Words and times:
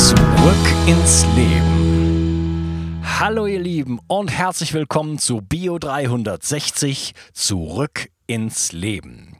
Zurück 0.00 0.16
ins 0.86 1.26
Leben. 1.36 3.02
Hallo 3.04 3.44
ihr 3.46 3.60
Lieben 3.60 4.00
und 4.06 4.30
herzlich 4.30 4.72
willkommen 4.72 5.18
zu 5.18 5.42
Bio 5.42 5.78
360 5.78 7.12
Zurück 7.34 8.08
ins 8.26 8.72
Leben. 8.72 9.36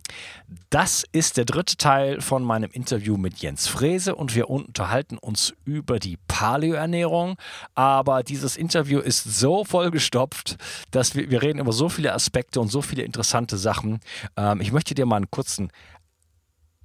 Das 0.69 1.07
ist 1.13 1.39
der 1.39 1.47
dritte 1.47 1.79
Teil 1.79 2.21
von 2.21 2.45
meinem 2.45 2.71
Interview 2.73 3.17
mit 3.17 3.39
Jens 3.39 3.69
Frese 3.69 4.15
und 4.15 4.35
wir 4.35 4.51
unterhalten 4.51 5.17
uns 5.17 5.55
über 5.65 5.99
die 5.99 6.19
Paleo-Ernährung. 6.29 7.37
Aber 7.75 8.23
dieses 8.23 8.59
Interview 8.59 8.99
ist 9.01 9.25
so 9.25 9.65
vollgestopft, 9.65 10.59
dass 10.91 11.15
wir, 11.15 11.31
wir 11.31 11.41
reden 11.41 11.61
über 11.61 11.73
so 11.73 11.89
viele 11.89 12.13
Aspekte 12.13 12.61
und 12.61 12.69
so 12.69 12.83
viele 12.83 13.05
interessante 13.05 13.57
Sachen. 13.57 14.01
Ähm, 14.37 14.61
ich 14.61 14.73
möchte 14.73 14.95
dir 14.95 15.07
mal 15.07 15.17
einen 15.17 15.31
kurzen 15.31 15.73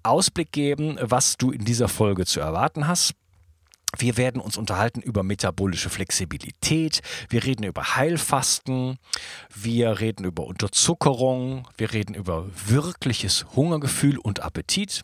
Ausblick 0.01 0.53
geben, 0.53 0.97
was 1.01 1.35
du 1.35 1.51
in 1.51 1.65
dieser 1.65 1.89
Folge 1.89 2.25
zu 2.25 2.39
erwarten 2.39 2.87
hast. 2.87 3.15
Wir 3.97 4.17
werden 4.17 4.41
uns 4.41 4.57
unterhalten 4.57 5.01
über 5.01 5.23
metabolische 5.23 5.89
Flexibilität, 5.89 7.01
wir 7.29 7.43
reden 7.43 7.63
über 7.63 7.95
Heilfasten, 7.95 8.97
wir 9.53 9.99
reden 9.99 10.25
über 10.25 10.45
Unterzuckerung, 10.45 11.67
wir 11.77 11.93
reden 11.93 12.13
über 12.13 12.47
wirkliches 12.65 13.45
Hungergefühl 13.55 14.17
und 14.17 14.41
Appetit. 14.41 15.03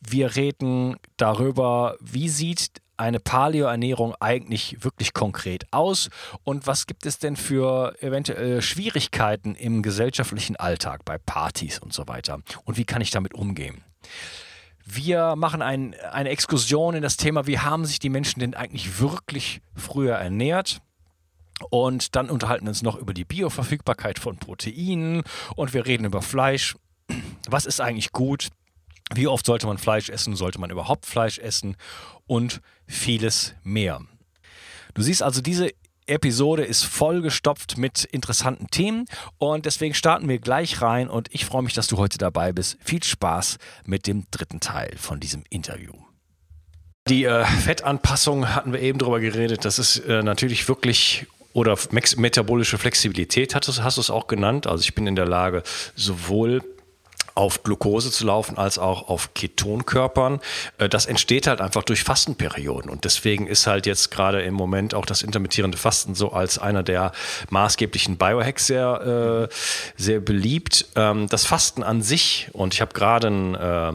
Wir 0.00 0.36
reden 0.36 0.96
darüber, 1.16 1.96
wie 2.00 2.28
sieht 2.28 2.70
eine 2.98 3.20
Paleo-Ernährung 3.20 4.14
eigentlich 4.20 4.82
wirklich 4.82 5.14
konkret 5.14 5.64
aus 5.70 6.10
und 6.44 6.66
was 6.66 6.86
gibt 6.86 7.06
es 7.06 7.18
denn 7.18 7.36
für 7.36 7.94
eventuelle 8.02 8.60
Schwierigkeiten 8.60 9.54
im 9.54 9.82
gesellschaftlichen 9.82 10.56
Alltag 10.56 11.04
bei 11.04 11.16
Partys 11.16 11.78
und 11.78 11.92
so 11.92 12.08
weiter 12.08 12.40
und 12.64 12.76
wie 12.76 12.84
kann 12.84 13.00
ich 13.00 13.10
damit 13.10 13.34
umgehen. 13.34 13.82
Wir 14.90 15.36
machen 15.36 15.60
ein, 15.60 15.94
eine 16.12 16.30
Exkursion 16.30 16.94
in 16.94 17.02
das 17.02 17.18
Thema, 17.18 17.46
wie 17.46 17.58
haben 17.58 17.84
sich 17.84 17.98
die 17.98 18.08
Menschen 18.08 18.40
denn 18.40 18.54
eigentlich 18.54 19.00
wirklich 19.00 19.60
früher 19.74 20.14
ernährt? 20.14 20.80
Und 21.70 22.16
dann 22.16 22.30
unterhalten 22.30 22.64
wir 22.64 22.70
uns 22.70 22.82
noch 22.82 22.96
über 22.96 23.12
die 23.12 23.24
Bioverfügbarkeit 23.24 24.18
von 24.18 24.38
Proteinen 24.38 25.24
und 25.56 25.74
wir 25.74 25.84
reden 25.84 26.06
über 26.06 26.22
Fleisch. 26.22 26.76
Was 27.48 27.66
ist 27.66 27.82
eigentlich 27.82 28.12
gut? 28.12 28.48
Wie 29.12 29.26
oft 29.26 29.44
sollte 29.44 29.66
man 29.66 29.76
Fleisch 29.76 30.08
essen? 30.08 30.36
Sollte 30.36 30.58
man 30.58 30.70
überhaupt 30.70 31.04
Fleisch 31.04 31.38
essen? 31.38 31.76
Und 32.26 32.62
vieles 32.86 33.54
mehr. 33.64 34.00
Du 34.94 35.02
siehst 35.02 35.22
also, 35.22 35.42
diese 35.42 35.70
Episode 36.08 36.64
ist 36.64 36.84
vollgestopft 36.84 37.78
mit 37.78 38.04
interessanten 38.04 38.68
Themen 38.68 39.06
und 39.38 39.66
deswegen 39.66 39.94
starten 39.94 40.28
wir 40.28 40.38
gleich 40.38 40.82
rein 40.82 41.08
und 41.08 41.28
ich 41.32 41.44
freue 41.44 41.62
mich, 41.62 41.74
dass 41.74 41.86
du 41.86 41.96
heute 41.96 42.18
dabei 42.18 42.52
bist. 42.52 42.78
Viel 42.80 43.02
Spaß 43.02 43.58
mit 43.84 44.06
dem 44.06 44.24
dritten 44.30 44.60
Teil 44.60 44.94
von 44.96 45.20
diesem 45.20 45.44
Interview. 45.50 45.92
Die 47.08 47.24
äh, 47.24 47.44
Fettanpassung 47.44 48.54
hatten 48.54 48.72
wir 48.72 48.80
eben 48.80 48.98
drüber 48.98 49.20
geredet. 49.20 49.64
Das 49.64 49.78
ist 49.78 49.98
äh, 49.98 50.22
natürlich 50.22 50.68
wirklich 50.68 51.26
oder 51.54 51.76
metabolische 51.90 52.78
Flexibilität 52.78 53.54
hast 53.54 53.68
du, 53.68 53.82
hast 53.82 53.96
du 53.96 54.00
es 54.00 54.10
auch 54.10 54.26
genannt. 54.26 54.66
Also 54.66 54.82
ich 54.82 54.94
bin 54.94 55.06
in 55.06 55.16
der 55.16 55.26
Lage, 55.26 55.62
sowohl 55.96 56.62
auf 57.38 57.62
Glucose 57.62 58.10
zu 58.10 58.26
laufen 58.26 58.58
als 58.58 58.78
auch 58.78 59.08
auf 59.08 59.32
Ketonkörpern. 59.32 60.40
Äh, 60.78 60.88
das 60.88 61.06
entsteht 61.06 61.46
halt 61.46 61.60
einfach 61.60 61.84
durch 61.84 62.02
Fastenperioden. 62.02 62.90
Und 62.90 63.04
deswegen 63.04 63.46
ist 63.46 63.68
halt 63.68 63.86
jetzt 63.86 64.10
gerade 64.10 64.42
im 64.42 64.54
Moment 64.54 64.92
auch 64.92 65.06
das 65.06 65.22
intermittierende 65.22 65.78
Fasten 65.78 66.16
so 66.16 66.32
als 66.32 66.58
einer 66.58 66.82
der 66.82 67.12
maßgeblichen 67.50 68.16
Biohacks 68.16 68.66
sehr, 68.66 69.48
äh, 69.48 69.54
sehr 69.96 70.18
beliebt. 70.18 70.86
Ähm, 70.96 71.28
das 71.28 71.46
Fasten 71.46 71.84
an 71.84 72.02
sich, 72.02 72.48
und 72.52 72.74
ich 72.74 72.80
habe 72.80 72.92
gerade 72.92 73.28
ein 73.28 73.54
äh, 73.54 73.92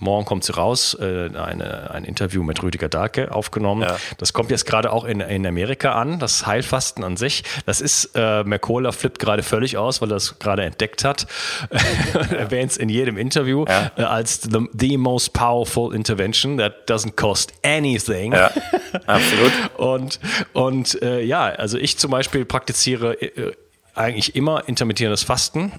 Morgen 0.00 0.24
kommt 0.24 0.44
sie 0.44 0.52
raus, 0.52 0.96
äh, 1.00 1.30
eine, 1.36 1.90
ein 1.90 2.04
Interview 2.04 2.42
mit 2.42 2.62
Rüdiger 2.62 2.88
Dahlke 2.88 3.32
aufgenommen. 3.34 3.82
Ja. 3.82 3.96
Das 4.18 4.32
kommt 4.32 4.50
jetzt 4.50 4.66
gerade 4.66 4.92
auch 4.92 5.04
in, 5.04 5.20
in 5.20 5.46
Amerika 5.46 5.92
an, 5.92 6.18
das 6.18 6.46
Heilfasten 6.46 7.04
an 7.04 7.16
sich. 7.16 7.44
Das 7.66 7.80
ist, 7.80 8.10
äh, 8.14 8.42
Mercola 8.44 8.92
flippt 8.92 9.18
gerade 9.18 9.42
völlig 9.42 9.76
aus, 9.76 10.00
weil 10.00 10.10
er 10.10 10.14
das 10.14 10.38
gerade 10.38 10.64
entdeckt 10.64 11.04
hat. 11.04 11.26
Erwähnt 12.30 12.72
es 12.72 12.76
in 12.76 12.88
jedem 12.88 13.16
Interview 13.16 13.64
ja. 13.68 13.90
äh, 13.96 14.02
als 14.02 14.42
the, 14.42 14.68
the, 14.72 14.96
most 14.96 15.32
powerful 15.32 15.94
intervention 15.94 16.58
that 16.58 16.90
doesn't 16.90 17.16
cost 17.16 17.52
anything. 17.64 18.32
Ja, 18.32 18.50
absolut. 19.06 19.52
und 19.76 20.20
und 20.52 21.02
äh, 21.02 21.22
ja, 21.22 21.46
also 21.46 21.78
ich 21.78 21.98
zum 21.98 22.10
Beispiel 22.10 22.44
praktiziere 22.44 23.14
äh, 23.20 23.52
eigentlich 23.94 24.34
immer 24.34 24.66
intermittierendes 24.66 25.24
Fasten 25.24 25.72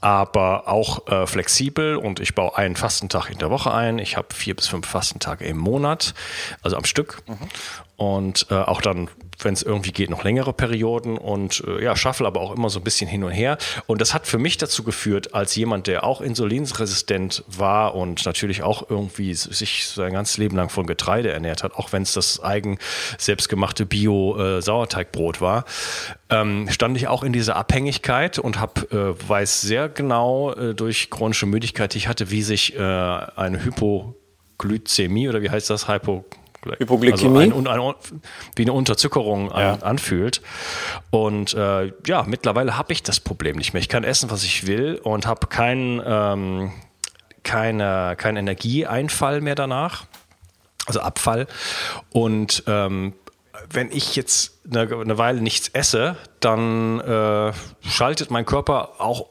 aber 0.00 0.68
auch 0.68 1.06
äh, 1.08 1.26
flexibel 1.26 1.96
und 1.96 2.20
ich 2.20 2.34
baue 2.34 2.56
einen 2.56 2.76
Fastentag 2.76 3.30
in 3.30 3.38
der 3.38 3.50
Woche 3.50 3.72
ein. 3.72 3.98
Ich 3.98 4.16
habe 4.16 4.28
vier 4.32 4.54
bis 4.54 4.68
fünf 4.68 4.86
Fastentage 4.86 5.44
im 5.44 5.58
Monat, 5.58 6.14
also 6.62 6.76
am 6.76 6.84
Stück. 6.84 7.22
Mhm. 7.26 7.48
Und 7.98 8.46
äh, 8.50 8.54
auch 8.54 8.80
dann 8.80 9.10
wenn 9.42 9.54
es 9.54 9.62
irgendwie 9.62 9.92
geht, 9.92 10.10
noch 10.10 10.24
längere 10.24 10.52
Perioden 10.52 11.16
und 11.16 11.62
äh, 11.66 11.82
ja, 11.84 11.96
schaffel 11.96 12.26
aber 12.26 12.40
auch 12.40 12.54
immer 12.54 12.70
so 12.70 12.80
ein 12.80 12.84
bisschen 12.84 13.08
hin 13.08 13.24
und 13.24 13.30
her. 13.30 13.58
Und 13.86 14.00
das 14.00 14.14
hat 14.14 14.26
für 14.26 14.38
mich 14.38 14.56
dazu 14.56 14.82
geführt, 14.82 15.34
als 15.34 15.54
jemand, 15.56 15.86
der 15.86 16.04
auch 16.04 16.20
insulinresistent 16.20 17.44
war 17.46 17.94
und 17.94 18.24
natürlich 18.26 18.62
auch 18.62 18.88
irgendwie 18.90 19.34
sich 19.34 19.86
sein 19.86 20.12
ganzes 20.12 20.38
Leben 20.38 20.56
lang 20.56 20.68
von 20.68 20.86
Getreide 20.86 21.30
ernährt 21.30 21.62
hat, 21.62 21.74
auch 21.74 21.92
wenn 21.92 22.02
es 22.02 22.12
das 22.12 22.42
eigen 22.42 22.78
selbstgemachte 23.16 23.86
Bio-Sauerteigbrot 23.86 25.36
äh, 25.36 25.40
war, 25.40 25.64
ähm, 26.30 26.68
stand 26.70 26.96
ich 26.96 27.08
auch 27.08 27.22
in 27.22 27.32
dieser 27.32 27.56
Abhängigkeit 27.56 28.38
und 28.38 28.60
hab, 28.60 28.92
äh, 28.92 29.28
weiß 29.28 29.60
sehr 29.60 29.88
genau 29.88 30.52
äh, 30.52 30.74
durch 30.74 31.10
chronische 31.10 31.46
Müdigkeit, 31.46 31.94
die 31.94 31.98
ich 31.98 32.08
hatte, 32.08 32.30
wie 32.30 32.42
sich 32.42 32.76
äh, 32.76 32.80
eine 32.80 33.64
Hypoglykämie 33.64 35.28
oder 35.28 35.42
wie 35.42 35.50
heißt 35.50 35.70
das? 35.70 35.88
Hypo 35.88 36.24
Hypoglykämie. 36.64 37.52
Also 37.52 37.68
ein, 37.68 37.80
ein, 37.80 37.94
wie 38.56 38.62
eine 38.62 38.72
Unterzuckerung 38.72 39.48
ja. 39.48 39.74
an, 39.74 39.82
anfühlt. 39.82 40.42
Und 41.10 41.54
äh, 41.54 41.92
ja, 42.06 42.24
mittlerweile 42.24 42.76
habe 42.76 42.92
ich 42.92 43.02
das 43.02 43.20
Problem 43.20 43.56
nicht 43.56 43.72
mehr. 43.72 43.80
Ich 43.80 43.88
kann 43.88 44.04
essen, 44.04 44.30
was 44.30 44.44
ich 44.44 44.66
will 44.66 45.00
und 45.02 45.26
habe 45.26 45.46
keinen 45.46 46.02
ähm, 46.04 46.72
keine, 47.42 48.14
kein 48.16 48.36
Energieeinfall 48.36 49.40
mehr 49.40 49.54
danach. 49.54 50.04
Also 50.86 51.00
Abfall. 51.00 51.46
Und 52.10 52.62
ähm, 52.66 53.14
wenn 53.70 53.90
ich 53.90 54.16
jetzt 54.16 54.60
eine, 54.70 54.82
eine, 54.82 55.18
Weile 55.18 55.40
nichts 55.40 55.68
esse, 55.68 56.16
dann 56.40 57.00
äh, 57.00 57.52
schaltet 57.86 58.30
mein 58.30 58.46
Körper 58.46 59.00
auch 59.00 59.26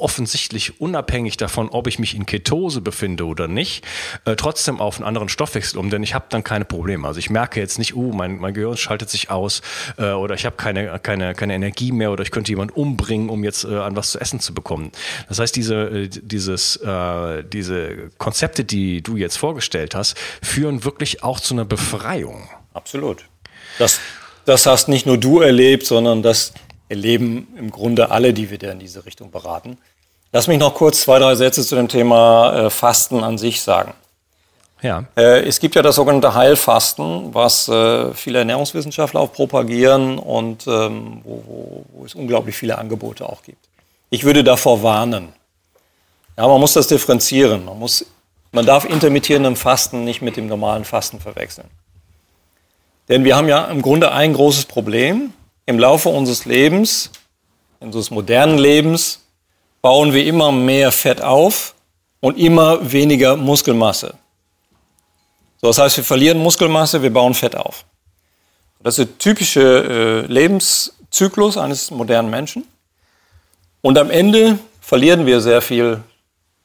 offensichtlich 0.00 0.80
unabhängig 0.80 1.36
davon, 1.36 1.68
ob 1.68 1.86
ich 1.86 1.98
mich 1.98 2.14
in 2.14 2.26
Ketose 2.26 2.80
befinde 2.80 3.26
oder 3.26 3.48
nicht, 3.48 3.84
äh, 4.24 4.36
trotzdem 4.36 4.80
auf 4.80 4.96
einen 4.96 5.06
anderen 5.06 5.28
Stoffwechsel 5.28 5.78
um, 5.78 5.90
denn 5.90 6.02
ich 6.02 6.14
habe 6.14 6.26
dann 6.28 6.44
keine 6.44 6.64
Probleme. 6.64 7.06
Also 7.06 7.18
ich 7.18 7.30
merke 7.30 7.60
jetzt 7.60 7.78
nicht, 7.78 7.94
uh, 7.94 8.12
mein, 8.12 8.38
mein 8.38 8.54
Gehirn 8.54 8.76
schaltet 8.76 9.10
sich 9.10 9.30
aus 9.30 9.62
äh, 9.98 10.10
oder 10.12 10.34
ich 10.34 10.46
habe 10.46 10.56
keine, 10.56 10.98
keine, 10.98 11.34
keine 11.34 11.54
Energie 11.54 11.92
mehr 11.92 12.10
oder 12.10 12.22
ich 12.22 12.30
könnte 12.30 12.52
jemanden 12.52 12.74
umbringen, 12.74 13.28
um 13.28 13.44
jetzt 13.44 13.64
äh, 13.64 13.76
an 13.76 13.96
was 13.96 14.10
zu 14.12 14.20
essen 14.20 14.40
zu 14.40 14.54
bekommen. 14.54 14.92
Das 15.28 15.38
heißt, 15.38 15.54
diese, 15.54 15.74
äh, 15.74 16.08
dieses, 16.08 16.76
äh, 16.76 17.44
diese 17.44 18.10
Konzepte, 18.18 18.64
die 18.64 19.02
du 19.02 19.16
jetzt 19.16 19.36
vorgestellt 19.36 19.94
hast, 19.94 20.16
führen 20.42 20.84
wirklich 20.84 21.22
auch 21.22 21.40
zu 21.40 21.54
einer 21.54 21.64
Befreiung. 21.64 22.48
Absolut. 22.72 23.24
Das, 23.78 24.00
das 24.44 24.66
hast 24.66 24.88
nicht 24.88 25.06
nur 25.06 25.18
du 25.18 25.40
erlebt, 25.40 25.86
sondern 25.86 26.22
das 26.22 26.52
erleben 26.90 27.48
im 27.56 27.70
Grunde 27.70 28.10
alle, 28.10 28.34
die 28.34 28.50
wir 28.50 28.58
da 28.58 28.72
in 28.72 28.80
diese 28.80 29.06
Richtung 29.06 29.30
beraten. 29.30 29.78
Lass 30.32 30.48
mich 30.48 30.58
noch 30.58 30.74
kurz 30.74 31.02
zwei, 31.02 31.18
drei 31.18 31.34
Sätze 31.34 31.64
zu 31.64 31.76
dem 31.76 31.88
Thema 31.88 32.66
äh, 32.66 32.70
Fasten 32.70 33.24
an 33.24 33.38
sich 33.38 33.62
sagen. 33.62 33.94
Ja. 34.82 35.04
Äh, 35.16 35.46
es 35.46 35.60
gibt 35.60 35.74
ja 35.74 35.82
das 35.82 35.96
sogenannte 35.96 36.34
Heilfasten, 36.34 37.34
was 37.34 37.68
äh, 37.68 38.12
viele 38.14 38.40
Ernährungswissenschaftler 38.40 39.20
auch 39.20 39.32
propagieren 39.32 40.18
und 40.18 40.66
ähm, 40.66 41.20
wo, 41.24 41.42
wo, 41.46 41.84
wo, 41.92 42.04
es 42.04 42.14
unglaublich 42.14 42.56
viele 42.56 42.78
Angebote 42.78 43.28
auch 43.28 43.42
gibt. 43.42 43.68
Ich 44.10 44.24
würde 44.24 44.42
davor 44.42 44.82
warnen. 44.82 45.32
Ja, 46.36 46.48
man 46.48 46.60
muss 46.60 46.72
das 46.72 46.88
differenzieren. 46.88 47.64
Man, 47.64 47.78
muss, 47.78 48.06
man 48.52 48.66
darf 48.66 48.84
intermittierendem 48.84 49.56
Fasten 49.56 50.04
nicht 50.04 50.22
mit 50.22 50.36
dem 50.36 50.46
normalen 50.46 50.84
Fasten 50.84 51.20
verwechseln. 51.20 51.68
Denn 53.08 53.24
wir 53.24 53.36
haben 53.36 53.48
ja 53.48 53.66
im 53.66 53.82
Grunde 53.82 54.12
ein 54.12 54.32
großes 54.32 54.64
Problem 54.64 55.32
im 55.70 55.78
Laufe 55.78 56.08
unseres 56.08 56.44
Lebens, 56.44 57.10
unseres 57.78 58.10
modernen 58.10 58.58
Lebens, 58.58 59.20
bauen 59.80 60.12
wir 60.12 60.26
immer 60.26 60.52
mehr 60.52 60.92
Fett 60.92 61.22
auf 61.22 61.74
und 62.20 62.36
immer 62.36 62.92
weniger 62.92 63.36
Muskelmasse. 63.36 64.14
So, 65.60 65.68
das 65.68 65.78
heißt, 65.78 65.96
wir 65.98 66.04
verlieren 66.04 66.38
Muskelmasse, 66.38 67.02
wir 67.02 67.12
bauen 67.12 67.34
Fett 67.34 67.56
auf. 67.56 67.84
Das 68.82 68.98
ist 68.98 69.08
der 69.08 69.18
typische 69.18 70.24
äh, 70.26 70.32
Lebenszyklus 70.32 71.56
eines 71.56 71.90
modernen 71.90 72.30
Menschen. 72.30 72.66
Und 73.82 73.96
am 73.98 74.10
Ende 74.10 74.58
verlieren 74.80 75.24
wir 75.24 75.40
sehr 75.40 75.62
viel 75.62 76.02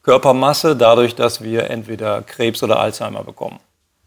Körpermasse 0.01 0.75
dadurch, 0.75 1.15
dass 1.15 1.41
wir 1.41 1.69
entweder 1.69 2.21
Krebs 2.21 2.63
oder 2.63 2.79
Alzheimer 2.79 3.23
bekommen. 3.23 3.59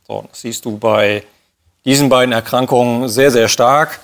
So, 0.06 0.24
das 0.28 0.40
siehst 0.40 0.64
du 0.64 0.78
bei 0.78 1.24
diesen 1.84 2.08
beiden 2.08 2.32
Erkrankungen 2.32 3.08
sehr, 3.08 3.30
sehr 3.30 3.48
stark. 3.48 4.00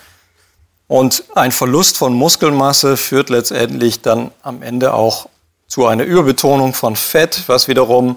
Und 0.86 1.24
ein 1.34 1.52
Verlust 1.52 1.96
von 1.96 2.14
Muskelmasse 2.14 2.96
führt 2.96 3.30
letztendlich 3.30 4.02
dann 4.02 4.30
am 4.42 4.62
Ende 4.62 4.94
auch 4.94 5.28
zu 5.66 5.86
einer 5.86 6.04
Überbetonung 6.04 6.74
von 6.74 6.94
Fett, 6.94 7.44
was 7.46 7.68
wiederum 7.68 8.16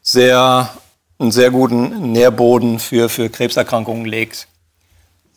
sehr, 0.00 0.70
einen 1.18 1.32
sehr 1.32 1.50
guten 1.50 2.12
Nährboden 2.12 2.78
für, 2.78 3.08
für 3.08 3.28
Krebserkrankungen 3.28 4.04
legt. 4.04 4.46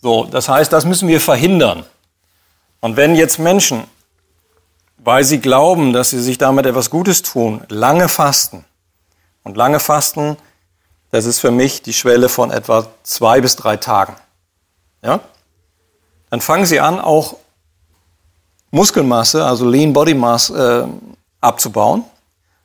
So, 0.01 0.25
das 0.25 0.47
heißt, 0.47 0.71
das 0.71 0.85
müssen 0.85 1.07
wir 1.07 1.19
verhindern. 1.19 1.85
Und 2.79 2.95
wenn 2.95 3.15
jetzt 3.15 3.39
Menschen, 3.39 3.83
weil 4.97 5.23
sie 5.23 5.39
glauben, 5.39 5.93
dass 5.93 6.11
sie 6.11 6.21
sich 6.21 6.37
damit 6.37 6.65
etwas 6.65 6.89
Gutes 6.89 7.21
tun, 7.21 7.63
lange 7.69 8.07
fasten, 8.07 8.65
und 9.45 9.55
lange 9.55 9.79
fasten, 9.79 10.35
das 11.11 11.25
ist 11.25 11.39
für 11.39 11.51
mich 11.51 11.81
die 11.81 11.93
Schwelle 11.93 12.27
von 12.27 12.51
etwa 12.51 12.87
zwei 13.03 13.39
bis 13.39 13.55
drei 13.55 13.77
Tagen. 13.77 14.15
Ja? 15.01 15.21
Dann 16.29 16.41
fangen 16.41 16.65
sie 16.65 16.79
an, 16.79 16.99
auch 16.99 17.35
Muskelmasse, 18.71 19.45
also 19.45 19.67
Lean 19.67 19.93
Body 19.93 20.13
Mass, 20.13 20.49
äh, 20.49 20.83
abzubauen. 21.41 22.03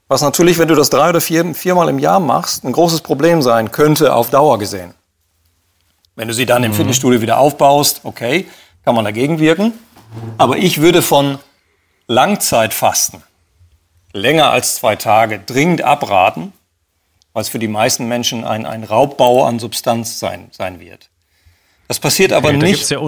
Was 0.09 0.23
natürlich, 0.23 0.59
wenn 0.59 0.67
du 0.67 0.75
das 0.75 0.91
drei 0.91 1.11
oder 1.11 1.21
vier, 1.21 1.55
viermal 1.55 1.89
im 1.89 2.01
Jahr 2.01 2.19
machst, 2.19 2.65
ein 2.65 2.73
großes 2.73 3.03
Problem 3.03 3.43
sein 3.43 3.71
könnte 3.71 4.15
auf 4.15 4.31
Dauer 4.31 4.59
gesehen. 4.59 4.95
Wenn 6.17 6.27
du 6.27 6.35
sie 6.35 6.47
dann 6.47 6.65
im 6.65 6.73
mhm. 6.73 6.77
Fitnessstudio 6.77 7.21
wieder 7.21 7.39
aufbaust, 7.39 8.01
okay, 8.03 8.49
kann 8.85 8.95
man 8.95 9.05
dagegen 9.05 9.39
wirken. 9.39 9.73
Aber 10.37 10.57
ich 10.57 10.81
würde 10.81 11.03
von 11.03 11.39
Langzeitfasten, 12.09 13.23
länger 14.13 14.51
als 14.51 14.75
zwei 14.75 14.97
Tage, 14.97 15.39
dringend 15.39 15.83
abraten, 15.83 16.53
weil 17.33 17.43
es 17.43 17.49
für 17.49 17.61
die 17.61 17.69
meisten 17.69 18.09
Menschen 18.09 18.45
ein, 18.45 18.67
ein 18.67 18.83
Raubbau 18.83 19.45
an 19.45 19.61
Substanz 19.61 20.19
sein, 20.19 20.49
sein 20.51 20.81
wird. 20.81 21.09
Das 21.87 22.01
passiert 22.01 22.33
okay, 22.33 22.39
aber 22.39 22.53
nicht. 22.53 22.91
Ja 22.91 22.99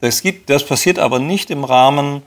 das, 0.00 0.22
gibt, 0.22 0.50
das 0.50 0.64
passiert 0.64 0.98
aber 0.98 1.18
nicht 1.18 1.50
im 1.50 1.64
Rahmen 1.64 2.22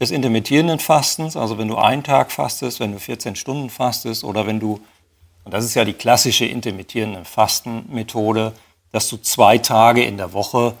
des 0.00 0.10
intermittierenden 0.10 0.78
Fastens, 0.78 1.36
also 1.36 1.58
wenn 1.58 1.68
du 1.68 1.76
einen 1.76 2.04
Tag 2.04 2.30
fastest, 2.30 2.80
wenn 2.80 2.92
du 2.92 2.98
14 2.98 3.36
Stunden 3.36 3.70
fastest 3.70 4.24
oder 4.24 4.46
wenn 4.46 4.60
du, 4.60 4.80
und 5.44 5.54
das 5.54 5.64
ist 5.64 5.74
ja 5.74 5.84
die 5.84 5.94
klassische 5.94 6.44
intermittierende 6.44 7.24
Fastenmethode, 7.24 8.52
dass 8.92 9.08
du 9.08 9.16
zwei 9.16 9.58
Tage 9.58 10.04
in 10.04 10.16
der 10.16 10.32
Woche 10.32 10.74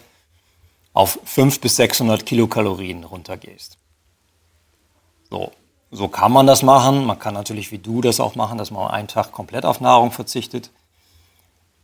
auf 0.92 1.18
500 1.24 1.60
bis 1.60 1.76
600 1.76 2.24
Kilokalorien 2.24 3.04
runtergehst. 3.04 3.78
So, 5.30 5.52
so 5.90 6.08
kann 6.08 6.32
man 6.32 6.46
das 6.46 6.62
machen. 6.62 7.04
Man 7.04 7.18
kann 7.18 7.34
natürlich 7.34 7.72
wie 7.72 7.78
du 7.78 8.00
das 8.00 8.20
auch 8.20 8.34
machen, 8.34 8.58
dass 8.58 8.70
man 8.70 8.90
einen 8.90 9.08
Tag 9.08 9.32
komplett 9.32 9.64
auf 9.64 9.80
Nahrung 9.80 10.12
verzichtet. 10.12 10.70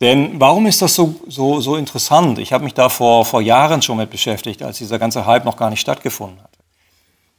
Denn 0.03 0.37
warum 0.37 0.65
ist 0.65 0.81
das 0.81 0.95
so, 0.95 1.15
so, 1.29 1.61
so 1.61 1.77
interessant? 1.77 2.37
Ich 2.37 2.51
habe 2.51 2.65
mich 2.65 2.73
da 2.73 2.89
vor, 2.89 3.23
vor 3.23 3.39
Jahren 3.39 3.81
schon 3.81 3.95
mit 3.95 4.09
beschäftigt, 4.09 4.61
als 4.61 4.77
dieser 4.77 4.99
ganze 4.99 5.25
Hype 5.25 5.45
noch 5.45 5.55
gar 5.55 5.69
nicht 5.69 5.79
stattgefunden 5.79 6.43
hat. 6.43 6.49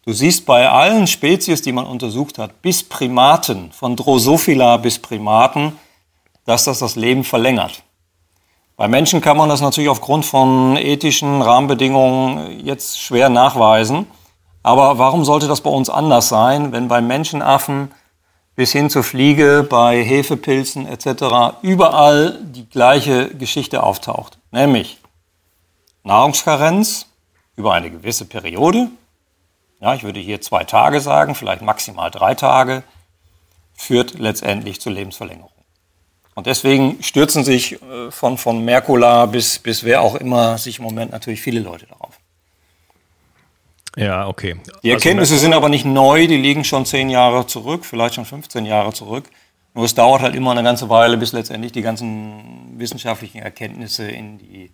Du 0.06 0.14
siehst 0.14 0.46
bei 0.46 0.66
allen 0.66 1.06
Spezies, 1.06 1.60
die 1.60 1.72
man 1.72 1.84
untersucht 1.84 2.38
hat, 2.38 2.62
bis 2.62 2.82
Primaten, 2.82 3.70
von 3.70 3.96
Drosophila 3.96 4.78
bis 4.78 4.98
Primaten, 4.98 5.78
dass 6.46 6.64
das 6.64 6.78
das 6.78 6.96
Leben 6.96 7.22
verlängert. 7.22 7.82
Bei 8.78 8.88
Menschen 8.88 9.20
kann 9.20 9.36
man 9.36 9.50
das 9.50 9.60
natürlich 9.60 9.90
aufgrund 9.90 10.24
von 10.24 10.78
ethischen 10.78 11.42
Rahmenbedingungen 11.42 12.64
jetzt 12.64 12.98
schwer 12.98 13.28
nachweisen. 13.28 14.06
Aber 14.62 14.96
warum 14.96 15.26
sollte 15.26 15.48
das 15.48 15.60
bei 15.60 15.68
uns 15.68 15.90
anders 15.90 16.30
sein, 16.30 16.72
wenn 16.72 16.88
bei 16.88 17.02
Menschenaffen 17.02 17.90
bis 18.56 18.72
hin 18.72 18.90
zur 18.90 19.02
Fliege, 19.02 19.66
bei 19.68 20.02
Hefepilzen 20.02 20.86
etc. 20.86 21.58
überall 21.62 22.38
die 22.42 22.68
gleiche 22.68 23.28
Geschichte 23.34 23.82
auftaucht? 23.82 24.38
Nämlich 24.50 24.98
Nahrungskarenz 26.04 27.06
über 27.56 27.72
eine 27.72 27.90
gewisse 27.90 28.24
Periode, 28.26 28.88
ja, 29.80 29.94
ich 29.94 30.04
würde 30.04 30.20
hier 30.20 30.40
zwei 30.40 30.64
Tage 30.64 31.00
sagen, 31.00 31.34
vielleicht 31.34 31.62
maximal 31.62 32.10
drei 32.10 32.34
Tage, 32.34 32.84
führt 33.74 34.18
letztendlich 34.18 34.80
zur 34.80 34.92
Lebensverlängerung. 34.92 35.50
Und 36.34 36.46
deswegen 36.46 37.02
stürzen 37.02 37.44
sich 37.44 37.80
äh, 37.82 38.10
von, 38.10 38.38
von 38.38 38.64
Merkula 38.64 39.26
bis, 39.26 39.58
bis 39.58 39.84
wer 39.84 40.02
auch 40.02 40.14
immer 40.16 40.58
sich 40.58 40.78
im 40.78 40.84
Moment 40.84 41.12
natürlich 41.12 41.40
viele 41.40 41.60
Leute 41.60 41.86
darauf. 41.86 42.13
Ja, 43.96 44.26
okay. 44.26 44.56
Die 44.64 44.70
also 44.70 44.88
Erkenntnisse 44.90 45.34
also 45.34 45.44
sind 45.44 45.54
aber 45.54 45.68
nicht 45.68 45.84
neu, 45.84 46.26
die 46.26 46.36
liegen 46.36 46.64
schon 46.64 46.84
zehn 46.84 47.10
Jahre 47.10 47.46
zurück, 47.46 47.84
vielleicht 47.84 48.14
schon 48.14 48.24
15 48.24 48.66
Jahre 48.66 48.92
zurück. 48.92 49.30
Nur 49.74 49.84
es 49.84 49.94
dauert 49.94 50.22
halt 50.22 50.34
immer 50.34 50.52
eine 50.52 50.62
ganze 50.62 50.88
Weile, 50.88 51.16
bis 51.16 51.32
letztendlich 51.32 51.72
die 51.72 51.82
ganzen 51.82 52.78
wissenschaftlichen 52.78 53.38
Erkenntnisse 53.38 54.08
in 54.08 54.38
die 54.38 54.70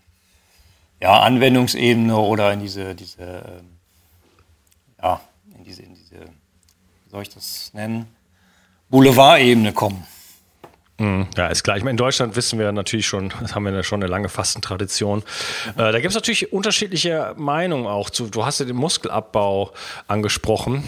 ja, 1.01 1.21
Anwendungsebene 1.21 2.17
oder 2.17 2.53
in 2.53 2.61
diese, 2.61 2.95
diese 2.95 3.23
ähm, 3.23 3.71
ja, 5.03 5.21
in 5.57 5.65
diese, 5.65 5.83
in 5.83 5.95
diese, 5.95 6.21
wie 6.21 7.11
soll 7.11 7.23
ich 7.23 7.31
das 7.31 7.73
nennen, 7.73 8.07
Boulevardebene 8.91 9.73
kommen. 9.73 10.07
Mhm. 11.01 11.29
Ja, 11.35 11.47
ist 11.47 11.65
klar. 11.65 11.79
Ich 11.79 11.83
meine, 11.83 11.93
in 11.93 11.97
Deutschland 11.97 12.37
wissen 12.37 12.59
wir 12.59 12.71
natürlich 12.73 13.07
schon, 13.07 13.33
das 13.41 13.55
haben 13.55 13.65
wir 13.65 13.73
ja 13.73 13.83
schon 13.83 14.03
eine 14.03 14.11
lange 14.11 14.29
Fastentradition. 14.29 15.23
Äh, 15.71 15.93
da 15.93 15.93
gibt 15.93 16.11
es 16.11 16.15
natürlich 16.15 16.53
unterschiedliche 16.53 17.35
Meinungen 17.39 17.87
auch 17.87 18.11
zu. 18.11 18.29
Du 18.29 18.45
hast 18.45 18.61
ja 18.61 18.67
den 18.67 18.77
Muskelabbau 18.77 19.73
angesprochen. 20.09 20.85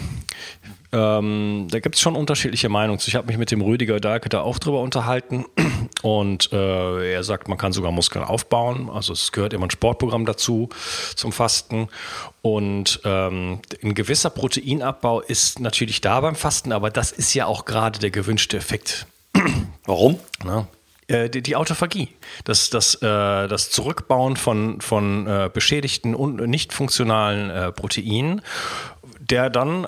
Ähm, 0.91 1.67
da 1.71 1.79
gibt 1.79 1.95
es 1.95 2.01
schon 2.01 2.15
unterschiedliche 2.15 2.69
Meinungen. 2.69 2.99
Ich 3.03 3.15
habe 3.15 3.25
mich 3.25 3.39
mit 3.39 3.49
dem 3.49 3.61
Rüdiger 3.61 3.99
Dahlke 3.99 4.29
da 4.29 4.41
auch 4.41 4.59
drüber 4.59 4.81
unterhalten 4.81 5.45
und 6.03 6.53
äh, 6.53 7.13
er 7.13 7.23
sagt, 7.23 7.47
man 7.47 7.57
kann 7.57 7.73
sogar 7.73 7.91
Muskeln 7.91 8.23
aufbauen. 8.23 8.91
Also 8.93 9.13
es 9.13 9.31
gehört 9.31 9.53
immer 9.53 9.65
ein 9.65 9.71
Sportprogramm 9.71 10.27
dazu 10.27 10.69
zum 11.15 11.31
Fasten 11.31 11.87
und 12.43 13.01
ähm, 13.03 13.61
ein 13.81 13.95
gewisser 13.95 14.29
Proteinabbau 14.29 15.21
ist 15.21 15.59
natürlich 15.59 16.01
da 16.01 16.21
beim 16.21 16.35
Fasten, 16.35 16.71
aber 16.71 16.91
das 16.91 17.11
ist 17.11 17.33
ja 17.33 17.47
auch 17.47 17.65
gerade 17.65 17.97
der 17.97 18.11
gewünschte 18.11 18.57
Effekt. 18.57 19.07
Warum? 19.85 20.19
Na, 20.43 20.67
äh, 21.07 21.29
die, 21.29 21.41
die, 21.41 21.55
Autophagie, 21.55 22.09
das, 22.45 22.69
das, 22.69 22.95
äh, 22.95 22.99
das 23.01 23.69
Zurückbauen 23.69 24.37
von, 24.37 24.81
von 24.81 25.27
äh, 25.27 25.49
beschädigten 25.53 26.15
und 26.15 26.37
nicht 26.47 26.73
funktionalen 26.73 27.49
äh, 27.49 27.71
Proteinen, 27.71 28.41
der 29.19 29.49
dann 29.49 29.87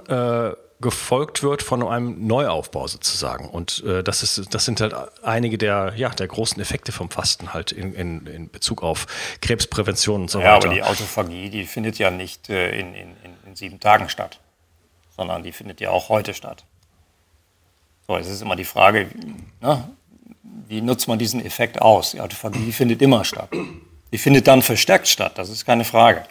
gefolgt 0.81 1.41
wird 1.41 1.63
von 1.63 1.85
einem 1.87 2.27
Neuaufbau 2.27 2.87
sozusagen. 2.87 3.49
Und 3.49 3.83
das, 4.03 4.23
ist, 4.23 4.53
das 4.53 4.65
sind 4.65 4.81
halt 4.81 4.93
einige 5.23 5.57
der, 5.57 5.93
ja, 5.95 6.09
der 6.09 6.27
großen 6.27 6.61
Effekte 6.61 6.91
vom 6.91 7.09
Fasten 7.09 7.53
halt 7.53 7.71
in, 7.71 7.93
in, 7.93 8.27
in 8.27 8.49
Bezug 8.49 8.83
auf 8.83 9.07
Krebsprävention 9.41 10.21
und 10.21 10.31
so 10.31 10.39
ja, 10.39 10.55
weiter. 10.55 10.67
Ja, 10.67 10.71
aber 10.71 10.73
die 10.75 10.83
Autophagie, 10.83 11.49
die 11.49 11.65
findet 11.65 11.97
ja 11.97 12.11
nicht 12.11 12.49
in, 12.49 12.93
in, 12.93 13.15
in, 13.45 13.55
sieben 13.55 13.79
Tagen 13.79 14.09
statt, 14.09 14.39
sondern 15.15 15.43
die 15.43 15.51
findet 15.51 15.81
ja 15.81 15.89
auch 15.89 16.09
heute 16.09 16.33
statt. 16.33 16.65
So, 18.07 18.17
es 18.17 18.29
ist 18.29 18.41
immer 18.41 18.55
die 18.55 18.65
Frage, 18.65 19.07
ne, 19.61 19.83
wie 20.67 20.81
nutzt 20.81 21.07
man 21.07 21.19
diesen 21.19 21.43
Effekt 21.43 21.81
aus? 21.81 22.11
Die 22.11 22.21
Autophagie 22.21 22.71
findet 22.71 23.01
immer 23.01 23.25
statt. 23.25 23.49
Die 24.11 24.17
findet 24.17 24.47
dann 24.47 24.61
verstärkt 24.61 25.07
statt, 25.07 25.37
das 25.37 25.49
ist 25.49 25.65
keine 25.65 25.85
Frage. 25.85 26.23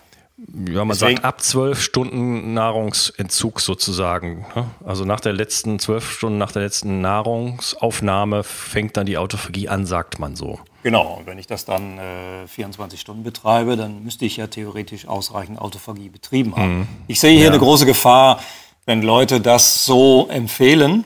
Ja, 0.68 0.84
man 0.84 0.96
Deswegen, 0.96 1.16
sagt 1.16 1.24
ab 1.24 1.40
zwölf 1.42 1.80
Stunden 1.80 2.54
Nahrungsentzug 2.54 3.60
sozusagen. 3.60 4.44
Ne? 4.56 4.66
Also 4.84 5.04
nach 5.04 5.20
der 5.20 5.32
letzten 5.32 5.78
zwölf 5.78 6.10
Stunden, 6.10 6.38
nach 6.38 6.50
der 6.50 6.62
letzten 6.62 7.00
Nahrungsaufnahme 7.00 8.42
fängt 8.42 8.96
dann 8.96 9.06
die 9.06 9.16
Autophagie 9.16 9.68
an, 9.68 9.86
sagt 9.86 10.18
man 10.18 10.34
so. 10.34 10.58
Genau, 10.82 11.14
und 11.18 11.26
wenn 11.26 11.38
ich 11.38 11.46
das 11.46 11.64
dann 11.64 11.98
äh, 11.98 12.48
24 12.48 13.00
Stunden 13.00 13.22
betreibe, 13.22 13.76
dann 13.76 14.02
müsste 14.02 14.24
ich 14.24 14.36
ja 14.36 14.48
theoretisch 14.48 15.06
ausreichend 15.06 15.60
Autophagie 15.60 16.08
betrieben 16.08 16.56
haben. 16.56 16.78
Mhm. 16.80 16.88
Ich 17.06 17.20
sehe 17.20 17.32
hier 17.32 17.44
ja. 17.44 17.50
eine 17.50 17.60
große 17.60 17.86
Gefahr, 17.86 18.40
wenn 18.86 19.02
Leute 19.02 19.40
das 19.40 19.86
so 19.86 20.26
empfehlen. 20.30 21.04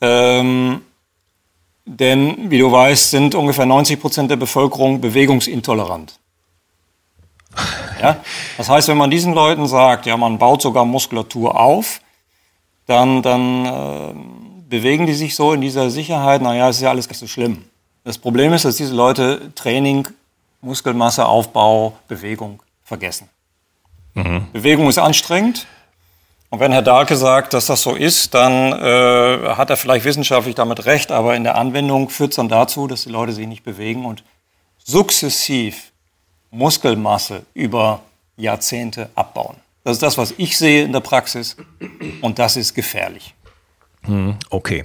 Ähm, 0.00 0.82
denn, 1.84 2.50
wie 2.50 2.58
du 2.58 2.70
weißt, 2.70 3.10
sind 3.10 3.34
ungefähr 3.34 3.66
90 3.66 4.00
Prozent 4.00 4.30
der 4.30 4.36
Bevölkerung 4.36 5.00
bewegungsintolerant. 5.00 6.18
Ja? 8.00 8.18
Das 8.56 8.68
heißt, 8.68 8.88
wenn 8.88 8.98
man 8.98 9.10
diesen 9.10 9.32
Leuten 9.32 9.66
sagt, 9.66 10.06
ja, 10.06 10.16
man 10.16 10.38
baut 10.38 10.62
sogar 10.62 10.84
Muskulatur 10.84 11.58
auf, 11.58 12.00
dann, 12.86 13.22
dann 13.22 13.66
äh, 13.66 14.14
bewegen 14.68 15.06
die 15.06 15.14
sich 15.14 15.34
so 15.34 15.52
in 15.52 15.60
dieser 15.60 15.90
Sicherheit, 15.90 16.42
naja, 16.42 16.68
ist 16.68 16.80
ja 16.80 16.90
alles 16.90 17.08
nicht 17.08 17.18
so 17.18 17.26
schlimm. 17.26 17.64
Das 18.04 18.18
Problem 18.18 18.52
ist, 18.52 18.64
dass 18.64 18.76
diese 18.76 18.94
Leute 18.94 19.52
Training, 19.54 20.08
Muskelmasse, 20.60 21.26
Aufbau, 21.26 21.94
Bewegung 22.06 22.62
vergessen. 22.84 23.28
Mhm. 24.14 24.46
Bewegung 24.52 24.88
ist 24.88 24.98
anstrengend 24.98 25.66
Und 26.50 26.60
wenn 26.60 26.72
Herr 26.72 26.82
Dahlke 26.82 27.16
sagt, 27.16 27.52
dass 27.52 27.66
das 27.66 27.82
so 27.82 27.94
ist, 27.94 28.32
dann 28.32 28.72
äh, 28.72 29.54
hat 29.54 29.68
er 29.68 29.76
vielleicht 29.76 30.06
wissenschaftlich 30.06 30.54
damit 30.54 30.86
recht, 30.86 31.12
aber 31.12 31.36
in 31.36 31.44
der 31.44 31.56
Anwendung 31.56 32.08
führt 32.08 32.30
es 32.30 32.36
dann 32.36 32.48
dazu, 32.48 32.86
dass 32.86 33.04
die 33.04 33.10
Leute 33.10 33.32
sich 33.32 33.46
nicht 33.46 33.64
bewegen 33.64 34.06
und 34.06 34.24
sukzessiv 34.78 35.92
Muskelmasse 36.50 37.44
über 37.52 38.00
Jahrzehnte 38.36 39.10
abbauen. 39.14 39.56
Das 39.84 39.94
ist 39.96 40.02
das, 40.02 40.16
was 40.16 40.34
ich 40.38 40.56
sehe 40.56 40.84
in 40.84 40.92
der 40.92 41.00
Praxis 41.00 41.56
und 42.22 42.38
das 42.38 42.56
ist 42.56 42.74
gefährlich. 42.74 43.34
Hm, 44.02 44.36
okay. 44.50 44.84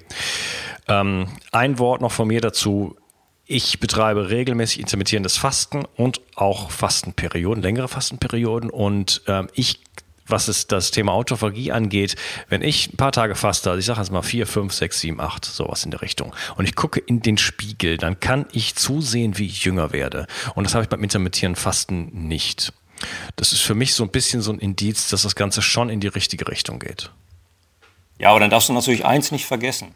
Ähm, 0.87 1.27
ein 1.51 1.79
Wort 1.79 2.01
noch 2.01 2.11
von 2.11 2.27
mir 2.27 2.41
dazu. 2.41 2.97
Ich 3.45 3.79
betreibe 3.79 4.29
regelmäßig 4.29 4.79
intermittierendes 4.79 5.37
Fasten 5.37 5.85
und 5.95 6.21
auch 6.35 6.71
Fastenperioden, 6.71 7.61
längere 7.61 7.87
Fastenperioden. 7.87 8.69
Und 8.69 9.21
ähm, 9.27 9.49
ich, 9.53 9.81
was 10.33 10.47
es 10.47 10.67
das 10.67 10.91
Thema 10.91 11.13
Autophagie 11.13 11.71
angeht, 11.71 12.15
wenn 12.49 12.61
ich 12.63 12.91
ein 12.91 12.97
paar 12.97 13.11
Tage 13.11 13.35
faste, 13.35 13.69
also 13.69 13.79
ich 13.79 13.85
sage 13.85 13.99
jetzt 13.99 14.11
mal 14.11 14.23
vier, 14.23 14.47
fünf, 14.47 14.73
sechs, 14.73 14.99
sieben, 14.99 15.21
acht, 15.21 15.45
sowas 15.45 15.85
in 15.85 15.91
der 15.91 16.01
Richtung, 16.01 16.35
und 16.57 16.67
ich 16.67 16.75
gucke 16.75 16.99
in 16.99 17.21
den 17.21 17.37
Spiegel, 17.37 17.97
dann 17.97 18.19
kann 18.19 18.47
ich 18.51 18.75
zusehen, 18.75 19.37
wie 19.37 19.45
ich 19.45 19.63
jünger 19.63 19.93
werde. 19.93 20.27
Und 20.55 20.65
das 20.65 20.73
habe 20.73 20.83
ich 20.83 20.89
beim 20.89 21.03
intermittierenden 21.03 21.61
Fasten 21.61 22.27
nicht. 22.27 22.73
Das 23.35 23.51
ist 23.51 23.61
für 23.61 23.75
mich 23.75 23.93
so 23.93 24.03
ein 24.03 24.09
bisschen 24.09 24.41
so 24.41 24.51
ein 24.51 24.59
Indiz, 24.59 25.09
dass 25.09 25.21
das 25.21 25.35
Ganze 25.35 25.61
schon 25.61 25.89
in 25.89 25.99
die 25.99 26.07
richtige 26.07 26.47
Richtung 26.47 26.79
geht. 26.79 27.11
Ja, 28.17 28.29
aber 28.31 28.39
dann 28.39 28.49
darfst 28.49 28.69
du 28.69 28.73
natürlich 28.73 29.05
eins 29.05 29.31
nicht 29.31 29.45
vergessen. 29.45 29.93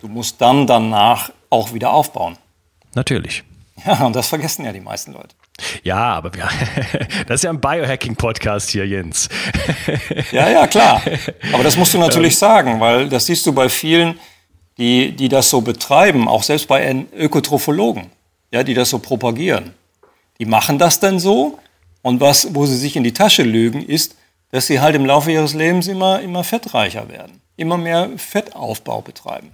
Du 0.00 0.08
musst 0.08 0.40
dann 0.40 0.66
danach 0.66 1.30
auch 1.50 1.72
wieder 1.72 1.92
aufbauen. 1.92 2.36
Natürlich. 2.94 3.44
Ja, 3.84 4.06
und 4.06 4.14
das 4.14 4.28
vergessen 4.28 4.64
ja 4.64 4.72
die 4.72 4.80
meisten 4.80 5.12
Leute. 5.12 5.34
Ja, 5.82 6.14
aber 6.14 6.36
ja, 6.36 6.48
das 7.26 7.36
ist 7.36 7.44
ja 7.44 7.50
ein 7.50 7.60
Biohacking-Podcast 7.60 8.70
hier, 8.70 8.86
Jens. 8.86 9.28
Ja, 10.32 10.48
ja, 10.48 10.66
klar. 10.66 11.00
Aber 11.52 11.62
das 11.62 11.76
musst 11.76 11.94
du 11.94 11.98
natürlich 12.06 12.36
sagen, 12.38 12.80
weil 12.80 13.08
das 13.08 13.26
siehst 13.26 13.46
du 13.46 13.52
bei 13.52 13.68
vielen, 13.68 14.18
die, 14.78 15.12
die 15.12 15.28
das 15.28 15.50
so 15.50 15.60
betreiben, 15.60 16.28
auch 16.28 16.42
selbst 16.42 16.66
bei 16.66 17.04
Ökotrophologen, 17.16 18.10
ja, 18.50 18.62
die 18.64 18.74
das 18.74 18.90
so 18.90 18.98
propagieren. 18.98 19.74
Die 20.40 20.46
machen 20.46 20.78
das 20.78 20.98
dann 20.98 21.20
so 21.20 21.58
und 22.02 22.20
was, 22.20 22.54
wo 22.54 22.66
sie 22.66 22.76
sich 22.76 22.96
in 22.96 23.04
die 23.04 23.14
Tasche 23.14 23.44
lügen, 23.44 23.84
ist, 23.84 24.16
dass 24.50 24.66
sie 24.66 24.80
halt 24.80 24.94
im 24.96 25.06
Laufe 25.06 25.30
ihres 25.30 25.54
Lebens 25.54 25.86
immer, 25.86 26.20
immer 26.20 26.44
fettreicher 26.44 27.08
werden, 27.08 27.40
immer 27.56 27.78
mehr 27.78 28.10
Fettaufbau 28.16 29.00
betreiben. 29.00 29.52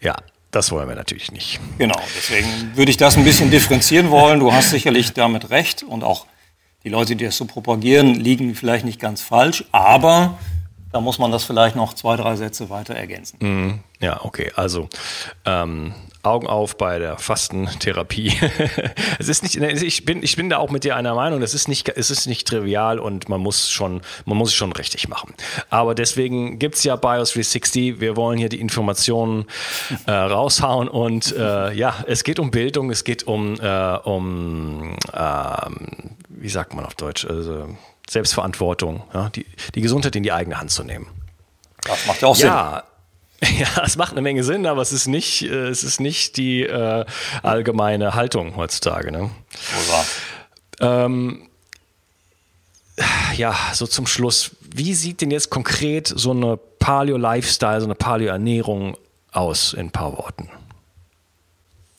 Ja, 0.00 0.16
das 0.52 0.70
wollen 0.70 0.88
wir 0.88 0.94
natürlich 0.94 1.32
nicht. 1.32 1.58
Genau, 1.78 1.98
deswegen 2.16 2.76
würde 2.76 2.90
ich 2.90 2.98
das 2.98 3.16
ein 3.16 3.24
bisschen 3.24 3.50
differenzieren 3.50 4.10
wollen. 4.10 4.38
Du 4.38 4.52
hast 4.52 4.70
sicherlich 4.70 5.12
damit 5.12 5.50
recht 5.50 5.82
und 5.82 6.04
auch 6.04 6.26
die 6.84 6.90
Leute, 6.90 7.16
die 7.16 7.24
das 7.24 7.36
so 7.36 7.46
propagieren, 7.46 8.14
liegen 8.14 8.54
vielleicht 8.54 8.84
nicht 8.84 9.00
ganz 9.00 9.22
falsch, 9.22 9.64
aber 9.72 10.38
da 10.92 11.00
muss 11.00 11.18
man 11.18 11.32
das 11.32 11.44
vielleicht 11.44 11.74
noch 11.74 11.94
zwei, 11.94 12.16
drei 12.16 12.36
Sätze 12.36 12.68
weiter 12.68 12.94
ergänzen. 12.94 13.38
Mm, 13.40 13.80
ja, 14.04 14.22
okay. 14.24 14.52
Also 14.54 14.88
ähm, 15.46 15.94
Augen 16.22 16.46
auf 16.46 16.76
bei 16.76 16.98
der 16.98 17.18
Fastentherapie. 17.18 18.32
es 19.18 19.28
ist 19.28 19.42
nicht, 19.42 19.56
ich 19.56 20.04
bin, 20.04 20.22
ich 20.22 20.36
bin 20.36 20.48
da 20.50 20.58
auch 20.58 20.70
mit 20.70 20.84
dir 20.84 20.94
einer 20.94 21.14
Meinung. 21.14 21.42
Es 21.42 21.52
ist 21.52 21.66
nicht, 21.66 21.88
es 21.88 22.10
ist 22.10 22.26
nicht 22.26 22.46
trivial 22.46 23.00
und 23.00 23.28
man 23.28 23.40
muss 23.40 23.70
schon, 23.70 24.02
man 24.24 24.36
muss 24.38 24.50
es 24.50 24.54
schon 24.54 24.72
richtig 24.72 25.08
machen. 25.08 25.34
Aber 25.68 25.96
deswegen 25.96 26.60
gibt 26.60 26.76
es 26.76 26.84
ja 26.84 26.94
BIOS 26.94 27.32
360. 27.32 28.00
Wir 28.00 28.16
wollen 28.16 28.38
hier 28.38 28.48
die 28.48 28.60
Informationen 28.60 29.46
äh, 30.06 30.12
raushauen 30.12 30.88
und 30.88 31.34
äh, 31.36 31.72
ja, 31.72 32.04
es 32.06 32.22
geht 32.22 32.38
um 32.38 32.52
Bildung, 32.52 32.90
es 32.90 33.02
geht 33.02 33.24
um, 33.24 33.58
äh, 33.60 33.96
um 34.04 34.96
ähm, 35.12 36.16
wie 36.28 36.48
sagt 36.48 36.74
man 36.74 36.86
auf 36.86 36.94
Deutsch, 36.94 37.26
also 37.26 37.68
Selbstverantwortung, 38.08 39.02
ja, 39.12 39.28
die, 39.30 39.46
die 39.74 39.80
Gesundheit 39.80 40.14
in 40.14 40.22
die 40.22 40.32
eigene 40.32 40.60
Hand 40.60 40.70
zu 40.70 40.84
nehmen. 40.84 41.08
Das 41.84 42.06
macht 42.06 42.22
ja 42.22 42.28
auch 42.28 42.36
Sinn. 42.36 42.46
Ja, 42.46 42.84
Ja, 43.58 43.82
es 43.84 43.96
macht 43.96 44.12
eine 44.12 44.22
Menge 44.22 44.44
Sinn, 44.44 44.66
aber 44.66 44.82
es 44.82 44.92
ist 44.92 45.06
nicht, 45.06 45.42
äh, 45.42 45.68
es 45.68 45.82
ist 45.82 46.00
nicht 46.00 46.36
die 46.36 46.62
äh, 46.62 47.04
allgemeine 47.42 48.14
Haltung 48.14 48.56
heutzutage. 48.56 49.10
Ne? 49.10 49.30
Ähm, 50.80 51.48
ja, 53.36 53.54
so 53.72 53.86
zum 53.86 54.06
Schluss. 54.06 54.52
Wie 54.74 54.94
sieht 54.94 55.20
denn 55.20 55.30
jetzt 55.30 55.50
konkret 55.50 56.06
so 56.06 56.30
eine 56.30 56.56
Paleo-Lifestyle, 56.56 57.80
so 57.80 57.86
eine 57.86 57.94
Paleo-Ernährung 57.94 58.96
aus 59.32 59.72
in 59.72 59.86
ein 59.86 59.90
paar 59.90 60.16
Worten? 60.16 60.48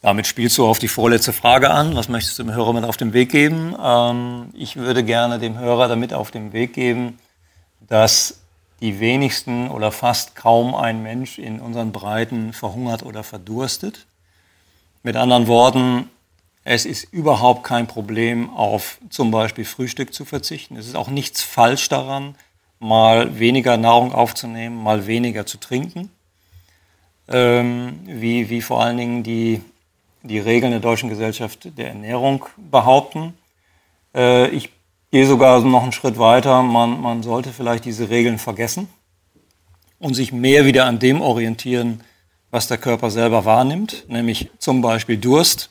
Damit 0.01 0.27
spielst 0.27 0.57
du 0.57 0.65
auf 0.65 0.79
die 0.79 0.89
vorletzte 0.89 1.33
Frage 1.33 1.69
an. 1.69 1.95
Was 1.95 2.09
möchtest 2.09 2.37
du 2.39 2.43
dem 2.43 2.53
Hörer 2.53 2.73
mit 2.73 2.83
auf 2.83 2.97
den 2.97 3.13
Weg 3.13 3.31
geben? 3.31 3.75
Ähm, 3.81 4.49
ich 4.53 4.75
würde 4.75 5.03
gerne 5.03 5.39
dem 5.39 5.57
Hörer 5.57 5.87
damit 5.87 6.13
auf 6.13 6.31
den 6.31 6.51
Weg 6.51 6.73
geben, 6.73 7.19
dass 7.87 8.42
die 8.83 8.99
wenigsten 8.99 9.69
oder 9.69 9.93
fast 9.93 10.35
kaum 10.35 10.75
ein 10.75 11.03
Mensch 11.03 11.39
in 11.39 11.61
unseren 11.61 11.93
Breiten 11.93 12.51
verhungert 12.51 13.01
oder 13.03 13.23
verdurstet. 13.23 14.05
Mit 15.03 15.15
anderen 15.15 15.47
Worten, 15.47 16.09
es 16.65 16.85
ist 16.85 17.05
überhaupt 17.05 17.63
kein 17.63 17.87
Problem, 17.87 18.49
auf 18.49 18.97
zum 19.09 19.31
Beispiel 19.31 19.63
Frühstück 19.63 20.13
zu 20.13 20.25
verzichten. 20.25 20.75
Es 20.75 20.85
ist 20.85 20.97
auch 20.97 21.07
nichts 21.07 21.41
falsch 21.41 21.87
daran, 21.87 22.35
mal 22.79 23.39
weniger 23.39 23.77
Nahrung 23.77 24.11
aufzunehmen, 24.11 24.75
mal 24.83 25.07
weniger 25.07 25.45
zu 25.45 25.57
trinken. 25.61 26.09
Ähm, 27.29 28.01
wie, 28.03 28.49
wie 28.49 28.61
vor 28.61 28.83
allen 28.83 28.97
Dingen 28.97 29.23
die, 29.23 29.61
die 30.23 30.39
Regeln 30.39 30.71
der 30.71 30.81
Deutschen 30.81 31.07
Gesellschaft 31.07 31.77
der 31.77 31.87
Ernährung 31.87 32.45
behaupten. 32.57 33.33
Äh, 34.13 34.49
ich 34.49 34.71
gehe 35.13 35.27
sogar 35.27 35.61
noch 35.61 35.83
einen 35.83 35.91
Schritt 35.91 36.17
weiter. 36.17 36.63
Man, 36.63 36.99
man 36.99 37.21
sollte 37.21 37.53
vielleicht 37.53 37.85
diese 37.85 38.09
Regeln 38.09 38.39
vergessen 38.39 38.89
und 39.99 40.15
sich 40.15 40.33
mehr 40.33 40.65
wieder 40.65 40.85
an 40.85 40.97
dem 40.97 41.21
orientieren, 41.21 42.03
was 42.49 42.67
der 42.67 42.79
Körper 42.79 43.11
selber 43.11 43.45
wahrnimmt, 43.45 44.05
nämlich 44.07 44.49
zum 44.57 44.81
Beispiel 44.81 45.17
Durst. 45.17 45.69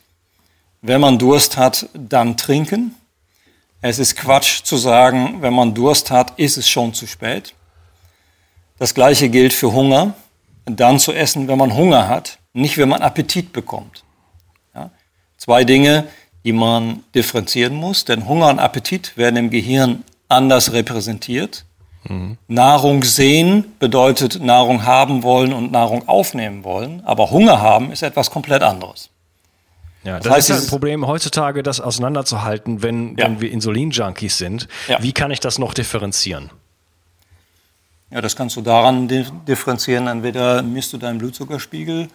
Wenn 0.81 1.01
man 1.01 1.19
Durst 1.19 1.57
hat, 1.57 1.89
dann 1.93 2.37
trinken. 2.37 2.95
Es 3.81 3.99
ist 3.99 4.15
Quatsch 4.15 4.63
zu 4.63 4.77
sagen, 4.77 5.39
wenn 5.43 5.55
man 5.55 5.75
Durst 5.75 6.13
hat, 6.13 6.39
ist 6.39 6.57
es 6.57 6.69
schon 6.69 6.95
zu 6.95 7.09
spät. 7.09 7.53
Das 8.79 8.95
gleiche 8.95 9.29
gilt 9.29 9.53
für 9.53 9.73
Hunger. 9.73 10.15
Dann 10.67 11.01
zu 11.01 11.13
essen, 11.13 11.49
wenn 11.49 11.59
man 11.59 11.75
Hunger 11.75 12.07
hat, 12.07 12.39
nicht 12.53 12.79
wenn 12.79 12.89
man 12.89 13.03
Appetit 13.03 13.53
bekommt. 13.53 14.05
Ja? 14.73 14.93
Zwei 15.37 15.65
Dinge, 15.65 16.07
die 16.45 16.53
man 16.53 17.05
differenzieren 17.15 17.75
muss, 17.75 18.05
denn 18.05 18.27
Hunger 18.29 18.49
und 18.49 18.59
Appetit 18.59 19.17
werden 19.17 19.37
im 19.37 19.51
Gehirn 19.51 20.05
anders 20.29 20.73
repräsentiert. 20.73 21.65
Mhm. 22.05 22.37
Nahrung 22.49 23.05
sehen 23.05 23.73
bedeutet 23.79 24.43
Nahrung 24.43 24.85
haben 24.85 25.23
wollen 25.23 25.53
und 25.53 25.71
Nahrung 25.71 26.09
aufnehmen 26.09 26.65
wollen, 26.65 27.03
aber 27.05 27.31
Hunger 27.31 27.61
haben 27.61 27.93
ist 27.93 28.03
etwas 28.03 28.31
komplett 28.31 28.63
anderes. 28.63 29.11
Ja, 30.05 30.17
das, 30.17 30.25
das 30.25 30.33
heißt, 30.33 30.51
ist 30.51 30.63
ein 30.65 30.69
Problem 30.69 31.07
heutzutage, 31.07 31.63
das 31.63 31.81
auseinanderzuhalten, 31.81 32.83
wenn, 32.83 33.17
ja. 33.17 33.27
wenn 33.27 33.41
wir 33.41 33.53
Insulin-Junkies 33.53 34.37
sind. 34.37 34.67
Ja. 34.89 35.01
Wie 35.01 35.13
kann 35.13 35.31
ich 35.31 35.39
das 35.39 35.61
noch 35.61 35.75
differenzieren? 35.75 36.51
Ja, 38.11 38.21
das 38.21 38.35
kannst 38.35 38.57
du 38.57 38.63
daran 38.63 39.09
differenzieren. 39.47 40.09
Entweder 40.09 40.63
misst 40.63 40.93
du 40.93 40.99
deinen 40.99 41.19
Blutzuckerspiegel 41.19 42.09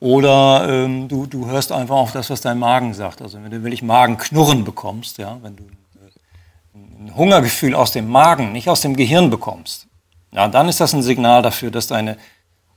oder 0.00 0.66
ähm, 0.68 1.08
du, 1.08 1.26
du 1.26 1.46
hörst 1.46 1.72
einfach 1.72 1.96
auf 1.96 2.12
das, 2.12 2.30
was 2.30 2.40
dein 2.40 2.58
Magen 2.58 2.94
sagt. 2.94 3.20
Also 3.20 3.42
wenn 3.42 3.50
du 3.50 3.62
wirklich 3.62 3.82
Magenknurren 3.82 4.64
bekommst, 4.64 5.18
ja, 5.18 5.38
wenn 5.42 5.56
du 5.56 5.64
äh, 5.64 6.78
ein 6.78 7.16
Hungergefühl 7.16 7.74
aus 7.74 7.90
dem 7.90 8.08
Magen, 8.08 8.52
nicht 8.52 8.68
aus 8.68 8.80
dem 8.80 8.94
Gehirn 8.94 9.28
bekommst, 9.28 9.88
ja, 10.32 10.46
dann 10.46 10.68
ist 10.68 10.80
das 10.80 10.92
ein 10.92 11.02
Signal 11.02 11.42
dafür, 11.42 11.70
dass 11.70 11.88
deine, 11.88 12.16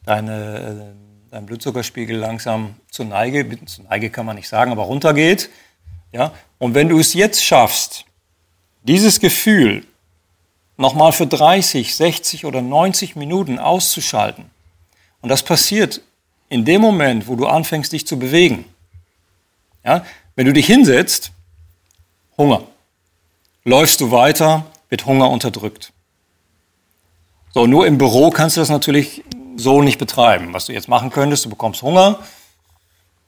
deine, 0.04 0.58
äh, 0.58 1.32
dein 1.32 1.46
Blutzuckerspiegel 1.46 2.18
langsam 2.18 2.76
zur 2.90 3.06
Neige, 3.06 3.66
zur 3.66 3.86
Neige 3.86 4.10
kann 4.10 4.26
man 4.26 4.36
nicht 4.36 4.50
sagen, 4.50 4.72
aber 4.72 4.84
runtergeht. 4.84 5.50
Ja? 6.12 6.32
Und 6.58 6.74
wenn 6.74 6.90
du 6.90 6.98
es 6.98 7.14
jetzt 7.14 7.44
schaffst, 7.44 8.06
dieses 8.84 9.20
Gefühl 9.20 9.86
nochmal 10.78 11.12
für 11.12 11.28
30, 11.28 11.96
60 11.96 12.46
oder 12.46 12.64
90 12.64 13.16
Minuten 13.16 13.60
auszuschalten, 13.60 14.46
und 15.22 15.30
das 15.30 15.44
passiert 15.44 16.02
in 16.52 16.66
dem 16.66 16.82
Moment, 16.82 17.30
wo 17.30 17.38
du 17.38 17.48
anfängst, 17.48 17.94
dich 17.94 18.06
zu 18.06 18.20
bewegen, 18.20 18.66
ja, 19.86 20.06
wenn 20.36 20.46
du 20.46 20.54
dich 20.54 20.66
hinsetzt, 20.66 21.32
Hunger. 22.38 22.64
Läufst 23.64 24.02
du 24.02 24.12
weiter, 24.12 24.66
wird 24.90 25.06
Hunger 25.06 25.30
unterdrückt. 25.30 25.94
So, 27.54 27.68
nur 27.68 27.88
im 27.88 27.98
Büro 27.98 28.32
kannst 28.32 28.58
du 28.58 28.62
das 28.62 28.70
natürlich 28.70 29.24
so 29.56 29.82
nicht 29.82 29.98
betreiben. 29.98 30.54
Was 30.54 30.66
du 30.66 30.74
jetzt 30.74 30.90
machen 30.90 31.10
könntest, 31.10 31.46
du 31.46 31.50
bekommst 31.50 31.84
Hunger, 31.84 32.20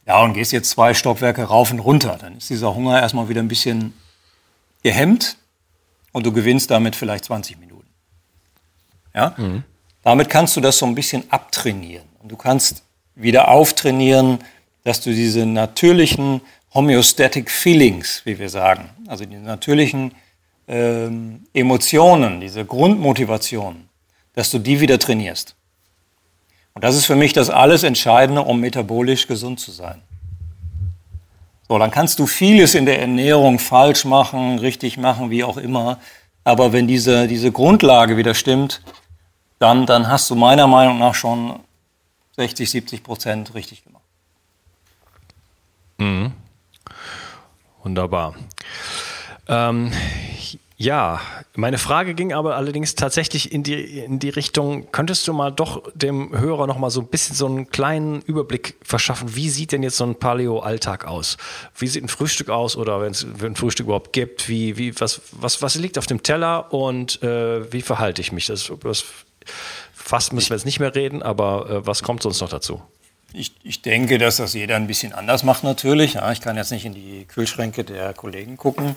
ja, 0.06 0.22
und 0.22 0.34
gehst 0.34 0.51
jetzt 0.51 0.72
zwei 0.72 0.94
Stockwerke 0.94 1.44
rauf 1.44 1.72
und 1.72 1.80
runter. 1.80 2.18
Dann 2.20 2.38
ist 2.38 2.50
dieser 2.50 2.75
Hunger 2.75 3.00
erstmal 3.00 3.30
wieder 3.30 3.42
ein 3.42 3.48
bisschen 3.48 3.94
gehemmt 4.84 5.38
und 6.12 6.25
du 6.25 6.34
gewinnst 6.34 6.70
damit 6.70 6.98
vielleicht 6.98 7.24
20 7.24 7.58
Minuten. 7.58 7.88
Ja? 9.15 9.34
Mhm. 9.38 9.63
Damit 10.01 10.30
kannst 10.30 10.58
du 10.58 10.62
das 10.62 10.77
so 10.77 10.86
ein 10.86 10.96
bisschen 10.96 11.24
abtrainieren. 11.32 12.08
Und 12.22 12.30
du 12.30 12.36
kannst 12.36 12.84
wieder 13.15 13.50
auftrainieren, 13.50 14.39
dass 14.84 15.01
du 15.01 15.12
diese 15.12 15.46
natürlichen 15.46 16.41
Homeostatic 16.74 17.51
Feelings, 17.51 18.22
wie 18.25 18.39
wir 18.39 18.50
sagen, 18.50 18.89
also 19.08 19.25
die 19.25 19.38
natürlichen 19.38 20.13
ähm, 20.67 21.46
Emotionen, 21.53 22.41
diese 22.41 22.65
Grundmotivation, 22.65 23.88
dass 24.34 24.50
du 24.50 24.60
die 24.60 24.79
wieder 24.79 24.98
trainierst. 24.98 25.55
Und 26.74 26.84
das 26.84 26.96
ist 26.96 27.05
für 27.05 27.15
mich 27.15 27.34
das 27.34 27.50
alles 27.50 27.84
Entscheidende, 27.84 28.41
um 28.41 28.60
metabolisch 28.60 29.27
gesund 29.27 29.60
zu 29.60 29.72
sein. 29.72 30.01
So, 31.67 31.77
dann 31.77 31.91
kannst 31.91 32.20
du 32.20 32.27
vieles 32.27 32.75
in 32.75 32.86
der 32.86 33.00
Ernährung 33.00 33.60
falsch 33.60 34.05
machen, 34.05 34.60
richtig 34.60 34.98
machen, 34.98 35.29
wie 35.29 35.43
auch 35.43 35.58
immer. 35.58 36.00
Aber 36.43 36.74
wenn 36.74 36.88
diese, 36.88 37.27
diese 37.27 37.51
Grundlage 37.51 38.17
wieder 38.17 38.34
stimmt, 38.34 38.82
dann, 39.60 39.86
dann 39.86 40.08
hast 40.08 40.29
du 40.29 40.36
meiner 40.36 40.67
Meinung 40.67 41.00
nach 41.00 41.15
schon 41.15 41.60
60, 42.35 42.69
70 42.69 43.03
Prozent 43.03 43.53
richtig 43.53 43.83
gemacht. 43.83 44.03
Mhm. 45.97 46.33
Wunderbar. 47.83 48.35
Ähm, 49.47 49.91
ja, 50.77 51.21
meine 51.55 51.77
Frage 51.77 52.13
ging 52.13 52.33
aber 52.33 52.55
allerdings 52.55 52.95
tatsächlich 52.95 53.51
in 53.51 53.63
die, 53.63 53.99
in 53.99 54.19
die 54.19 54.29
Richtung, 54.29 54.91
könntest 54.91 55.27
du 55.27 55.33
mal 55.33 55.51
doch 55.51 55.83
dem 55.93 56.37
Hörer 56.37 56.65
noch 56.65 56.77
mal 56.77 56.89
so 56.89 57.01
ein 57.01 57.07
bisschen 57.07 57.35
so 57.35 57.45
einen 57.45 57.69
kleinen 57.69 58.21
Überblick 58.21 58.75
verschaffen, 58.83 59.35
wie 59.35 59.49
sieht 59.49 59.71
denn 59.71 59.83
jetzt 59.83 59.97
so 59.97 60.05
ein 60.05 60.15
Paleo-Alltag 60.15 61.05
aus? 61.05 61.37
Wie 61.77 61.87
sieht 61.87 62.03
ein 62.03 62.09
Frühstück 62.09 62.49
aus 62.49 62.75
oder 62.75 63.01
wenn 63.01 63.11
es 63.11 63.23
ein 63.23 63.55
Frühstück 63.55 63.85
überhaupt 63.85 64.13
gibt, 64.13 64.49
wie, 64.49 64.77
wie, 64.77 64.99
was, 64.99 65.21
was, 65.31 65.61
was 65.61 65.75
liegt 65.75 65.97
auf 65.97 66.07
dem 66.07 66.23
Teller 66.23 66.73
und 66.73 67.21
äh, 67.21 67.71
wie 67.71 67.81
verhalte 67.81 68.21
ich 68.21 68.31
mich? 68.31 68.47
Das, 68.47 68.71
das 68.81 69.05
fast 70.03 70.33
müssen 70.33 70.50
wir 70.50 70.57
jetzt 70.57 70.65
nicht 70.65 70.79
mehr 70.79 70.93
reden, 70.93 71.24
aber 71.24 71.69
äh, 71.69 71.88
was 71.88 72.03
kommt 72.03 72.22
sonst 72.24 72.41
noch 72.41 72.50
dazu? 72.50 72.81
Ich, 73.31 73.53
ich, 73.63 73.81
denke, 73.81 74.19
dass 74.19 74.38
das 74.38 74.53
jeder 74.53 74.75
ein 74.75 74.86
bisschen 74.86 75.13
anders 75.13 75.43
macht 75.43 75.63
natürlich. 75.63 76.13
Ja, 76.13 76.31
ich 76.31 76.41
kann 76.41 76.55
jetzt 76.55 76.72
nicht 76.72 76.86
in 76.86 76.93
die 76.93 77.25
Kühlschränke 77.25 77.83
der 77.83 78.13
Kollegen 78.13 78.57
gucken. 78.57 78.95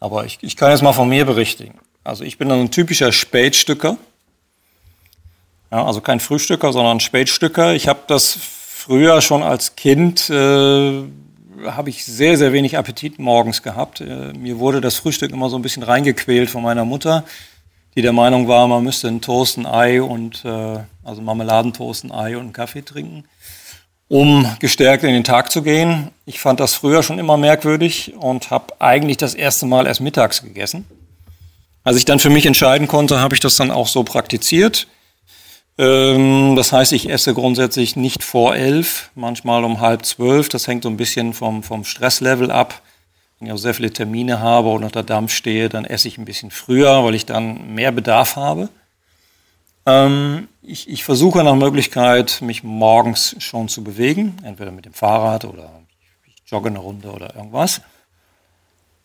Aber 0.00 0.24
ich, 0.24 0.38
ich 0.40 0.56
kann 0.56 0.72
jetzt 0.72 0.82
mal 0.82 0.92
von 0.92 1.08
mir 1.08 1.24
berichten. 1.24 1.74
Also 2.02 2.24
ich 2.24 2.38
bin 2.38 2.50
ein 2.50 2.70
typischer 2.70 3.12
Spätstücker. 3.12 3.96
Ja, 5.70 5.84
also 5.84 6.00
kein 6.00 6.18
Frühstücker, 6.18 6.72
sondern 6.72 6.98
Spätstücker. 6.98 7.74
Ich 7.74 7.86
habe 7.86 8.00
das 8.08 8.36
früher 8.36 9.20
schon 9.20 9.42
als 9.42 9.76
Kind, 9.76 10.30
äh, 10.30 11.02
habe 11.66 11.90
ich 11.90 12.04
sehr, 12.04 12.38
sehr 12.38 12.52
wenig 12.52 12.78
Appetit 12.78 13.18
morgens 13.18 13.62
gehabt. 13.62 14.00
Äh, 14.00 14.32
mir 14.32 14.58
wurde 14.58 14.80
das 14.80 14.96
Frühstück 14.96 15.30
immer 15.30 15.50
so 15.50 15.56
ein 15.56 15.62
bisschen 15.62 15.82
reingequält 15.82 16.48
von 16.50 16.62
meiner 16.62 16.84
Mutter, 16.84 17.24
die 17.94 18.02
der 18.02 18.12
Meinung 18.12 18.48
war, 18.48 18.68
man 18.68 18.84
müsste 18.84 19.08
einen 19.08 19.20
Toast, 19.20 19.58
ein 19.58 19.66
Ei 19.66 20.02
und, 20.02 20.44
äh, 20.44 20.78
also 21.04 21.22
Marmeladentoast, 21.22 22.04
ein 22.04 22.12
Ei 22.12 22.36
und 22.36 22.42
einen 22.42 22.52
Kaffee 22.52 22.82
trinken 22.82 23.24
um 24.08 24.50
gestärkt 24.58 25.04
in 25.04 25.12
den 25.12 25.24
Tag 25.24 25.52
zu 25.52 25.62
gehen. 25.62 26.10
Ich 26.24 26.40
fand 26.40 26.60
das 26.60 26.74
früher 26.74 27.02
schon 27.02 27.18
immer 27.18 27.36
merkwürdig 27.36 28.14
und 28.18 28.50
habe 28.50 28.80
eigentlich 28.80 29.18
das 29.18 29.34
erste 29.34 29.66
Mal 29.66 29.86
erst 29.86 30.00
mittags 30.00 30.42
gegessen. 30.42 30.86
Als 31.84 31.96
ich 31.96 32.04
dann 32.04 32.18
für 32.18 32.30
mich 32.30 32.46
entscheiden 32.46 32.88
konnte, 32.88 33.20
habe 33.20 33.34
ich 33.34 33.40
das 33.40 33.56
dann 33.56 33.70
auch 33.70 33.86
so 33.86 34.02
praktiziert. 34.02 34.88
Ähm, 35.76 36.54
das 36.56 36.72
heißt, 36.72 36.92
ich 36.92 37.08
esse 37.08 37.34
grundsätzlich 37.34 37.96
nicht 37.96 38.24
vor 38.24 38.56
elf, 38.56 39.10
manchmal 39.14 39.64
um 39.64 39.80
halb 39.80 40.04
zwölf. 40.04 40.48
Das 40.48 40.66
hängt 40.66 40.82
so 40.82 40.90
ein 40.90 40.96
bisschen 40.96 41.34
vom, 41.34 41.62
vom 41.62 41.84
Stresslevel 41.84 42.50
ab. 42.50 42.82
Wenn 43.38 43.48
ich 43.48 43.52
auch 43.52 43.58
sehr 43.58 43.74
viele 43.74 43.92
Termine 43.92 44.40
habe 44.40 44.70
und 44.70 44.84
unter 44.84 45.02
Dampf 45.02 45.32
stehe, 45.32 45.68
dann 45.68 45.84
esse 45.84 46.08
ich 46.08 46.18
ein 46.18 46.24
bisschen 46.24 46.50
früher, 46.50 47.04
weil 47.04 47.14
ich 47.14 47.26
dann 47.26 47.74
mehr 47.74 47.92
Bedarf 47.92 48.36
habe. 48.36 48.68
Ähm, 49.86 50.48
ich, 50.62 50.88
ich, 50.88 51.04
versuche 51.04 51.42
nach 51.44 51.54
Möglichkeit, 51.54 52.42
mich 52.42 52.62
morgens 52.62 53.36
schon 53.38 53.68
zu 53.68 53.82
bewegen, 53.84 54.36
entweder 54.42 54.70
mit 54.70 54.84
dem 54.84 54.92
Fahrrad 54.92 55.44
oder 55.44 55.70
ich 56.26 56.50
jogge 56.50 56.68
eine 56.68 56.80
Runde 56.80 57.10
oder 57.10 57.34
irgendwas. 57.36 57.80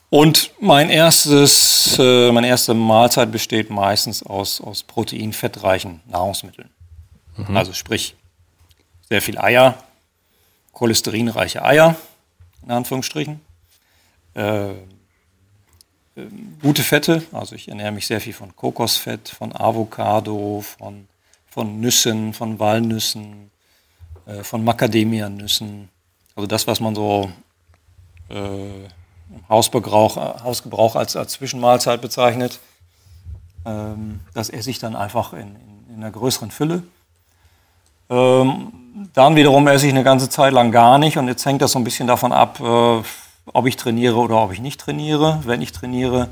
Und 0.09 0.51
mein 0.59 0.89
erstes, 0.89 1.97
äh, 1.99 2.31
meine 2.31 2.47
erste 2.47 2.73
Mahlzeit 2.73 3.31
besteht 3.31 3.69
meistens 3.69 4.23
aus, 4.23 4.61
aus 4.61 4.83
proteinfettreichen 4.83 6.01
Nahrungsmitteln. 6.05 6.69
Mhm. 7.37 7.57
Also 7.57 7.73
sprich, 7.73 8.15
sehr 9.09 9.21
viel 9.21 9.37
Eier, 9.37 9.75
cholesterinreiche 10.73 11.63
Eier, 11.63 11.95
in 12.63 12.71
Anführungsstrichen. 12.71 13.41
Äh, 14.33 14.73
gute 16.61 16.83
Fette. 16.83 17.23
Also 17.31 17.55
ich 17.55 17.67
ernähre 17.67 17.91
mich 17.91 18.07
sehr 18.07 18.21
viel 18.21 18.33
von 18.33 18.55
Kokosfett, 18.55 19.29
von 19.29 19.55
Avocado, 19.55 20.61
von, 20.61 21.07
von 21.47 21.79
Nüssen, 21.79 22.33
von 22.33 22.59
Walnüssen, 22.59 23.51
äh, 24.25 24.43
von 24.43 24.63
Macadamianüssen. 24.63 25.89
Also 26.35 26.47
das, 26.47 26.67
was 26.67 26.79
man 26.79 26.95
so 26.95 27.31
äh, 28.29 28.85
im 28.85 29.49
Hausgebrauch, 29.49 30.17
Hausgebrauch 30.43 30.95
als, 30.95 31.15
als 31.15 31.33
Zwischenmahlzeit 31.33 32.01
bezeichnet. 32.01 32.59
Ähm, 33.65 34.19
das 34.33 34.49
esse 34.49 34.69
ich 34.69 34.79
dann 34.79 34.95
einfach 34.95 35.33
in, 35.33 35.39
in, 35.39 35.85
in 35.89 35.95
einer 35.97 36.11
größeren 36.11 36.51
Fülle. 36.51 36.83
Ähm, 38.09 39.09
dann 39.13 39.35
wiederum 39.35 39.67
esse 39.67 39.87
ich 39.87 39.93
eine 39.93 40.03
ganze 40.03 40.29
Zeit 40.29 40.53
lang 40.53 40.71
gar 40.71 40.97
nicht 40.97 41.17
und 41.17 41.27
jetzt 41.27 41.45
hängt 41.45 41.61
das 41.61 41.71
so 41.71 41.79
ein 41.79 41.83
bisschen 41.83 42.07
davon 42.07 42.31
ab, 42.31 42.59
äh, 42.59 43.01
ob 43.45 43.65
ich 43.65 43.75
trainiere 43.75 44.17
oder 44.17 44.37
ob 44.37 44.51
ich 44.51 44.59
nicht 44.59 44.79
trainiere. 44.79 45.41
Wenn 45.43 45.61
ich 45.61 45.71
trainiere, 45.71 46.29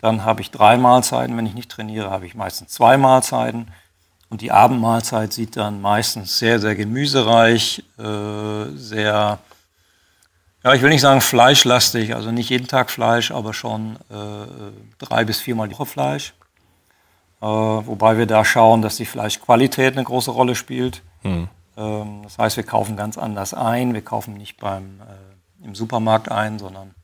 dann 0.00 0.24
habe 0.24 0.42
ich 0.42 0.50
drei 0.50 0.76
Mahlzeiten. 0.76 1.36
Wenn 1.36 1.46
ich 1.46 1.54
nicht 1.54 1.70
trainiere, 1.70 2.10
habe 2.10 2.26
ich 2.26 2.34
meistens 2.34 2.70
zwei 2.70 2.96
Mahlzeiten. 2.96 3.68
Und 4.28 4.40
die 4.40 4.52
Abendmahlzeit 4.52 5.32
sieht 5.32 5.56
dann 5.56 5.80
meistens 5.80 6.38
sehr, 6.38 6.58
sehr 6.58 6.74
gemüsereich, 6.74 7.84
äh, 7.98 8.64
sehr, 8.74 9.38
ja, 10.64 10.74
ich 10.74 10.82
will 10.82 10.90
nicht 10.90 11.02
sagen 11.02 11.20
fleischlastig, 11.20 12.14
also 12.14 12.32
nicht 12.32 12.50
jeden 12.50 12.66
Tag 12.66 12.90
Fleisch, 12.90 13.30
aber 13.30 13.54
schon 13.54 13.96
äh, 14.10 14.46
drei 14.98 15.24
bis 15.24 15.40
viermal 15.40 15.68
die 15.68 15.74
Woche 15.74 15.86
Fleisch. 15.86 16.34
Äh, 17.40 17.46
wobei 17.46 18.16
wir 18.18 18.26
da 18.26 18.44
schauen, 18.44 18.82
dass 18.82 18.96
die 18.96 19.06
Fleischqualität 19.06 19.94
eine 19.94 20.04
große 20.04 20.30
Rolle 20.30 20.54
spielt. 20.54 21.02
Hm. 21.22 21.48
Ähm, 21.76 22.22
das 22.24 22.38
heißt, 22.38 22.56
wir 22.56 22.64
kaufen 22.64 22.96
ganz 22.96 23.18
anders 23.18 23.54
ein. 23.54 23.94
Wir 23.94 24.02
kaufen 24.02 24.34
nicht 24.34 24.56
beim 24.56 25.00
äh, 25.00 25.23
im 25.64 25.74
Supermarkt 25.74 26.30
ein, 26.30 26.58
sondern 26.58 26.94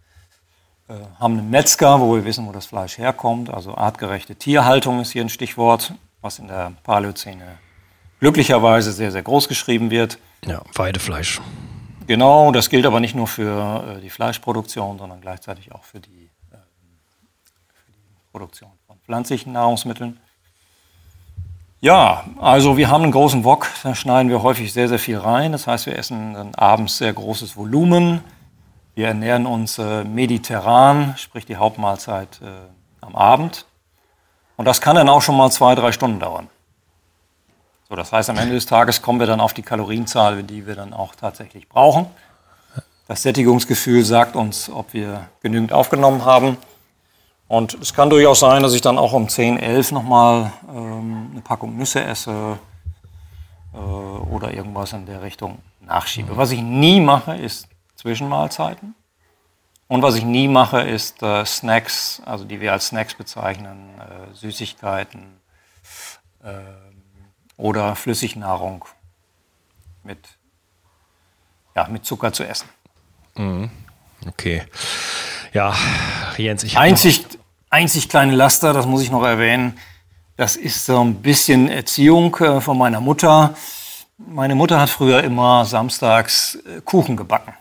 äh, 0.88 0.94
haben 1.18 1.38
einen 1.38 1.50
Metzger, 1.50 2.00
wo 2.00 2.14
wir 2.14 2.24
wissen, 2.24 2.46
wo 2.46 2.52
das 2.52 2.66
Fleisch 2.66 2.98
herkommt. 2.98 3.50
Also 3.50 3.76
artgerechte 3.76 4.34
Tierhaltung 4.34 5.00
ist 5.00 5.12
hier 5.12 5.22
ein 5.22 5.28
Stichwort, 5.28 5.94
was 6.20 6.38
in 6.38 6.48
der 6.48 6.72
Paläozäne 6.82 7.58
glücklicherweise 8.20 8.92
sehr, 8.92 9.12
sehr 9.12 9.22
groß 9.22 9.48
geschrieben 9.48 9.90
wird. 9.90 10.18
Ja, 10.44 10.62
Weidefleisch. 10.74 11.40
Genau, 12.06 12.50
das 12.50 12.70
gilt 12.70 12.86
aber 12.86 13.00
nicht 13.00 13.14
nur 13.14 13.26
für 13.26 13.96
äh, 13.98 14.00
die 14.00 14.10
Fleischproduktion, 14.10 14.98
sondern 14.98 15.20
gleichzeitig 15.20 15.72
auch 15.72 15.84
für 15.84 16.00
die, 16.00 16.30
äh, 16.50 16.56
für 17.72 17.92
die 17.92 18.30
Produktion 18.32 18.70
von 18.86 18.98
pflanzlichen 18.98 19.52
Nahrungsmitteln. 19.52 20.18
Ja, 21.82 22.24
also 22.38 22.76
wir 22.76 22.90
haben 22.90 23.04
einen 23.04 23.12
großen 23.12 23.44
Wok, 23.44 23.68
da 23.84 23.94
schneiden 23.94 24.28
wir 24.28 24.42
häufig 24.42 24.72
sehr, 24.72 24.88
sehr 24.88 24.98
viel 24.98 25.16
rein. 25.16 25.52
Das 25.52 25.66
heißt, 25.66 25.86
wir 25.86 25.96
essen 25.96 26.34
dann 26.34 26.54
abends 26.54 26.98
sehr 26.98 27.12
großes 27.12 27.56
Volumen. 27.56 28.22
Wir 28.94 29.08
ernähren 29.08 29.46
uns 29.46 29.78
äh, 29.78 30.04
mediterran, 30.04 31.14
sprich 31.16 31.46
die 31.46 31.56
Hauptmahlzeit 31.56 32.40
äh, 32.42 32.46
am 33.00 33.14
Abend. 33.16 33.66
Und 34.56 34.66
das 34.66 34.80
kann 34.80 34.96
dann 34.96 35.08
auch 35.08 35.22
schon 35.22 35.36
mal 35.36 35.50
zwei, 35.50 35.74
drei 35.74 35.92
Stunden 35.92 36.20
dauern. 36.20 36.48
So, 37.88 37.96
das 37.96 38.12
heißt, 38.12 38.30
am 38.30 38.36
Ende 38.38 38.54
des 38.54 38.66
Tages 38.66 39.02
kommen 39.02 39.18
wir 39.18 39.26
dann 39.26 39.40
auf 39.40 39.54
die 39.54 39.62
Kalorienzahl, 39.62 40.42
die 40.42 40.66
wir 40.66 40.74
dann 40.74 40.92
auch 40.92 41.14
tatsächlich 41.14 41.68
brauchen. 41.68 42.06
Das 43.08 43.22
Sättigungsgefühl 43.22 44.04
sagt 44.04 44.36
uns, 44.36 44.70
ob 44.70 44.92
wir 44.92 45.28
genügend 45.40 45.72
aufgenommen 45.72 46.24
haben. 46.24 46.56
Und 47.48 47.74
es 47.74 47.92
kann 47.92 48.08
durchaus 48.08 48.38
sein, 48.38 48.62
dass 48.62 48.74
ich 48.74 48.80
dann 48.80 48.98
auch 48.98 49.12
um 49.12 49.28
10, 49.28 49.58
11 49.58 49.90
nochmal 49.90 50.52
ähm, 50.68 51.30
eine 51.32 51.40
Packung 51.40 51.76
Nüsse 51.76 52.04
esse 52.04 52.58
äh, 53.74 53.76
oder 53.76 54.54
irgendwas 54.54 54.92
in 54.92 55.06
der 55.06 55.22
Richtung 55.22 55.58
nachschiebe. 55.80 56.36
Was 56.36 56.52
ich 56.52 56.62
nie 56.62 57.00
mache, 57.00 57.34
ist 57.34 57.66
Zwischenmahlzeiten. 58.00 58.94
Und 59.88 60.02
was 60.02 60.14
ich 60.14 60.24
nie 60.24 60.48
mache, 60.48 60.80
ist 60.80 61.22
äh, 61.22 61.44
Snacks, 61.44 62.22
also 62.24 62.44
die 62.44 62.60
wir 62.60 62.72
als 62.72 62.86
Snacks 62.86 63.14
bezeichnen, 63.14 63.90
äh, 64.00 64.34
Süßigkeiten 64.34 65.40
äh, 66.42 66.50
oder 67.56 67.96
Flüssignahrung 67.96 68.84
mit, 70.02 70.18
ja, 71.74 71.88
mit 71.88 72.06
Zucker 72.06 72.32
zu 72.32 72.44
essen. 72.44 72.68
Mhm. 73.34 73.70
Okay. 74.26 74.62
Ja, 75.52 75.74
Jens, 76.38 76.62
ich 76.62 76.78
einzig, 76.78 77.26
einzig 77.68 78.08
kleine 78.08 78.34
Laster, 78.34 78.72
das 78.72 78.86
muss 78.86 79.02
ich 79.02 79.10
noch 79.10 79.24
erwähnen, 79.24 79.78
das 80.36 80.56
ist 80.56 80.86
so 80.86 81.00
ein 81.00 81.16
bisschen 81.16 81.68
Erziehung 81.68 82.34
äh, 82.36 82.62
von 82.62 82.78
meiner 82.78 83.00
Mutter. 83.00 83.54
Meine 84.16 84.54
Mutter 84.54 84.80
hat 84.80 84.88
früher 84.88 85.22
immer 85.22 85.66
samstags 85.66 86.54
äh, 86.54 86.80
Kuchen 86.80 87.16
gebacken. 87.16 87.52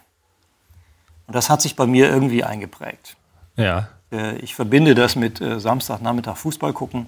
Und 1.29 1.35
das 1.35 1.47
hat 1.47 1.61
sich 1.61 1.75
bei 1.75 1.85
mir 1.85 2.09
irgendwie 2.09 2.43
eingeprägt. 2.43 3.15
Ja. 3.55 3.89
Äh, 4.11 4.37
ich 4.37 4.55
verbinde 4.55 4.95
das 4.95 5.15
mit 5.15 5.39
äh, 5.39 5.59
Samstagnachmittag 5.59 6.37
Fußball 6.37 6.73
gucken. 6.73 7.05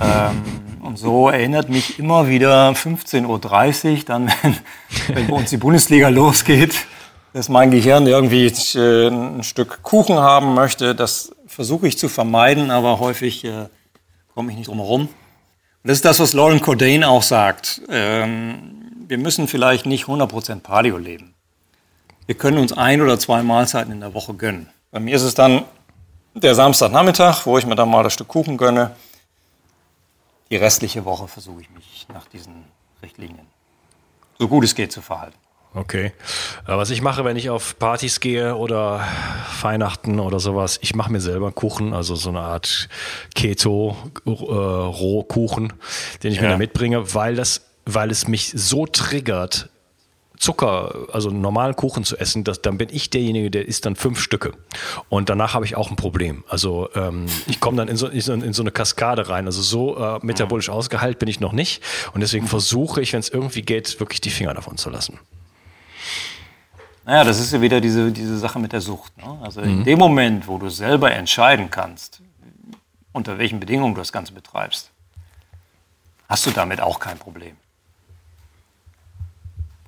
Ähm, 0.00 0.42
und 0.82 0.98
so 0.98 1.28
erinnert 1.28 1.68
mich 1.68 2.00
immer 2.00 2.26
wieder 2.26 2.70
15.30 2.70 3.98
Uhr, 3.98 4.04
dann, 4.04 4.32
wenn, 4.42 4.56
wenn 5.14 5.26
bei 5.28 5.36
uns 5.36 5.50
die 5.50 5.58
Bundesliga 5.58 6.08
losgeht, 6.08 6.86
dass 7.34 7.48
mein 7.48 7.70
Gehirn 7.70 8.08
irgendwie 8.08 8.46
äh, 8.46 9.06
ein 9.10 9.44
Stück 9.44 9.84
Kuchen 9.84 10.18
haben 10.18 10.54
möchte. 10.54 10.96
Das 10.96 11.30
versuche 11.46 11.86
ich 11.86 11.98
zu 11.98 12.08
vermeiden, 12.08 12.72
aber 12.72 12.98
häufig 12.98 13.44
äh, 13.44 13.68
komme 14.34 14.50
ich 14.50 14.58
nicht 14.58 14.66
drum 14.66 14.78
herum. 14.78 15.02
Und 15.02 15.10
das 15.84 15.98
ist 15.98 16.04
das, 16.04 16.18
was 16.18 16.32
Lauren 16.32 16.60
Cordain 16.60 17.04
auch 17.04 17.22
sagt. 17.22 17.80
Ähm, 17.88 18.96
wir 19.06 19.18
müssen 19.18 19.46
vielleicht 19.46 19.86
nicht 19.86 20.06
100% 20.06 20.62
Paleo 20.62 20.98
leben. 20.98 21.35
Wir 22.26 22.34
können 22.34 22.58
uns 22.58 22.72
ein 22.72 23.00
oder 23.00 23.18
zwei 23.18 23.42
Mahlzeiten 23.42 23.92
in 23.92 24.00
der 24.00 24.14
Woche 24.14 24.34
gönnen. 24.34 24.68
Bei 24.90 25.00
mir 25.00 25.16
ist 25.16 25.22
es 25.22 25.34
dann 25.34 25.64
der 26.34 26.54
Samstagnachmittag, 26.54 27.46
wo 27.46 27.56
ich 27.58 27.66
mir 27.66 27.76
dann 27.76 27.88
mal 27.88 28.02
das 28.02 28.14
Stück 28.14 28.28
Kuchen 28.28 28.56
gönne. 28.56 28.94
Die 30.50 30.56
restliche 30.56 31.04
Woche 31.04 31.28
versuche 31.28 31.62
ich 31.62 31.70
mich 31.70 32.06
nach 32.12 32.26
diesen 32.26 32.64
Richtlinien 33.02 33.46
so 34.38 34.48
gut 34.48 34.64
es 34.64 34.74
geht 34.74 34.90
zu 34.92 35.02
verhalten. 35.02 35.36
Okay. 35.74 36.12
Was 36.64 36.88
ich 36.90 37.02
mache, 37.02 37.26
wenn 37.26 37.36
ich 37.36 37.50
auf 37.50 37.78
Partys 37.78 38.20
gehe 38.20 38.56
oder 38.56 39.06
Weihnachten 39.60 40.18
oder 40.20 40.40
sowas, 40.40 40.78
ich 40.80 40.94
mache 40.94 41.12
mir 41.12 41.20
selber 41.20 41.52
Kuchen, 41.52 41.92
also 41.92 42.14
so 42.14 42.30
eine 42.30 42.40
Art 42.40 42.88
Keto-Rohkuchen, 43.34 45.66
äh, 45.66 45.72
den 46.22 46.32
ich 46.32 46.38
ja. 46.38 46.44
mir 46.44 46.48
da 46.50 46.56
mitbringe, 46.56 47.12
weil 47.14 47.34
das, 47.34 47.66
weil 47.84 48.10
es 48.10 48.26
mich 48.26 48.52
so 48.54 48.86
triggert, 48.86 49.68
Zucker, 50.38 51.06
also 51.12 51.30
normalen 51.30 51.76
Kuchen 51.76 52.04
zu 52.04 52.16
essen, 52.16 52.44
das, 52.44 52.62
dann 52.62 52.78
bin 52.78 52.88
ich 52.90 53.10
derjenige, 53.10 53.50
der 53.50 53.66
isst 53.66 53.86
dann 53.86 53.96
fünf 53.96 54.20
Stücke. 54.20 54.52
Und 55.08 55.28
danach 55.28 55.54
habe 55.54 55.64
ich 55.64 55.76
auch 55.76 55.90
ein 55.90 55.96
Problem. 55.96 56.44
Also 56.48 56.88
ähm, 56.94 57.26
ich 57.46 57.60
komme 57.60 57.76
dann 57.76 57.88
in 57.88 57.96
so, 57.96 58.08
in 58.08 58.52
so, 58.52 58.62
eine 58.62 58.70
Kaskade 58.70 59.28
rein. 59.28 59.46
Also 59.46 59.62
so 59.62 59.96
äh, 59.96 60.18
metabolisch 60.22 60.68
ausgeheilt 60.68 61.18
bin 61.18 61.28
ich 61.28 61.40
noch 61.40 61.52
nicht. 61.52 61.82
Und 62.12 62.20
deswegen 62.20 62.46
versuche 62.46 63.00
ich, 63.00 63.12
wenn 63.12 63.20
es 63.20 63.28
irgendwie 63.28 63.62
geht, 63.62 63.98
wirklich 64.00 64.20
die 64.20 64.30
Finger 64.30 64.54
davon 64.54 64.76
zu 64.76 64.90
lassen. 64.90 65.18
Naja, 67.04 67.22
das 67.22 67.38
ist 67.38 67.52
ja 67.52 67.60
wieder 67.60 67.80
diese, 67.80 68.10
diese 68.10 68.36
Sache 68.36 68.58
mit 68.58 68.72
der 68.72 68.80
Sucht. 68.80 69.16
Ne? 69.16 69.38
Also 69.42 69.60
mhm. 69.60 69.68
in 69.68 69.84
dem 69.84 69.98
Moment, 69.98 70.48
wo 70.48 70.58
du 70.58 70.68
selber 70.68 71.12
entscheiden 71.12 71.70
kannst, 71.70 72.20
unter 73.12 73.38
welchen 73.38 73.60
Bedingungen 73.60 73.94
du 73.94 74.00
das 74.00 74.12
Ganze 74.12 74.32
betreibst, 74.32 74.90
hast 76.28 76.46
du 76.46 76.50
damit 76.50 76.80
auch 76.80 76.98
kein 76.98 77.16
Problem. 77.16 77.56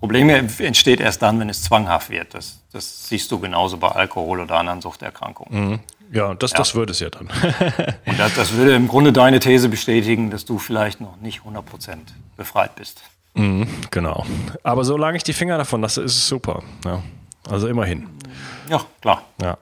Probleme 0.00 0.48
entsteht 0.58 1.00
erst 1.00 1.22
dann, 1.22 1.40
wenn 1.40 1.48
es 1.48 1.62
zwanghaft 1.62 2.10
wird. 2.10 2.34
Das, 2.34 2.60
das 2.72 3.08
siehst 3.08 3.30
du 3.32 3.38
genauso 3.38 3.76
bei 3.78 3.88
Alkohol 3.88 4.40
oder 4.40 4.56
anderen 4.56 4.80
Suchterkrankungen. 4.80 5.70
Mhm. 5.70 5.80
Ja, 6.12 6.34
das, 6.34 6.52
ja. 6.52 6.58
das 6.58 6.74
würde 6.74 6.92
es 6.92 7.00
ja 7.00 7.10
dann. 7.10 7.28
Und 8.06 8.18
das, 8.18 8.34
das, 8.34 8.52
würde 8.52 8.74
im 8.74 8.88
Grunde 8.88 9.12
deine 9.12 9.40
These 9.40 9.68
bestätigen, 9.68 10.30
dass 10.30 10.44
du 10.44 10.58
vielleicht 10.58 11.00
noch 11.00 11.16
nicht 11.20 11.40
100% 11.40 11.62
befreit 12.36 12.76
bist. 12.76 13.02
Mhm, 13.34 13.68
genau. 13.90 14.24
Aber 14.62 14.84
solange 14.84 15.16
ich 15.16 15.22
die 15.22 15.32
Finger 15.32 15.58
davon 15.58 15.82
lasse, 15.82 16.02
ist 16.02 16.16
es 16.16 16.28
super. 16.28 16.62
Ja. 16.84 17.02
Also 17.48 17.68
immerhin. 17.68 18.08
Ja, 18.68 18.80
klar. 19.00 19.22
Ja. 19.42 19.58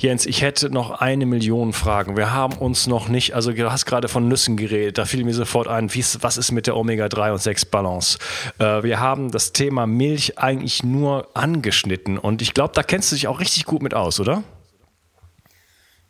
Jens, 0.00 0.26
ich 0.26 0.42
hätte 0.42 0.70
noch 0.70 0.92
eine 0.92 1.26
Million 1.26 1.72
Fragen. 1.72 2.16
Wir 2.16 2.32
haben 2.32 2.56
uns 2.56 2.86
noch 2.86 3.08
nicht, 3.08 3.34
also 3.34 3.50
du 3.50 3.72
hast 3.72 3.84
gerade 3.84 4.06
von 4.06 4.28
Nüssen 4.28 4.56
geredet, 4.56 4.96
da 4.96 5.06
fiel 5.06 5.24
mir 5.24 5.34
sofort 5.34 5.66
ein, 5.66 5.90
was 5.90 6.36
ist 6.36 6.52
mit 6.52 6.68
der 6.68 6.76
Omega-3 6.76 7.32
und 7.32 7.42
6 7.42 7.64
Balance? 7.64 8.18
Äh, 8.60 8.84
wir 8.84 9.00
haben 9.00 9.32
das 9.32 9.52
Thema 9.52 9.88
Milch 9.88 10.38
eigentlich 10.38 10.84
nur 10.84 11.26
angeschnitten 11.34 12.16
und 12.16 12.42
ich 12.42 12.54
glaube, 12.54 12.74
da 12.74 12.84
kennst 12.84 13.10
du 13.10 13.16
dich 13.16 13.26
auch 13.26 13.40
richtig 13.40 13.64
gut 13.64 13.82
mit 13.82 13.92
aus, 13.92 14.20
oder? 14.20 14.44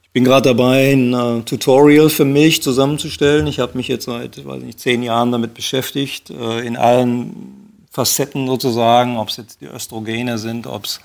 Ich 0.03 0.11
bin 0.13 0.25
gerade 0.25 0.51
dabei, 0.51 0.93
ein 0.93 1.15
uh, 1.15 1.41
Tutorial 1.41 2.11
für 2.11 2.27
Milch 2.27 2.63
zusammenzustellen. 2.63 3.47
Ich 3.47 3.59
habe 3.59 3.75
mich 3.79 3.89
jetzt 3.89 4.05
seit, 4.05 4.45
weiß 4.45 4.65
nicht, 4.65 4.81
zehn 4.81 5.03
Jahren 5.03 5.33
damit 5.33 5.55
beschäftigt, 5.55 6.29
uh, 6.29 6.59
in 6.59 6.77
allen 6.77 7.81
Facetten 7.91 8.49
sozusagen, 8.49 9.17
ob 9.17 9.31
es 9.31 9.39
jetzt 9.39 9.63
die 9.63 9.67
Östrogene 9.67 10.37
sind, 10.37 10.67
ob 10.67 10.85
es 10.85 11.01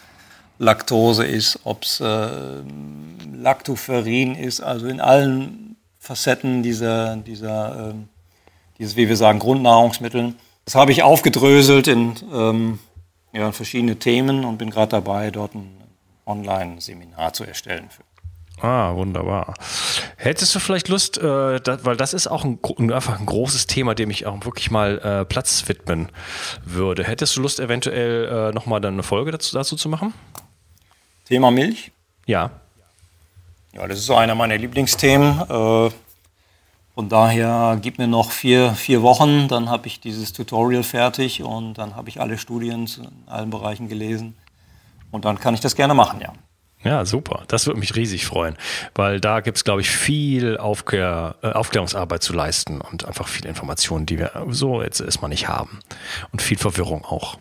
Laktose 0.60 1.26
ist, 1.26 1.60
ob 1.63 1.84
es 1.84 2.00
äh, 2.00 2.30
Lactoferrin 3.34 4.36
ist, 4.36 4.62
also 4.62 4.88
in 4.88 5.02
allen 5.02 5.76
Facetten 6.00 6.63
dieser, 6.63 7.18
dieser 7.18 7.89
äh, 7.89 7.94
dieses, 8.80 8.96
wie 8.96 9.08
wir 9.08 9.18
sagen, 9.18 9.39
Grundnahrungsmitteln. 9.39 10.36
Das 10.66 10.76
habe 10.76 10.92
ich 10.92 11.04
aufgedröselt 11.04 11.88
in 11.88 12.16
ähm, 12.34 12.80
ja, 13.32 13.52
verschiedene 13.52 13.98
Themen 13.98 14.46
und 14.46 14.58
bin 14.58 14.70
gerade 14.70 14.89
dabei, 14.89 15.32
dort 15.32 15.56
ein 15.56 15.78
Online-Seminar 16.26 17.34
zu 17.34 17.44
erstellen. 17.44 17.89
Ah, 18.62 18.96
wunderbar. 18.96 19.56
Hättest 20.16 20.56
du 20.56 20.60
vielleicht 20.60 20.88
Lust, 20.88 21.18
äh, 21.18 21.60
da, 21.60 21.84
weil 21.84 21.98
das 21.98 22.13
ist 22.13 22.28
auch 22.28 22.46
ein, 22.46 22.60
einfach 22.94 23.20
ein 23.20 23.26
großes 23.26 23.68
Thema, 23.68 23.94
dem 23.94 24.10
ich 24.10 24.26
auch 24.26 24.46
wirklich 24.46 24.72
mal 24.72 25.00
äh, 25.00 25.26
Platz 25.26 25.68
widmen 25.68 26.10
würde. 26.63 27.04
Hättest 27.04 27.36
du 27.36 27.42
Lust, 27.42 27.60
eventuell 27.60 28.52
äh, 28.52 28.54
nochmal 28.54 28.80
dann 28.80 28.94
eine 28.94 29.04
Folge 29.04 29.32
dazu, 29.32 29.54
dazu 29.56 29.76
zu 29.76 29.89
machen? 29.89 30.13
Thema 31.34 31.50
Milch? 31.50 31.91
Ja. 32.28 32.52
Ja, 33.74 33.88
das 33.88 33.98
ist 33.98 34.06
so 34.06 34.13
einer 34.13 34.36
meiner 34.36 34.56
Lieblingsthemen. 34.56 35.39
Äh, 35.50 35.89
von 36.93 37.10
daher 37.10 37.80
gib 37.82 37.98
mir 37.98 38.08
noch 38.08 38.30
vier, 38.30 38.74
vier 38.74 39.02
Wochen, 39.02 39.48
dann 39.48 39.67
habe 39.67 39.88
ich 39.88 40.00
dieses 40.00 40.32
Tutorial 40.32 40.84
fertig 40.84 41.41
und 41.41 41.74
dann 41.74 41.96
habe 41.96 42.08
ich 42.10 42.22
alle 42.22 42.38
Studien 42.38 42.86
in 42.86 43.24
allen 43.26 43.50
Bereichen 43.50 43.88
gelesen. 43.88 44.36
Und 45.10 45.26
dann 45.26 45.39
kann 45.39 45.56
ich 45.56 45.60
das 45.60 45.76
gerne 45.76 45.96
machen, 45.96 46.22
ja. 46.22 46.34
Ja, 46.84 47.04
super. 47.04 47.46
Das 47.48 47.65
würde 47.65 47.80
mich 47.80 47.96
riesig 47.96 48.28
freuen, 48.28 48.56
weil 48.93 49.19
da 49.19 49.39
gibt 49.39 49.58
es, 49.58 49.63
glaube 49.63 49.82
ich, 49.82 49.89
viel 49.89 50.60
Aufklär, 50.60 51.38
äh, 51.41 51.48
Aufklärungsarbeit 51.48 52.22
zu 52.22 52.34
leisten 52.34 52.80
und 52.80 53.06
einfach 53.06 53.28
viele 53.28 53.50
Informationen, 53.50 54.06
die 54.06 54.19
wir 54.19 54.46
so 54.50 54.84
jetzt 54.84 55.02
erstmal 55.02 55.30
nicht 55.30 55.48
haben. 55.48 55.80
Und 56.32 56.43
viel 56.43 56.60
Verwirrung 56.60 57.04
auch. 57.06 57.39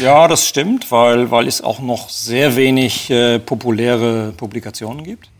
Ja, 0.00 0.28
das 0.28 0.46
stimmt, 0.46 0.90
weil, 0.90 1.30
weil 1.30 1.46
es 1.46 1.62
auch 1.62 1.80
noch 1.80 2.08
sehr 2.08 2.56
wenig 2.56 3.10
äh, 3.10 3.38
populäre 3.38 4.32
Publikationen 4.36 5.04
gibt. 5.04 5.30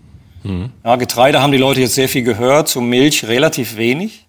Mhm. 0.43 0.71
Ja, 0.85 0.97
Getreide 0.97 1.41
haben 1.43 1.53
die 1.53 1.59
Leute 1.59 1.81
jetzt 1.81 1.95
sehr 1.95 2.09
viel 2.09 2.23
gehört, 2.23 2.69
zu 2.69 2.81
Milch 2.81 3.27
relativ 3.27 3.77
wenig. 3.77 4.27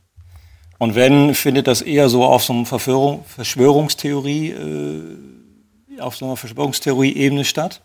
Und 0.79 0.95
wenn, 0.95 1.33
findet 1.33 1.67
das 1.67 1.81
eher 1.81 2.09
so 2.09 2.23
auf 2.23 2.43
so 2.43 2.53
einer 2.53 2.65
Verschwörungstheorie, 2.65 4.49
äh, 4.51 5.99
auf 5.99 6.15
so 6.15 6.25
einer 6.25 6.35
Verschwörungstheorie-Ebene 6.37 7.43
statt. 7.45 7.81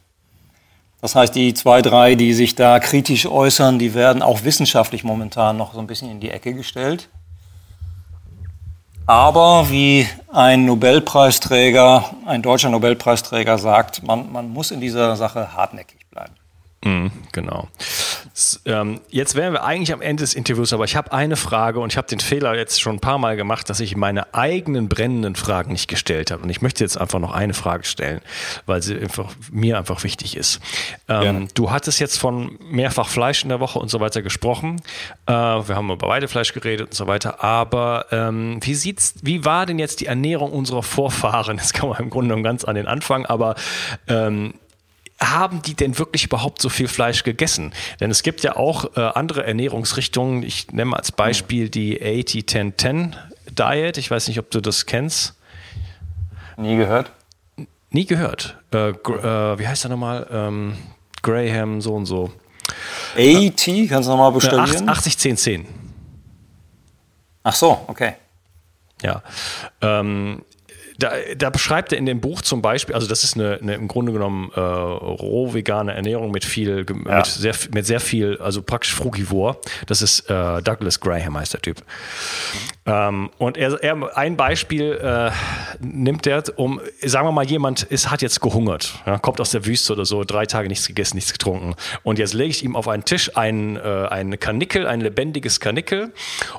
Das 1.01 1.14
heißt, 1.14 1.35
die 1.35 1.55
zwei, 1.55 1.83
drei, 1.83 2.14
die 2.14 2.35
sich 2.35 2.55
da 2.55 2.79
kritisch 2.79 3.27
äußern, 3.27 3.79
die 3.79 3.94
werden 3.94 4.22
auch 4.22 4.44
wissenschaftlich 4.44 5.05
momentan 5.05 5.57
noch 5.57 5.72
so 5.75 5.81
ein 5.81 5.87
bisschen 5.87 6.11
in 6.11 6.20
die 6.20 6.31
Ecke 6.31 6.55
gestellt. 6.55 7.09
Aber 9.12 9.68
wie 9.68 10.09
ein 10.33 10.64
Nobelpreisträger, 10.64 12.14
ein 12.25 12.40
deutscher 12.40 12.70
Nobelpreisträger 12.70 13.59
sagt, 13.59 14.03
man, 14.03 14.33
man 14.33 14.48
muss 14.48 14.70
in 14.70 14.81
dieser 14.81 15.16
Sache 15.16 15.55
hartnäckig 15.55 16.09
bleiben. 16.11 16.33
Mhm, 16.83 17.12
genau. 17.31 17.68
Ähm, 18.64 19.01
jetzt 19.09 19.35
wären 19.35 19.53
wir 19.53 19.62
eigentlich 19.62 19.92
am 19.92 20.01
Ende 20.01 20.23
des 20.23 20.35
Interviews, 20.35 20.73
aber 20.73 20.85
ich 20.85 20.97
habe 20.97 21.12
eine 21.12 21.37
Frage 21.37 21.81
und 21.81 21.92
ich 21.92 21.97
habe 21.97 22.09
den 22.09 22.21
Fehler 22.21 22.57
jetzt 22.57 22.81
schon 22.81 22.97
ein 22.97 23.01
paar 23.01 23.18
Mal 23.18 23.37
gemacht, 23.37 23.68
dass 23.68 23.81
ich 23.81 23.95
meine 23.97 24.33
eigenen 24.35 24.88
brennenden 24.88 25.37
Fragen 25.37 25.73
nicht 25.73 25.88
gestellt 25.88 26.31
habe. 26.31 26.42
Und 26.42 26.51
ich 26.51 26.62
möchte 26.62 26.83
jetzt 26.83 26.97
einfach 26.97 27.18
noch 27.18 27.33
eine 27.33 27.53
Frage 27.53 27.85
stellen, 27.85 28.21
weil 28.64 28.83
sie 28.83 28.99
einfach, 28.99 29.31
mir 29.51 29.79
einfach 29.79 30.03
wichtig 30.05 30.37
ist. 30.37 30.61
Ähm, 31.09 31.49
du 31.55 31.71
hattest 31.71 32.01
jetzt 32.01 32.18
von 32.18 32.59
mehrfach 32.61 33.09
Fleisch 33.09 33.42
in 33.42 33.51
der 33.51 33.61
Woche 33.61 33.79
und 33.79 33.90
so 33.90 34.01
weiter 34.01 34.23
gesprochen. 34.23 34.81
Äh, 35.27 35.33
wir 35.33 35.77
haben 35.77 35.90
über 35.90 36.09
Weidefleisch 36.09 36.55
geredet 36.55 36.88
und 36.88 36.95
so 36.95 37.07
weiter. 37.07 37.45
Aber 37.45 38.07
ähm, 38.11 38.59
wie 38.62 38.75
sieht's, 38.75 39.14
wie 39.23 39.45
war 39.45 39.66
denn 39.66 39.79
jetzt 39.79 40.01
die 40.01 40.07
Ernährung 40.07 40.53
unserer 40.53 40.83
Vorfahren? 40.83 41.61
Das 41.62 41.73
kann 41.73 41.88
man 41.88 42.01
im 42.01 42.11
Grunde 42.11 42.29
genommen 42.29 42.42
ganz 42.42 42.64
an 42.64 42.75
den 42.75 42.88
Anfang, 42.88 43.25
aber 43.25 43.55
ähm, 44.09 44.55
haben 45.22 45.62
die 45.62 45.74
denn 45.74 45.98
wirklich 45.98 46.24
überhaupt 46.24 46.61
so 46.61 46.68
viel 46.68 46.88
Fleisch 46.88 47.22
gegessen? 47.22 47.72
Denn 48.00 48.11
es 48.11 48.22
gibt 48.22 48.42
ja 48.42 48.56
auch 48.56 48.96
äh, 48.96 49.00
andere 49.00 49.44
Ernährungsrichtungen. 49.44 50.42
Ich 50.42 50.72
nehme 50.72 50.96
als 50.96 51.12
Beispiel 51.12 51.68
die 51.68 52.00
80-10-10 52.00 53.14
Diet. 53.50 53.98
Ich 53.98 54.11
weiß 54.11 54.28
nicht, 54.28 54.38
ob 54.38 54.50
du 54.50 54.61
das 54.61 54.87
kennst. 54.87 55.35
Nie 56.56 56.76
gehört. 56.76 57.12
Nie 57.90 58.06
gehört. 58.06 58.56
Äh, 58.72 58.90
äh, 58.90 59.58
wie 59.58 59.68
heißt 59.68 59.85
er 59.85 59.90
nochmal? 59.90 60.26
Ähm, 60.30 60.76
Graham, 61.22 61.80
so 61.80 61.94
und 61.94 62.06
so. 62.06 62.32
80, 63.16 63.88
kannst 63.88 64.08
du 64.08 64.12
nochmal 64.12 64.32
bestätigen? 64.32 64.88
80-10-10. 64.88 65.64
Ach 67.44 67.54
so, 67.54 67.85
okay. 67.87 68.14
Ja. 69.02 69.22
Ähm, 69.80 70.42
da, 71.03 71.12
da, 71.37 71.51
beschreibt 71.51 71.93
er 71.93 71.99
in 71.99 72.07
dem 72.07 72.21
Buch 72.21 72.43
zum 72.43 72.62
Beispiel, 72.62 72.95
also 72.95 73.09
das 73.09 73.25
ist 73.25 73.35
eine, 73.35 73.59
eine 73.61 73.75
im 73.75 73.88
Grunde 73.88 74.12
genommen 74.12 74.53
äh, 74.55 74.61
roh 74.61 75.53
vegane 75.53 75.95
Ernährung 75.95 76.31
mit 76.31 76.45
viel, 76.45 76.87
ja. 76.88 77.17
mit, 77.17 77.27
sehr, 77.27 77.55
mit 77.75 77.87
sehr 77.87 78.01
viel, 78.01 78.38
also 78.38 78.62
praktisch 78.62 78.95
frugivor. 78.95 79.61
Das 79.87 80.01
ist 80.01 80.31
äh, 80.31 80.62
Douglas 80.62 81.01
Graham 81.01 81.38
heißt 81.38 81.55
der 81.55 81.62
Typ. 81.62 81.83
Ähm, 82.85 83.31
und 83.38 83.57
er, 83.57 83.81
er, 83.83 84.16
ein 84.16 84.37
Beispiel 84.37 84.92
äh, 84.95 85.31
nimmt 85.81 86.27
er, 86.27 86.42
um, 86.57 86.81
sagen 87.01 87.29
wir 87.29 87.33
mal, 87.33 87.45
jemand 87.45 87.85
ist, 87.85 88.11
hat 88.11 88.23
jetzt 88.23 88.40
gehungert, 88.40 88.95
ja, 89.07 89.18
kommt 89.18 89.40
aus 89.40 89.53
der 89.53 89.64
Wüste 89.66 89.92
oder 89.92 90.05
so, 90.05 90.25
drei 90.25 90.47
Tage 90.47 90.68
nichts 90.68 90.88
gegessen, 90.88 91.16
nichts 91.16 91.33
getrunken. 91.33 91.77
Und 92.03 92.18
jetzt 92.18 92.35
lege 92.35 92.51
ich 92.51 92.64
ihm 92.64 92.75
auf 92.75 92.88
einen 92.88 93.05
Tisch 93.05 93.37
ein, 93.37 93.77
äh, 93.77 94.09
ein 94.11 94.38
Karnickel, 94.40 94.88
ein 94.88 95.01
lebendiges 95.01 95.61
Karnickel 95.61 96.12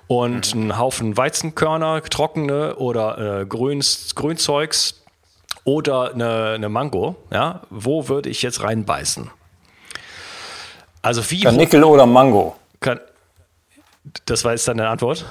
und 0.08 0.56
mhm. 0.56 0.62
einen 0.62 0.78
Haufen 0.78 1.18
Weizenkörner, 1.18 2.02
trockene 2.04 2.76
oder 2.78 3.42
äh, 3.42 3.46
grüns, 3.46 4.16
grün 4.16 4.34
Grünzeugs 4.34 5.04
oder 5.64 6.14
eine, 6.14 6.54
eine 6.56 6.70
Mango, 6.70 7.16
ja, 7.32 7.62
wo 7.70 8.08
würde 8.10 8.30
ich 8.30 8.42
jetzt 8.42 8.64
reinbeißen? 8.64 9.30
Also 11.02 11.30
wie. 11.30 11.42
Karnickel 11.42 11.84
oder 11.84 12.06
Mango? 12.06 12.56
Kann, 12.80 13.00
das 14.26 14.44
war 14.44 14.54
jetzt 14.54 14.68
deine 14.68 14.90
Antwort? 14.90 15.26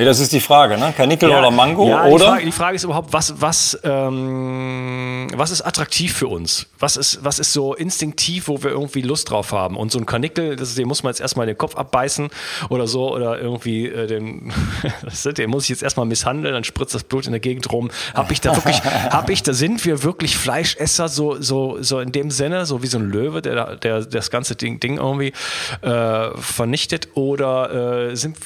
Nee, 0.00 0.06
das 0.06 0.18
ist 0.18 0.32
die 0.32 0.40
Frage, 0.40 0.78
ne? 0.78 0.94
Karnickel 0.96 1.28
ja, 1.28 1.40
oder 1.40 1.50
Mango? 1.50 1.86
Ja, 1.86 2.06
oder? 2.06 2.16
Die, 2.16 2.24
Frage, 2.24 2.44
die 2.46 2.52
Frage 2.52 2.76
ist 2.76 2.84
überhaupt, 2.84 3.12
was, 3.12 3.38
was, 3.38 3.78
ähm, 3.84 5.28
was 5.34 5.50
ist 5.50 5.60
attraktiv 5.60 6.14
für 6.14 6.28
uns? 6.28 6.68
Was 6.78 6.96
ist, 6.96 7.22
was 7.22 7.38
ist 7.38 7.52
so 7.52 7.74
instinktiv, 7.74 8.48
wo 8.48 8.62
wir 8.62 8.70
irgendwie 8.70 9.02
Lust 9.02 9.28
drauf 9.28 9.52
haben? 9.52 9.76
Und 9.76 9.92
so 9.92 9.98
ein 9.98 10.06
Karnickel, 10.06 10.56
das, 10.56 10.74
den 10.74 10.88
muss 10.88 11.02
man 11.02 11.10
jetzt 11.10 11.20
erstmal 11.20 11.44
den 11.44 11.58
Kopf 11.58 11.76
abbeißen 11.76 12.30
oder 12.70 12.86
so, 12.86 13.14
oder 13.14 13.38
irgendwie 13.38 13.88
äh, 13.88 14.06
den, 14.06 14.54
den 15.36 15.50
muss 15.50 15.64
ich 15.64 15.68
jetzt 15.68 15.82
erstmal 15.82 16.06
misshandeln, 16.06 16.54
dann 16.54 16.64
spritzt 16.64 16.94
das 16.94 17.04
Blut 17.04 17.26
in 17.26 17.32
der 17.32 17.40
Gegend 17.40 17.70
rum. 17.70 17.90
Hab 18.14 18.30
ich 18.30 18.40
da 18.40 18.56
wirklich, 18.56 18.82
hab 18.82 19.28
ich, 19.28 19.42
da 19.42 19.52
sind 19.52 19.84
wir 19.84 20.02
wirklich 20.02 20.34
Fleischesser, 20.34 21.08
so, 21.08 21.42
so, 21.42 21.76
so 21.82 22.00
in 22.00 22.10
dem 22.10 22.30
Sinne, 22.30 22.64
so 22.64 22.82
wie 22.82 22.86
so 22.86 22.96
ein 22.96 23.10
Löwe, 23.10 23.42
der, 23.42 23.76
der 23.76 24.00
das 24.06 24.30
ganze 24.30 24.56
Ding, 24.56 24.80
Ding 24.80 24.96
irgendwie 24.96 25.34
äh, 25.82 26.30
vernichtet? 26.38 27.08
Oder 27.12 28.12
äh, 28.12 28.16
sind, 28.16 28.38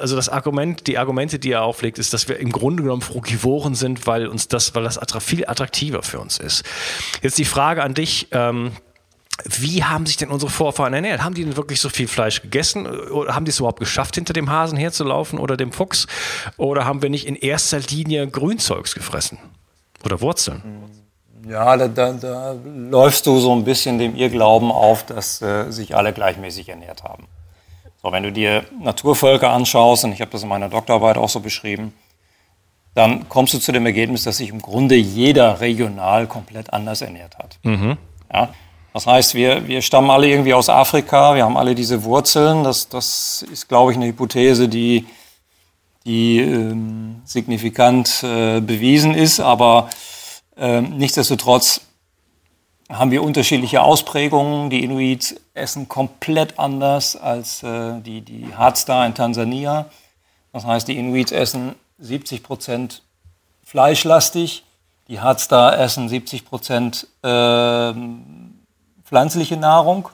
also 0.00 0.16
das 0.16 0.28
Argument, 0.28 0.79
Die 0.86 0.98
Argumente, 0.98 1.38
die 1.38 1.52
er 1.52 1.62
auflegt, 1.62 1.98
ist, 1.98 2.12
dass 2.12 2.28
wir 2.28 2.38
im 2.38 2.52
Grunde 2.52 2.82
genommen 2.82 3.02
Frugivoren 3.02 3.74
sind, 3.74 4.06
weil 4.06 4.26
uns 4.26 4.48
das, 4.48 4.74
weil 4.74 4.84
das 4.84 4.98
viel 5.20 5.46
attraktiver 5.46 6.02
für 6.02 6.20
uns 6.20 6.38
ist. 6.38 6.64
Jetzt 7.22 7.38
die 7.38 7.44
Frage 7.44 7.82
an 7.82 7.94
dich. 7.94 8.28
Ähm, 8.32 8.72
wie 9.44 9.84
haben 9.84 10.06
sich 10.06 10.16
denn 10.16 10.30
unsere 10.30 10.50
Vorfahren 10.50 10.92
ernährt? 10.92 11.22
Haben 11.22 11.34
die 11.34 11.44
denn 11.44 11.56
wirklich 11.56 11.80
so 11.80 11.88
viel 11.88 12.08
Fleisch 12.08 12.42
gegessen? 12.42 12.86
Oder 12.86 13.34
haben 13.34 13.44
die 13.44 13.50
es 13.50 13.58
überhaupt 13.58 13.78
geschafft, 13.78 14.14
hinter 14.14 14.32
dem 14.32 14.50
Hasen 14.50 14.76
herzulaufen 14.76 15.38
oder 15.38 15.56
dem 15.56 15.72
Fuchs? 15.72 16.06
Oder 16.56 16.84
haben 16.84 17.02
wir 17.02 17.10
nicht 17.10 17.26
in 17.26 17.36
erster 17.36 17.80
Linie 17.80 18.28
Grünzeugs 18.28 18.94
gefressen? 18.94 19.38
Oder 20.04 20.20
Wurzeln? 20.20 20.62
Ja, 21.48 21.76
da, 21.76 21.88
da, 21.88 22.12
da 22.12 22.56
läufst 22.64 23.26
du 23.26 23.38
so 23.40 23.54
ein 23.54 23.64
bisschen 23.64 23.98
dem 23.98 24.14
Irrglauben 24.14 24.70
auf, 24.70 25.06
dass 25.06 25.40
äh, 25.40 25.70
sich 25.70 25.96
alle 25.96 26.12
gleichmäßig 26.12 26.68
ernährt 26.68 27.02
haben. 27.02 27.26
So, 28.02 28.12
wenn 28.12 28.22
du 28.22 28.32
dir 28.32 28.64
Naturvölker 28.80 29.50
anschaust, 29.50 30.04
und 30.04 30.12
ich 30.12 30.20
habe 30.20 30.30
das 30.30 30.42
in 30.42 30.48
meiner 30.48 30.68
Doktorarbeit 30.70 31.18
auch 31.18 31.28
so 31.28 31.40
beschrieben, 31.40 31.92
dann 32.94 33.28
kommst 33.28 33.54
du 33.54 33.58
zu 33.58 33.72
dem 33.72 33.86
Ergebnis, 33.86 34.24
dass 34.24 34.38
sich 34.38 34.48
im 34.48 34.62
Grunde 34.62 34.94
jeder 34.96 35.60
regional 35.60 36.26
komplett 36.26 36.72
anders 36.72 37.02
ernährt 37.02 37.38
hat. 37.38 37.58
Mhm. 37.62 37.98
Ja? 38.32 38.52
Das 38.92 39.06
heißt, 39.06 39.34
wir, 39.34 39.68
wir 39.68 39.82
stammen 39.82 40.10
alle 40.10 40.28
irgendwie 40.28 40.54
aus 40.54 40.68
Afrika, 40.68 41.34
wir 41.34 41.44
haben 41.44 41.56
alle 41.56 41.74
diese 41.74 42.02
Wurzeln. 42.02 42.64
Das, 42.64 42.88
das 42.88 43.44
ist, 43.52 43.68
glaube 43.68 43.92
ich, 43.92 43.96
eine 43.96 44.06
Hypothese, 44.06 44.68
die, 44.68 45.06
die 46.04 46.40
ähm, 46.40 47.20
signifikant 47.24 48.24
äh, 48.24 48.60
bewiesen 48.60 49.14
ist, 49.14 49.38
aber 49.38 49.90
äh, 50.56 50.80
nichtsdestotrotz 50.80 51.82
haben 52.90 53.10
wir 53.10 53.22
unterschiedliche 53.22 53.82
Ausprägungen. 53.82 54.70
Die 54.70 54.82
Inuits 54.82 55.36
essen 55.54 55.88
komplett 55.88 56.58
anders 56.58 57.16
als 57.16 57.62
äh, 57.62 58.00
die, 58.00 58.20
die 58.20 58.54
Hardstar 58.54 59.06
in 59.06 59.14
Tansania. 59.14 59.86
Das 60.52 60.64
heißt, 60.64 60.88
die 60.88 60.98
Inuits 60.98 61.32
essen 61.32 61.76
70 61.98 62.42
Prozent 62.42 63.02
fleischlastig, 63.64 64.64
die 65.08 65.20
Hardstar 65.20 65.78
essen 65.78 66.08
70 66.08 66.44
Prozent 66.44 67.06
äh, 67.22 67.92
pflanzliche 69.04 69.56
Nahrung. 69.56 70.08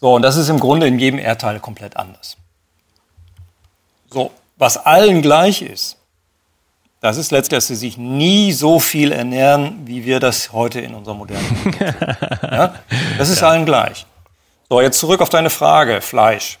So, 0.00 0.14
und 0.14 0.22
das 0.22 0.36
ist 0.36 0.48
im 0.48 0.60
Grunde 0.60 0.86
in 0.86 0.98
jedem 0.98 1.18
Erdteil 1.18 1.58
komplett 1.58 1.96
anders. 1.96 2.36
So, 4.10 4.30
was 4.56 4.76
allen 4.76 5.22
gleich 5.22 5.62
ist, 5.62 5.95
das 7.00 7.18
ist 7.18 7.30
letztlich, 7.30 7.58
dass 7.58 7.66
sie 7.68 7.76
sich 7.76 7.98
nie 7.98 8.52
so 8.52 8.80
viel 8.80 9.12
ernähren, 9.12 9.86
wie 9.86 10.04
wir 10.04 10.18
das 10.18 10.52
heute 10.52 10.80
in 10.80 10.94
unserer 10.94 11.14
modernen 11.14 11.64
Welt 11.64 11.98
tun. 12.00 12.18
Ja? 12.50 12.74
Das 13.18 13.28
ist 13.28 13.40
ja. 13.40 13.48
allen 13.48 13.66
gleich. 13.66 14.06
So, 14.68 14.80
jetzt 14.80 14.98
zurück 14.98 15.20
auf 15.20 15.28
deine 15.28 15.50
Frage, 15.50 16.00
Fleisch. 16.00 16.58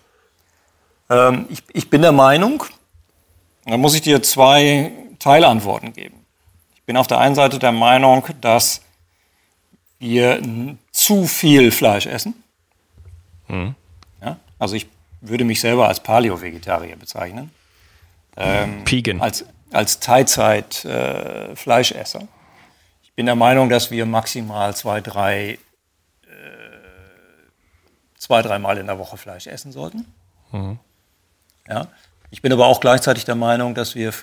Ähm, 1.08 1.46
ich, 1.48 1.62
ich 1.72 1.90
bin 1.90 2.02
der 2.02 2.12
Meinung, 2.12 2.64
da 3.64 3.76
muss 3.76 3.94
ich 3.94 4.02
dir 4.02 4.22
zwei 4.22 4.92
Teilantworten 5.18 5.92
geben. 5.92 6.24
Ich 6.74 6.82
bin 6.82 6.96
auf 6.96 7.06
der 7.06 7.18
einen 7.18 7.34
Seite 7.34 7.58
der 7.58 7.72
Meinung, 7.72 8.24
dass 8.40 8.82
wir 9.98 10.40
zu 10.92 11.26
viel 11.26 11.72
Fleisch 11.72 12.06
essen. 12.06 12.34
Mhm. 13.48 13.74
Ja? 14.22 14.36
Also 14.58 14.76
ich 14.76 14.86
würde 15.20 15.44
mich 15.44 15.60
selber 15.60 15.88
als 15.88 16.00
Paleo-Vegetarier 16.00 16.96
bezeichnen. 16.96 17.50
Ähm, 18.36 18.84
Pigen. 18.84 19.20
Als, 19.20 19.44
als 19.76 20.00
Teilzeit-Fleischesser. 20.00 22.20
Äh, 22.20 22.26
ich 23.02 23.12
bin 23.12 23.26
der 23.26 23.36
Meinung, 23.36 23.68
dass 23.68 23.90
wir 23.90 24.06
maximal 24.06 24.74
zwei, 24.74 25.02
drei, 25.02 25.58
äh, 26.22 26.28
zwei, 28.16 28.40
dreimal 28.40 28.78
in 28.78 28.86
der 28.86 28.98
Woche 28.98 29.18
Fleisch 29.18 29.46
essen 29.46 29.72
sollten. 29.72 30.06
Mhm. 30.50 30.78
Ja. 31.68 31.88
Ich 32.30 32.40
bin 32.42 32.52
aber 32.52 32.66
auch 32.66 32.80
gleichzeitig 32.80 33.24
der 33.26 33.34
Meinung, 33.34 33.74
dass 33.74 33.94
wir 33.94 34.14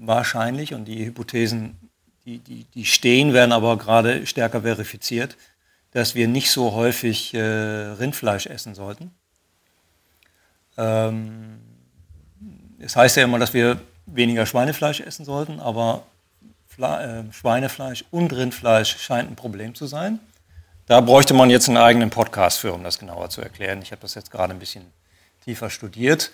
wahrscheinlich, 0.00 0.74
und 0.74 0.84
die 0.86 1.04
Hypothesen, 1.04 1.90
die, 2.24 2.38
die, 2.38 2.64
die 2.64 2.86
stehen, 2.86 3.32
werden 3.32 3.52
aber 3.52 3.78
gerade 3.78 4.26
stärker 4.26 4.62
verifiziert, 4.62 5.36
dass 5.90 6.14
wir 6.14 6.28
nicht 6.28 6.52
so 6.52 6.72
häufig 6.72 7.34
äh, 7.34 7.40
Rindfleisch 7.40 8.46
essen 8.46 8.76
sollten. 8.76 9.10
Ähm, 10.78 11.58
es 12.78 12.94
heißt 12.94 13.16
ja 13.16 13.24
immer, 13.24 13.40
dass 13.40 13.52
wir 13.52 13.80
weniger 14.06 14.46
Schweinefleisch 14.46 15.00
essen 15.00 15.24
sollten, 15.24 15.60
aber 15.60 16.02
Fle 16.66 17.26
äh, 17.28 17.32
Schweinefleisch 17.32 18.04
und 18.10 18.32
Rindfleisch 18.32 18.96
scheint 18.98 19.30
ein 19.30 19.36
Problem 19.36 19.74
zu 19.74 19.86
sein. 19.86 20.20
Da 20.86 21.00
bräuchte 21.00 21.34
man 21.34 21.50
jetzt 21.50 21.68
einen 21.68 21.76
eigenen 21.76 22.10
Podcast 22.10 22.58
für, 22.58 22.72
um 22.72 22.82
das 22.82 22.98
genauer 22.98 23.30
zu 23.30 23.40
erklären. 23.40 23.80
Ich 23.82 23.92
habe 23.92 24.02
das 24.02 24.14
jetzt 24.14 24.30
gerade 24.30 24.52
ein 24.52 24.58
bisschen 24.58 24.86
tiefer 25.44 25.70
studiert. 25.70 26.32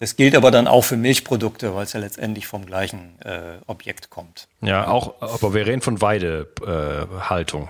Das 0.00 0.14
gilt 0.14 0.36
aber 0.36 0.50
dann 0.50 0.68
auch 0.68 0.82
für 0.82 0.96
Milchprodukte, 0.96 1.74
weil 1.74 1.84
es 1.84 1.92
ja 1.92 2.00
letztendlich 2.00 2.46
vom 2.46 2.66
gleichen 2.66 3.20
äh, 3.22 3.58
Objekt 3.66 4.10
kommt. 4.10 4.46
Ja, 4.60 4.88
auch, 4.88 5.20
aber 5.20 5.54
wir 5.54 5.66
reden 5.66 5.80
von 5.80 6.00
Weidehaltung. 6.00 7.68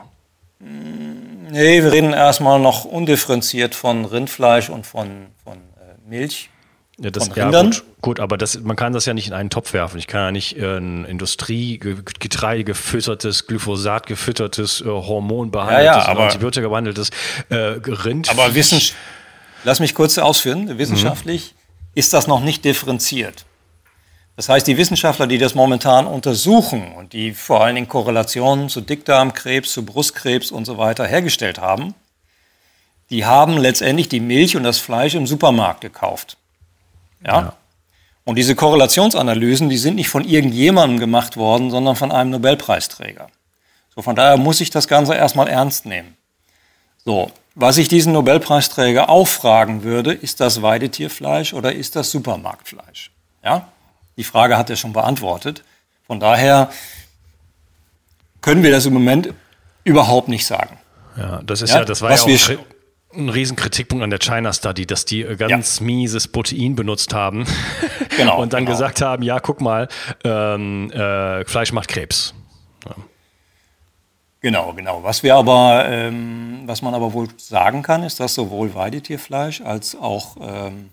Äh, 0.61 0.65
nee, 0.65 1.83
wir 1.83 1.93
reden 1.93 2.13
erstmal 2.13 2.61
noch 2.61 2.85
undifferenziert 2.85 3.75
von 3.75 4.05
Rindfleisch 4.05 4.69
und 4.69 4.87
von, 4.87 5.29
von 5.43 5.57
äh, 5.57 6.09
Milch. 6.09 6.51
Ja, 7.01 7.11
das, 7.11 7.31
ja, 7.37 7.63
gut, 7.63 7.85
gut, 8.01 8.21
aber 8.21 8.37
das, 8.37 8.59
man 8.61 8.75
kann 8.75 8.93
das 8.93 9.07
ja 9.07 9.15
nicht 9.15 9.29
in 9.29 9.33
einen 9.33 9.51
Topf 9.51 9.73
werfen. 9.73 9.99
Ich 9.99 10.09
kann 10.09 10.21
ja 10.21 10.33
nicht 10.33 10.57
äh, 10.57 10.79
ein 10.79 11.05
Industriegetreide 11.05 12.65
gefüttertes, 12.65 13.47
Glyphosat 13.47 14.07
gefüttertes, 14.07 14.81
äh, 14.81 14.85
hormonbehandeltes, 14.87 16.07
ja, 16.07 16.13
ja, 16.13 16.19
Antibiotika 16.19 16.67
behandeltes 16.69 17.11
äh, 17.51 17.55
Rind. 17.55 18.29
Aber 18.31 18.53
Wissens 18.57 18.95
lass 19.63 19.79
mich 19.79 19.95
kurz 19.95 20.19
ausführen. 20.19 20.77
Wissenschaftlich 20.79 21.55
mhm. 21.55 21.91
ist 21.95 22.13
das 22.13 22.27
noch 22.27 22.41
nicht 22.41 22.65
differenziert. 22.65 23.45
Das 24.35 24.49
heißt, 24.49 24.67
die 24.67 24.77
Wissenschaftler, 24.77 25.29
die 25.29 25.39
das 25.39 25.55
momentan 25.55 26.07
untersuchen 26.07 26.93
und 26.93 27.13
die 27.13 27.33
vor 27.33 27.63
allen 27.63 27.77
Dingen 27.77 27.89
Korrelationen 27.89 28.69
zu 28.69 28.81
Dickdarmkrebs, 28.81 29.73
zu 29.73 29.85
Brustkrebs 29.85 30.51
und 30.51 30.65
so 30.65 30.79
weiter 30.79 31.07
hergestellt 31.07 31.61
haben, 31.61 31.95
die 33.11 33.25
haben 33.25 33.57
letztendlich 33.57 34.09
die 34.09 34.21
Milch 34.21 34.57
und 34.57 34.65
das 34.65 34.79
Fleisch 34.79 35.15
im 35.15 35.27
Supermarkt 35.27 35.81
gekauft. 35.81 36.37
Ja? 37.25 37.41
ja. 37.41 37.53
Und 38.25 38.37
diese 38.37 38.55
Korrelationsanalysen, 38.55 39.71
die 39.71 39.79
sind 39.79 39.95
nicht 39.95 40.11
von 40.11 40.25
irgendjemandem 40.25 40.99
gemacht 40.99 41.37
worden, 41.37 41.71
sondern 41.71 41.97
von 41.97 42.13
einem 42.13 42.31
Nobelpreisträger. 42.31 43.29
So, 43.95 44.03
von 44.03 44.15
daher 44.15 44.37
muss 44.37 44.61
ich 44.61 44.71
das 44.71 44.87
Ganze 44.87 45.15
erstmal 45.15 45.49
ernst 45.49 45.87
nehmen. 45.87 46.17
So, 47.05 47.31
was 47.55 47.79
ich 47.79 47.89
diesen 47.89 48.13
Nobelpreisträger 48.13 49.09
auch 49.09 49.27
fragen 49.27 49.83
würde, 49.83 50.13
ist 50.13 50.41
das 50.41 50.61
Weidetierfleisch 50.61 51.55
oder 51.55 51.73
ist 51.73 51.97
das 51.97 52.11
Supermarktfleisch? 52.11 53.11
Ja? 53.43 53.69
Die 54.17 54.25
Frage 54.25 54.59
hat 54.59 54.69
er 54.69 54.77
schon 54.77 54.93
beantwortet. 54.93 55.65
Von 56.07 56.21
daher 56.21 56.71
können 58.41 58.63
wir 58.63 58.71
das 58.71 58.87
im 58.87 58.93
Moment 58.93 59.33
überhaupt 59.85 60.29
nicht 60.29 60.47
sagen. 60.47 60.79
Ja, 61.17 61.41
das 61.43 61.63
ist 61.63 61.71
ja, 61.71 61.79
ja 61.79 61.85
das 61.85 62.03
war 62.03 62.11
was 62.11 62.27
ja 62.27 62.57
auch 62.57 62.78
ein 63.19 63.29
Riesenkritikpunkt 63.29 64.03
an 64.03 64.11
der 64.11 64.19
China 64.19 64.53
Study, 64.53 64.87
dass 64.87 65.05
die 65.05 65.23
äh, 65.23 65.37
ganz 65.37 65.81
ja. 65.81 65.87
mieses 65.87 66.29
Protein 66.29 66.75
benutzt 66.75 67.15
haben 67.15 67.47
genau, 68.17 68.39
und 68.43 68.53
dann 68.53 68.65
genau. 68.65 68.77
gesagt 68.77 69.01
haben, 69.01 69.23
ja, 69.23 69.41
guck 69.41 69.61
mal, 69.61 69.89
ähm, 70.25 70.91
äh, 70.91 71.45
Fleisch 71.45 71.73
macht 71.73 71.89
Krebs. 71.89 72.35
Ja. 72.87 72.95
Genau, 74.41 74.73
genau. 74.73 75.03
Was 75.03 75.23
wir 75.23 75.35
aber, 75.35 75.87
ähm, 75.89 76.63
was 76.67 76.81
man 76.81 76.95
aber 76.95 77.13
wohl 77.13 77.29
sagen 77.37 77.83
kann, 77.83 78.05
ist, 78.05 78.21
dass 78.21 78.35
sowohl 78.35 78.75
Weidetierfleisch 78.75 79.61
als 79.63 79.97
auch 79.97 80.37
ähm, 80.41 80.91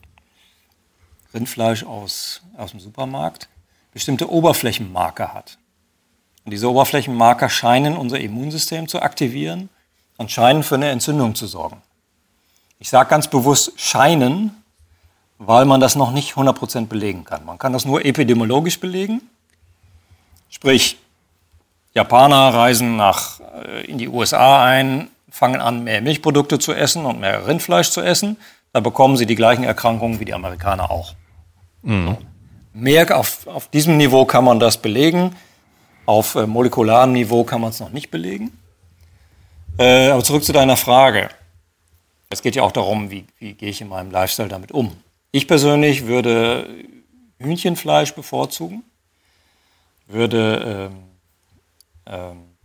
Rindfleisch 1.34 1.84
aus, 1.84 2.42
aus 2.58 2.72
dem 2.72 2.80
Supermarkt 2.80 3.50
bestimmte 3.94 4.32
Oberflächenmarker 4.32 5.34
hat. 5.34 5.60
Und 6.44 6.52
diese 6.52 6.70
Oberflächenmarker 6.70 7.50
scheinen 7.50 7.98
unser 7.98 8.20
Immunsystem 8.20 8.88
zu 8.88 9.02
aktivieren 9.02 9.70
und 10.18 10.32
scheinen 10.32 10.64
für 10.64 10.76
eine 10.76 10.90
Entzündung 10.90 11.36
zu 11.36 11.48
sorgen. 11.48 11.82
Ich 12.80 12.90
sage 12.90 13.10
ganz 13.10 13.28
bewusst 13.30 13.74
scheinen, 13.78 14.64
weil 15.38 15.66
man 15.66 15.80
das 15.80 15.96
noch 15.96 16.12
nicht 16.12 16.34
100% 16.34 16.88
belegen 16.88 17.24
kann. 17.24 17.46
Man 17.46 17.58
kann 17.58 17.74
das 17.74 17.86
nur 17.86 18.06
epidemiologisch 18.06 18.80
belegen. 18.80 19.22
Sprich, 20.50 20.98
Japaner 21.94 22.54
reisen 22.54 22.98
nach, 22.98 23.40
äh, 23.40 23.86
in 23.86 23.98
die 23.98 24.08
USA 24.08 24.64
ein, 24.64 25.10
fangen 25.30 25.62
an, 25.62 25.84
mehr 25.84 26.02
Milchprodukte 26.02 26.60
zu 26.60 26.74
essen 26.74 27.06
und 27.06 27.20
mehr 27.20 27.48
Rindfleisch 27.48 27.90
zu 27.90 28.02
essen. 28.02 28.38
Da 28.74 28.80
bekommen 28.80 29.18
sie 29.18 29.26
die 29.26 29.36
gleichen 29.36 29.64
Erkrankungen 29.64 30.20
wie 30.20 30.26
die 30.26 30.34
Amerikaner 30.34 30.92
auch. 30.92 31.14
Mhm. 31.82 32.18
Mehr 32.74 33.18
auf, 33.18 33.48
auf 33.48 33.70
diesem 33.70 33.98
Niveau 33.98 34.26
kann 34.26 34.44
man 34.44 34.60
das 34.60 34.78
belegen. 34.78 35.36
Auf 36.06 36.36
äh, 36.36 36.46
molekularem 36.46 37.14
Niveau 37.14 37.44
kann 37.44 37.62
man 37.62 37.72
es 37.72 37.80
noch 37.80 37.92
nicht 37.92 38.12
belegen. 38.12 38.52
Äh, 39.78 40.10
aber 40.10 40.24
zurück 40.24 40.44
zu 40.44 40.54
deiner 40.54 40.78
Frage. 40.78 41.30
Es 42.30 42.42
geht 42.42 42.56
ja 42.56 42.64
auch 42.64 42.72
darum, 42.72 43.12
wie, 43.12 43.26
wie 43.40 43.54
gehe 43.54 43.70
ich 43.70 43.82
in 43.82 43.90
meinem 43.90 44.12
Lifestyle 44.12 44.50
damit 44.50 44.72
um. 44.72 44.96
Ich 45.32 45.48
persönlich 45.48 46.08
würde 46.08 46.68
Hühnchenfleisch 47.40 48.14
bevorzugen, 48.14 48.84
würde 50.08 50.90
ähm, 50.92 51.04
ähm, 52.06 52.56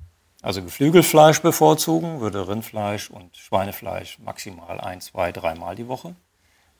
also 0.42 0.62
Geflügelfleisch 0.62 1.42
bevorzugen, 1.42 2.20
würde 2.20 2.48
Rindfleisch 2.48 3.10
und 3.10 3.36
Schweinefleisch 3.36 4.18
maximal 4.20 4.80
ein, 4.80 5.00
zwei, 5.00 5.32
dreimal 5.32 5.76
die 5.76 5.88
Woche 5.88 6.14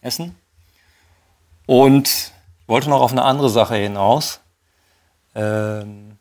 essen. 0.00 0.36
Und 1.66 2.08
ich 2.08 2.68
wollte 2.68 2.88
noch 2.88 3.00
auf 3.00 3.12
eine 3.12 3.22
andere 3.22 3.50
Sache 3.50 3.76
hinaus. 3.76 4.40
Ähm, 5.34 6.18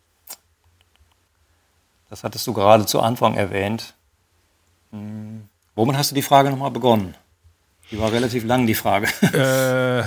das 2.10 2.24
hattest 2.24 2.45
du 2.45 2.54
gerade 2.54 2.86
zu 2.86 3.00
Anfang 3.02 3.36
erwähnt. 3.36 3.93
Hm, 4.91 5.49
womit 5.80 5.98
hast 5.98 6.12
du 6.12 6.15
die 6.15 6.22
Frage 6.22 6.50
nochmal 6.50 6.72
begonnen? 6.72 7.15
Die 7.89 8.00
war 8.00 8.12
relativ 8.12 8.44
lang, 8.44 8.68
die 8.68 8.76
Frage. 8.76 9.08
Äh, 9.34 10.04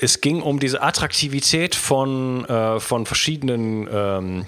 es 0.00 0.20
ging 0.20 0.40
um 0.40 0.60
diese 0.60 0.82
Attraktivität 0.82 1.74
von, 1.74 2.44
äh, 2.46 2.80
von 2.80 3.06
verschiedenen 3.06 3.88
ähm, 3.92 4.46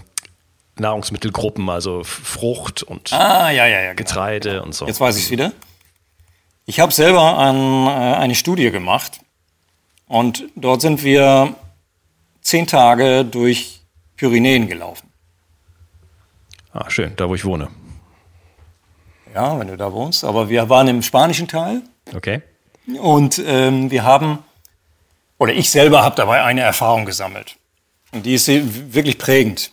Nahrungsmittelgruppen, 0.79 1.68
also 1.68 2.03
Frucht 2.05 2.83
und 2.83 3.12
ah, 3.12 3.51
ja, 3.51 3.66
ja, 3.66 3.81
ja, 3.81 3.92
genau. 3.92 3.96
Getreide 3.96 4.62
und 4.62 4.75
so. 4.75 4.87
Jetzt 4.87 5.01
weiß 5.01 5.16
ich 5.16 5.25
es 5.25 5.31
wieder. 5.31 5.53
Ich 6.64 6.81
habe 6.81 6.92
selber 6.92 7.38
an, 7.38 7.87
äh, 7.87 8.16
eine 8.16 8.35
Studie 8.35 8.70
gemacht 8.70 9.20
und 10.07 10.44
dort 10.55 10.81
sind 10.81 11.03
wir 11.03 11.55
zehn 12.40 12.66
Tage 12.66 13.25
durch 13.25 13.81
Pyrenäen 14.16 14.68
gelaufen. 14.68 15.11
Ah, 16.72 16.88
schön, 16.88 17.12
da 17.16 17.29
wo 17.29 17.35
ich 17.35 17.44
wohne. 17.44 17.68
Ja, 19.35 19.59
wenn 19.59 19.68
du 19.68 19.77
da 19.77 19.92
wohnst. 19.92 20.25
Aber 20.25 20.49
wir 20.49 20.68
waren 20.68 20.88
im 20.88 21.03
spanischen 21.03 21.49
Teil. 21.49 21.83
Okay. 22.14 22.42
Und 23.01 23.40
ähm, 23.47 23.90
wir 23.90 24.05
haben, 24.05 24.38
oder 25.38 25.53
ich 25.53 25.71
selber 25.71 26.03
habe 26.03 26.16
dabei 26.16 26.42
eine 26.42 26.61
Erfahrung 26.61 27.05
gesammelt. 27.05 27.57
Und 28.12 28.27
die 28.27 28.35
ist 28.35 28.49
wirklich 28.49 29.18
prägend. 29.18 29.71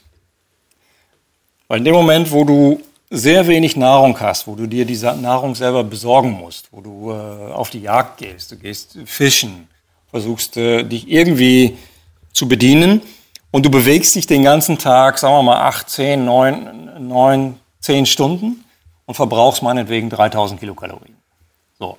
Weil 1.67 1.79
in 1.79 1.85
dem 1.85 1.93
Moment, 1.93 2.31
wo 2.31 2.43
du 2.43 2.81
sehr 3.09 3.47
wenig 3.47 3.75
Nahrung 3.75 4.19
hast, 4.19 4.47
wo 4.47 4.55
du 4.55 4.67
dir 4.67 4.85
diese 4.85 5.13
Nahrung 5.15 5.55
selber 5.55 5.83
besorgen 5.83 6.31
musst, 6.31 6.69
wo 6.71 6.81
du 6.81 7.11
äh, 7.11 7.51
auf 7.51 7.69
die 7.69 7.81
Jagd 7.81 8.19
gehst, 8.19 8.51
du 8.51 8.55
gehst 8.57 8.97
fischen, 9.05 9.67
versuchst 10.11 10.57
äh, 10.57 10.83
dich 10.83 11.09
irgendwie 11.09 11.77
zu 12.33 12.47
bedienen 12.47 13.01
und 13.51 13.65
du 13.65 13.71
bewegst 13.71 14.15
dich 14.15 14.27
den 14.27 14.43
ganzen 14.43 14.77
Tag, 14.77 15.17
sagen 15.17 15.33
wir 15.33 15.43
mal, 15.43 15.61
acht, 15.61 15.89
zehn, 15.89 16.23
neun, 16.23 17.07
neun, 17.07 17.59
zehn 17.79 18.05
Stunden 18.05 18.63
und 19.09 19.15
verbrauchst 19.15 19.63
meinetwegen 19.63 20.11
3000 20.11 20.59
Kilokalorien. 20.59 21.17
So. 21.79 21.97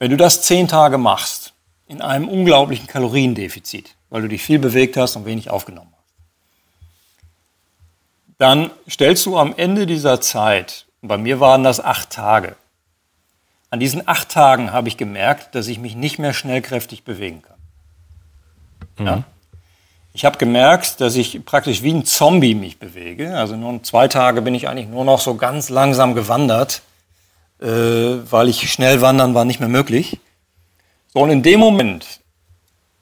Wenn 0.00 0.10
du 0.10 0.16
das 0.16 0.42
zehn 0.42 0.66
Tage 0.66 0.98
machst, 0.98 1.52
in 1.86 2.02
einem 2.02 2.28
unglaublichen 2.28 2.88
Kaloriendefizit, 2.88 3.94
weil 4.10 4.22
du 4.22 4.26
dich 4.26 4.42
viel 4.42 4.58
bewegt 4.58 4.96
hast 4.96 5.14
und 5.14 5.26
wenig 5.26 5.48
aufgenommen 5.48 5.92
hast, 5.92 6.02
dann 8.38 8.72
stellst 8.90 9.26
du 9.26 9.38
am 9.38 9.54
Ende 9.56 9.86
dieser 9.86 10.20
Zeit, 10.20 10.86
bei 11.02 11.18
mir 11.18 11.38
waren 11.38 11.62
das 11.62 11.78
acht 11.78 12.10
Tage, 12.10 12.56
an 13.70 13.78
diesen 13.78 14.08
acht 14.08 14.28
Tagen 14.28 14.72
habe 14.72 14.88
ich 14.88 14.96
gemerkt, 14.96 15.54
dass 15.54 15.68
ich 15.68 15.78
mich 15.78 15.94
nicht 15.94 16.18
mehr 16.18 16.32
schnellkräftig 16.32 17.04
bewegen 17.04 17.42
kann. 17.42 17.58
Mhm. 18.98 19.06
Ja? 19.06 19.22
Ich 20.14 20.24
habe 20.26 20.36
gemerkt, 20.36 21.00
dass 21.00 21.16
ich 21.16 21.44
praktisch 21.44 21.82
wie 21.82 21.92
ein 21.92 22.04
Zombie 22.04 22.54
mich 22.54 22.78
bewege. 22.78 23.36
Also 23.36 23.56
nur 23.56 23.82
zwei 23.82 24.08
Tage 24.08 24.42
bin 24.42 24.54
ich 24.54 24.68
eigentlich 24.68 24.88
nur 24.88 25.04
noch 25.04 25.20
so 25.20 25.36
ganz 25.36 25.70
langsam 25.70 26.14
gewandert, 26.14 26.82
äh, 27.60 27.66
weil 27.66 28.48
ich 28.48 28.70
schnell 28.70 29.00
wandern 29.00 29.34
war 29.34 29.46
nicht 29.46 29.60
mehr 29.60 29.70
möglich. 29.70 30.18
So, 31.14 31.20
und 31.20 31.30
in 31.30 31.42
dem 31.42 31.60
Moment, 31.60 32.20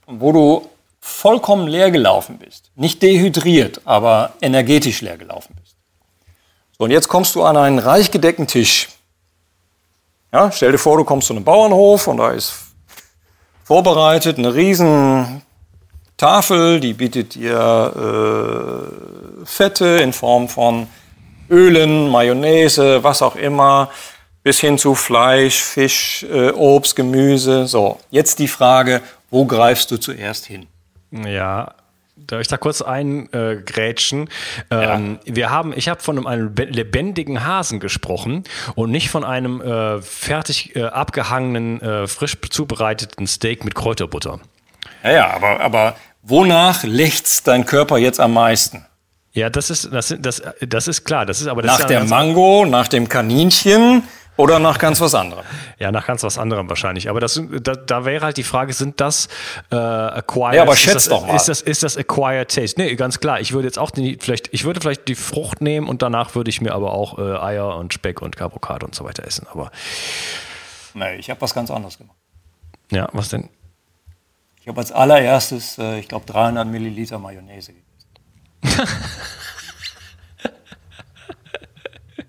wo 0.07 0.33
du 0.33 0.68
vollkommen 1.01 1.66
leer 1.66 1.90
gelaufen 1.90 2.38
bist, 2.38 2.70
nicht 2.77 3.03
dehydriert, 3.03 3.81
aber 3.85 4.35
energetisch 4.40 5.01
leer 5.01 5.16
gelaufen 5.16 5.57
bist. 5.61 5.77
So, 6.79 6.85
und 6.85 6.92
jetzt 6.92 7.09
kommst 7.09 7.35
du 7.35 7.42
an 7.42 7.57
einen 7.57 7.81
reich 7.81 8.12
gedeckten 8.12 8.46
Tisch. 8.46 8.88
Ja, 10.33 10.53
stell 10.53 10.70
dir 10.70 10.79
vor, 10.79 10.96
du 10.96 11.05
kommst 11.05 11.27
zu 11.27 11.35
einem 11.35 11.42
Bauernhof 11.42 12.07
und 12.07 12.18
da 12.18 12.31
ist 12.31 12.55
vorbereitet 13.64 14.38
eine 14.38 14.55
riesen 14.55 15.42
Tafel, 16.20 16.80
die 16.80 16.92
bietet 16.92 17.35
dir 17.35 17.94
äh, 17.96 19.46
Fette 19.46 19.87
in 20.02 20.12
Form 20.12 20.50
von 20.50 20.87
Ölen, 21.48 22.11
Mayonnaise, 22.11 23.02
was 23.02 23.22
auch 23.22 23.37
immer, 23.37 23.90
bis 24.42 24.61
hin 24.61 24.76
zu 24.76 24.94
Fleisch, 24.94 25.62
Fisch, 25.62 26.26
äh, 26.30 26.50
Obst, 26.50 26.94
Gemüse. 26.94 27.66
So, 27.66 27.98
jetzt 28.11 28.38
die 28.38 28.48
Frage, 28.48 29.00
wo 29.30 29.46
greifst 29.46 29.90
du 29.92 29.96
zuerst 29.96 30.44
hin? 30.44 30.66
Ja, 31.11 31.72
Darf 32.16 32.42
ich 32.42 32.48
da 32.48 32.59
kurz 32.59 32.83
eingrätschen? 32.83 34.28
Äh, 34.70 34.74
ähm, 34.74 35.18
ja. 35.24 35.35
Wir 35.37 35.50
haben, 35.50 35.72
ich 35.74 35.88
habe 35.88 36.02
von 36.02 36.26
einem 36.26 36.54
lebendigen 36.54 37.46
Hasen 37.46 37.80
gesprochen 37.80 38.44
und 38.74 38.90
nicht 38.90 39.09
von 39.09 39.24
einem 39.24 39.62
äh, 39.62 40.02
fertig 40.02 40.76
äh, 40.76 40.85
abgehangenen, 40.85 41.80
äh, 41.80 42.06
frisch 42.06 42.37
zubereiteten 42.50 43.26
Steak 43.26 43.64
mit 43.64 43.74
Kräuterbutter. 43.74 44.38
Ja, 45.02 45.12
ja, 45.12 45.30
aber, 45.35 45.61
aber 45.61 45.96
wonach 46.22 46.85
lechzt 46.85 47.46
dein 47.46 47.66
Körper 47.66 47.98
jetzt 47.98 48.20
am 48.20 48.35
meisten? 48.35 48.87
Ja, 49.33 49.48
das 49.48 49.70
ist, 49.70 49.92
das, 49.92 50.14
das, 50.18 50.42
das 50.61 50.88
ist 50.88 51.04
klar. 51.04 51.24
Das 51.24 51.40
ist 51.40 51.46
aber 51.46 51.62
das 51.62 51.72
nach 51.72 51.78
ist 51.80 51.90
ja 51.90 52.00
der 52.00 52.09
Mango, 52.09 52.66
nach 52.66 52.88
dem 52.88 53.09
Kaninchen, 53.09 54.02
oder 54.40 54.59
nach 54.59 54.78
ganz 54.78 55.02
was 55.02 55.14
anderem? 55.14 55.44
Ja, 55.78 55.92
nach 55.92 56.06
ganz 56.06 56.22
was 56.22 56.38
anderem 56.38 56.68
wahrscheinlich. 56.70 57.11
Aber 57.11 57.20
das, 57.20 57.42
da, 57.62 57.74
da 57.74 58.04
wäre 58.06 58.24
halt 58.24 58.38
die 58.38 58.42
Frage, 58.42 58.72
sind 58.72 58.98
das 58.98 59.28
äh, 59.70 59.76
acquired? 59.76 60.54
Ja, 60.54 60.62
aber 60.62 60.76
schätzt 60.76 60.96
das, 60.96 61.09
doch 61.09 61.26
mal. 61.26 61.37
Ist 61.37 61.48
das, 61.48 61.61
ist 61.61 61.83
das 61.83 61.98
acquired 61.98 62.50
taste? 62.50 62.80
Nee, 62.80 62.94
ganz 62.96 63.20
klar. 63.20 63.40
Ich 63.40 63.52
würde 63.52 63.68
jetzt 63.68 63.78
auch 63.78 63.90
die, 63.90 64.16
vielleicht, 64.18 64.48
ich 64.54 64.64
würde 64.64 64.80
vielleicht 64.80 65.09
die 65.09 65.14
Frucht 65.14 65.61
nehmen 65.61 65.88
und 65.88 66.00
danach 66.00 66.35
würde 66.35 66.48
ich 66.48 66.62
mir 66.62 66.72
aber 66.72 66.94
auch 66.94 67.18
äh, 67.18 67.37
Eier 67.37 67.76
und 67.76 67.92
Speck 67.92 68.22
und 68.22 68.40
Avocado 68.40 68.87
und 68.87 68.94
so 68.94 69.04
weiter 69.04 69.24
essen. 69.24 69.46
Aber 69.52 69.70
nee, 70.94 71.16
ich 71.16 71.28
habe 71.28 71.40
was 71.42 71.52
ganz 71.52 71.70
anderes 71.70 71.98
gemacht. 71.98 72.16
Ja, 72.90 73.09
was 73.12 73.28
denn? 73.28 73.50
Ich 74.70 74.72
habe 74.72 74.83
als 74.83 74.92
allererstes, 74.92 75.78
äh, 75.78 75.98
ich 75.98 76.06
glaube, 76.06 76.26
300 76.26 76.64
Milliliter 76.64 77.18
Mayonnaise 77.18 77.72
gegessen. 78.62 78.88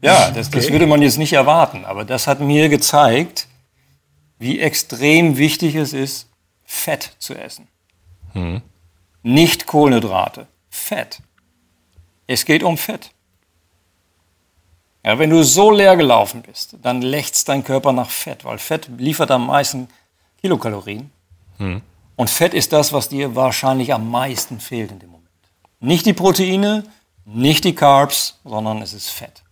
Ja, 0.03 0.31
das, 0.31 0.49
das 0.49 0.71
würde 0.71 0.87
man 0.87 1.03
jetzt 1.03 1.19
nicht 1.19 1.33
erwarten, 1.33 1.85
aber 1.85 2.03
das 2.03 2.25
hat 2.25 2.39
mir 2.39 2.69
gezeigt, 2.69 3.47
wie 4.39 4.59
extrem 4.59 5.37
wichtig 5.37 5.75
es 5.75 5.93
ist, 5.93 6.27
Fett 6.65 7.11
zu 7.19 7.35
essen. 7.35 7.67
Hm. 8.33 8.63
Nicht 9.21 9.67
Kohlenhydrate, 9.67 10.47
Fett. 10.71 11.21
Es 12.25 12.45
geht 12.45 12.63
um 12.63 12.79
Fett. 12.79 13.11
Ja, 15.05 15.19
wenn 15.19 15.29
du 15.29 15.43
so 15.43 15.69
leer 15.69 15.95
gelaufen 15.95 16.41
bist, 16.41 16.77
dann 16.81 17.03
lechzt 17.03 17.47
dein 17.47 17.63
Körper 17.63 17.93
nach 17.93 18.09
Fett, 18.09 18.43
weil 18.43 18.57
Fett 18.57 18.89
liefert 18.97 19.29
am 19.29 19.45
meisten 19.45 19.87
Kilokalorien. 20.41 21.11
Hm. 21.59 21.83
Und 22.15 22.29
Fett 22.29 22.53
ist 22.53 22.73
das, 22.73 22.93
was 22.93 23.09
dir 23.09 23.35
wahrscheinlich 23.35 23.93
am 23.93 24.09
meisten 24.09 24.59
fehlt 24.59 24.91
in 24.91 24.99
dem 24.99 25.09
Moment. 25.09 25.29
Nicht 25.79 26.05
die 26.05 26.13
Proteine, 26.13 26.83
nicht 27.25 27.63
die 27.63 27.73
Carbs, 27.73 28.39
sondern 28.43 28.81
es 28.81 28.93
ist 28.93 29.09
Fett. 29.09 29.43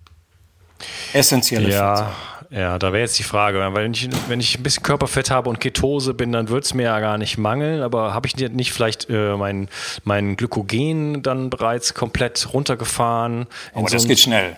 Essentielle 1.13 1.69
ja, 1.69 1.95
Fette. 1.95 2.11
Ja, 2.51 2.79
da 2.79 2.91
wäre 2.91 3.01
jetzt 3.01 3.19
die 3.19 3.23
Frage, 3.23 3.59
weil 3.59 3.73
wenn 3.75 3.93
ich, 3.93 4.09
wenn 4.27 4.39
ich 4.39 4.57
ein 4.57 4.63
bisschen 4.63 4.81
Körperfett 4.81 5.29
habe 5.29 5.49
und 5.49 5.59
Ketose 5.59 6.15
bin, 6.15 6.31
dann 6.31 6.49
wird 6.49 6.65
es 6.65 6.73
mir 6.73 6.83
ja 6.83 6.99
gar 6.99 7.17
nicht 7.19 7.37
mangeln, 7.37 7.81
aber 7.81 8.13
habe 8.13 8.27
ich 8.27 8.35
nicht 8.35 8.73
vielleicht 8.73 9.07
äh, 9.09 9.35
mein, 9.35 9.69
mein 10.03 10.35
Glykogen 10.35 11.21
dann 11.21 11.51
bereits 11.51 11.93
komplett 11.93 12.51
runtergefahren? 12.53 13.45
Aber 13.73 13.87
so 13.87 13.95
das 13.95 14.07
geht 14.07 14.19
schnell. 14.19 14.57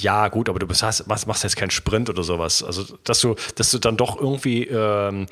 Ja, 0.00 0.28
gut, 0.28 0.48
aber 0.48 0.58
du 0.58 0.66
bist, 0.66 0.82
hast, 0.82 1.06
machst, 1.06 1.42
jetzt 1.42 1.56
keinen 1.56 1.70
Sprint 1.70 2.10
oder 2.10 2.22
sowas. 2.22 2.62
Also, 2.62 2.84
dass 3.04 3.20
du, 3.20 3.34
dass 3.56 3.70
du 3.70 3.78
dann 3.78 3.96
doch 3.96 4.20
irgendwie 4.20 4.64
ähm, 4.64 5.26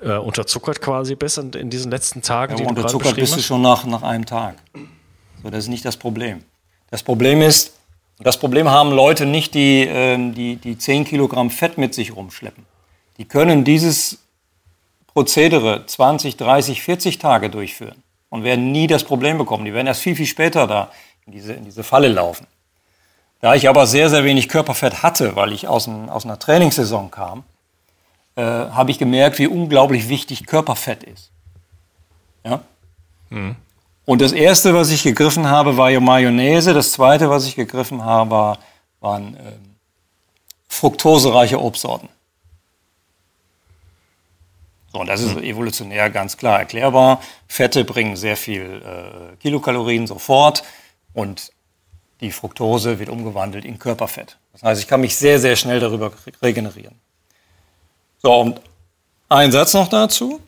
äh, 0.00 0.16
unterzuckert 0.16 0.80
quasi 0.80 1.14
bist 1.14 1.38
in, 1.38 1.52
in 1.52 1.70
diesen 1.70 1.90
letzten 1.90 2.22
Tagen. 2.22 2.56
Ja, 2.56 2.64
die 2.64 2.68
unterzuckert 2.68 3.16
bist 3.16 3.36
du 3.36 3.40
schon 3.40 3.62
nach, 3.62 3.84
nach 3.84 4.02
einem 4.02 4.26
Tag. 4.26 4.56
So, 5.42 5.50
das 5.50 5.64
ist 5.64 5.68
nicht 5.68 5.84
das 5.84 5.96
Problem. 5.96 6.44
Das 6.90 7.02
Problem 7.02 7.40
ist, 7.40 7.74
das 8.18 8.38
Problem 8.38 8.68
haben 8.68 8.90
Leute 8.92 9.26
nicht, 9.26 9.54
die, 9.54 9.82
äh, 9.82 10.32
die, 10.32 10.56
die 10.56 10.76
10 10.76 11.04
Kilogramm 11.04 11.50
Fett 11.50 11.78
mit 11.78 11.94
sich 11.94 12.14
rumschleppen. 12.14 12.66
Die 13.18 13.24
können 13.24 13.64
dieses 13.64 14.18
Prozedere 15.06 15.86
20, 15.86 16.36
30, 16.36 16.82
40 16.82 17.18
Tage 17.18 17.50
durchführen. 17.50 18.02
und 18.30 18.44
werden 18.44 18.72
nie 18.72 18.86
das 18.86 19.04
Problem 19.04 19.38
bekommen. 19.38 19.64
Die 19.64 19.74
werden 19.74 19.86
erst 19.86 20.00
viel, 20.00 20.16
viel 20.16 20.26
später 20.26 20.66
da 20.66 20.90
in 21.26 21.32
diese, 21.32 21.52
in 21.52 21.64
diese 21.64 21.82
Falle 21.82 22.08
laufen. 22.08 22.46
Da 23.40 23.54
ich 23.54 23.68
aber 23.68 23.86
sehr, 23.86 24.10
sehr 24.10 24.24
wenig 24.24 24.48
Körperfett 24.48 25.02
hatte, 25.02 25.34
weil 25.34 25.52
ich 25.52 25.66
aus, 25.66 25.86
ein, 25.86 26.10
aus 26.10 26.24
einer 26.24 26.38
Trainingssaison 26.38 27.10
kam, 27.10 27.44
äh, 28.36 28.42
habe 28.42 28.90
ich 28.90 28.98
gemerkt, 28.98 29.38
wie 29.38 29.46
unglaublich 29.46 30.08
wichtig 30.08 30.46
Körperfett 30.46 31.02
ist. 31.04 31.30
Ja? 32.44 32.62
Mhm. 33.30 33.56
Und 34.04 34.20
das 34.20 34.32
erste, 34.32 34.74
was 34.74 34.90
ich 34.90 35.02
gegriffen 35.02 35.48
habe, 35.48 35.76
war 35.76 35.90
Mayonnaise. 36.00 36.74
Das 36.74 36.92
zweite, 36.92 37.30
was 37.30 37.46
ich 37.46 37.56
gegriffen 37.56 38.04
habe, 38.04 38.30
war, 38.30 38.58
waren 39.00 39.34
äh, 39.36 39.52
fruktosereiche 40.68 41.60
Obstsorten. 41.60 42.08
So, 44.92 45.00
und 45.00 45.06
das 45.06 45.20
ist 45.20 45.36
mhm. 45.36 45.44
evolutionär 45.44 46.10
ganz 46.10 46.36
klar 46.36 46.58
erklärbar. 46.58 47.22
Fette 47.46 47.84
bringen 47.84 48.16
sehr 48.16 48.36
viel 48.36 48.82
äh, 48.84 49.36
Kilokalorien 49.36 50.06
sofort 50.06 50.64
und 51.14 51.52
die 52.20 52.30
Fructose 52.30 52.98
wird 52.98 53.08
umgewandelt 53.08 53.64
in 53.64 53.78
Körperfett. 53.78 54.36
Das 54.52 54.62
heißt, 54.62 54.80
ich 54.80 54.88
kann 54.88 55.00
mich 55.00 55.16
sehr, 55.16 55.38
sehr 55.38 55.56
schnell 55.56 55.80
darüber 55.80 56.12
regenerieren. 56.42 56.94
So, 58.22 58.34
und 58.34 58.60
ein 59.28 59.52
Satz 59.52 59.74
noch 59.74 59.88
dazu. 59.88 60.40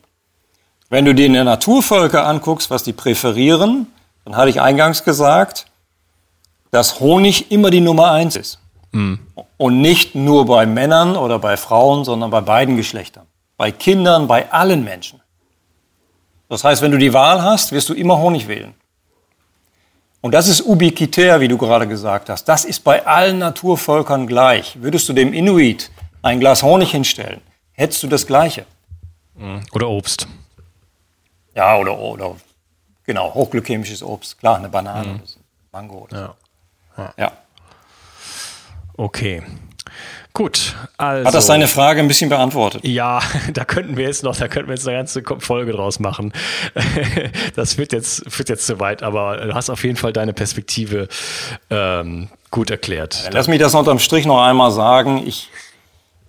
Wenn 0.89 1.05
du 1.05 1.15
dir 1.15 1.25
in 1.25 1.33
der 1.33 1.43
Naturvölker 1.43 2.27
anguckst, 2.27 2.69
was 2.69 2.83
die 2.83 2.93
präferieren, 2.93 3.87
dann 4.25 4.35
hatte 4.35 4.49
ich 4.49 4.61
eingangs 4.61 5.03
gesagt, 5.03 5.65
dass 6.69 6.99
Honig 6.99 7.51
immer 7.51 7.71
die 7.71 7.81
Nummer 7.81 8.11
eins 8.11 8.35
ist. 8.35 8.59
Mhm. 8.91 9.19
Und 9.57 9.81
nicht 9.81 10.13
nur 10.13 10.45
bei 10.45 10.65
Männern 10.65 11.15
oder 11.15 11.39
bei 11.39 11.57
Frauen, 11.57 12.05
sondern 12.05 12.29
bei 12.29 12.41
beiden 12.41 12.77
Geschlechtern. 12.77 13.25
Bei 13.57 13.71
Kindern, 13.71 14.27
bei 14.27 14.51
allen 14.51 14.83
Menschen. 14.83 15.21
Das 16.49 16.63
heißt, 16.63 16.81
wenn 16.83 16.91
du 16.91 16.97
die 16.97 17.13
Wahl 17.13 17.41
hast, 17.41 17.71
wirst 17.71 17.89
du 17.89 17.93
immer 17.93 18.19
Honig 18.19 18.47
wählen. 18.47 18.75
Und 20.23 20.31
das 20.31 20.47
ist 20.47 20.61
ubiquitär, 20.61 21.41
wie 21.41 21.49
du 21.49 21.57
gerade 21.57 21.85
gesagt 21.85 22.29
hast. 22.29 22.45
Das 22.45 22.63
ist 22.63 22.85
bei 22.85 23.05
allen 23.05 23.39
Naturvölkern 23.39 24.25
gleich. 24.25 24.81
Würdest 24.81 25.09
du 25.09 25.13
dem 25.13 25.33
Inuit 25.33 25.91
ein 26.21 26.39
Glas 26.39 26.63
Honig 26.63 26.91
hinstellen, 26.91 27.41
hättest 27.73 28.03
du 28.03 28.07
das 28.07 28.25
Gleiche. 28.25 28.65
Mhm. 29.35 29.63
Oder 29.73 29.89
Obst. 29.89 30.25
Ja, 31.53 31.75
oder, 31.77 31.99
oder 31.99 32.37
genau, 33.03 33.33
hochglykämisches 33.33 34.01
Obst. 34.01 34.39
Klar, 34.39 34.55
eine 34.55 34.69
Banane 34.69 35.07
mhm. 35.07 35.15
oder 35.15 35.23
Mango 35.73 35.97
oder 35.97 36.17
ja. 36.17 36.35
so. 36.95 37.01
Ja. 37.01 37.13
ja. 37.17 37.31
Okay. 38.95 39.43
Gut, 40.35 40.75
also. 40.97 41.27
Hat 41.27 41.35
das 41.35 41.45
deine 41.45 41.67
Frage 41.67 41.99
ein 41.99 42.07
bisschen 42.07 42.29
beantwortet? 42.29 42.83
Ja, 42.83 43.21
da 43.53 43.65
könnten 43.65 43.97
wir 43.97 44.05
jetzt 44.05 44.23
noch, 44.23 44.35
da 44.35 44.47
könnten 44.47 44.67
wir 44.67 44.73
jetzt 44.73 44.87
eine 44.87 44.97
ganze 44.97 45.21
Folge 45.39 45.71
draus 45.73 45.99
machen. 45.99 46.33
Das 47.55 47.75
führt 47.75 47.93
jetzt, 47.93 48.23
führt 48.31 48.49
jetzt 48.49 48.65
zu 48.65 48.79
weit, 48.79 49.03
aber 49.03 49.37
du 49.37 49.53
hast 49.53 49.69
auf 49.69 49.83
jeden 49.83 49.95
Fall 49.95 50.11
deine 50.11 50.33
Perspektive 50.33 51.07
ähm, 51.69 52.29
gut 52.49 52.71
erklärt. 52.71 53.29
Lass 53.31 53.47
mich 53.47 53.59
das 53.59 53.75
unterm 53.75 53.99
Strich 53.99 54.25
noch 54.25 54.41
einmal 54.41 54.71
sagen. 54.71 55.23
Ich, 55.25 55.49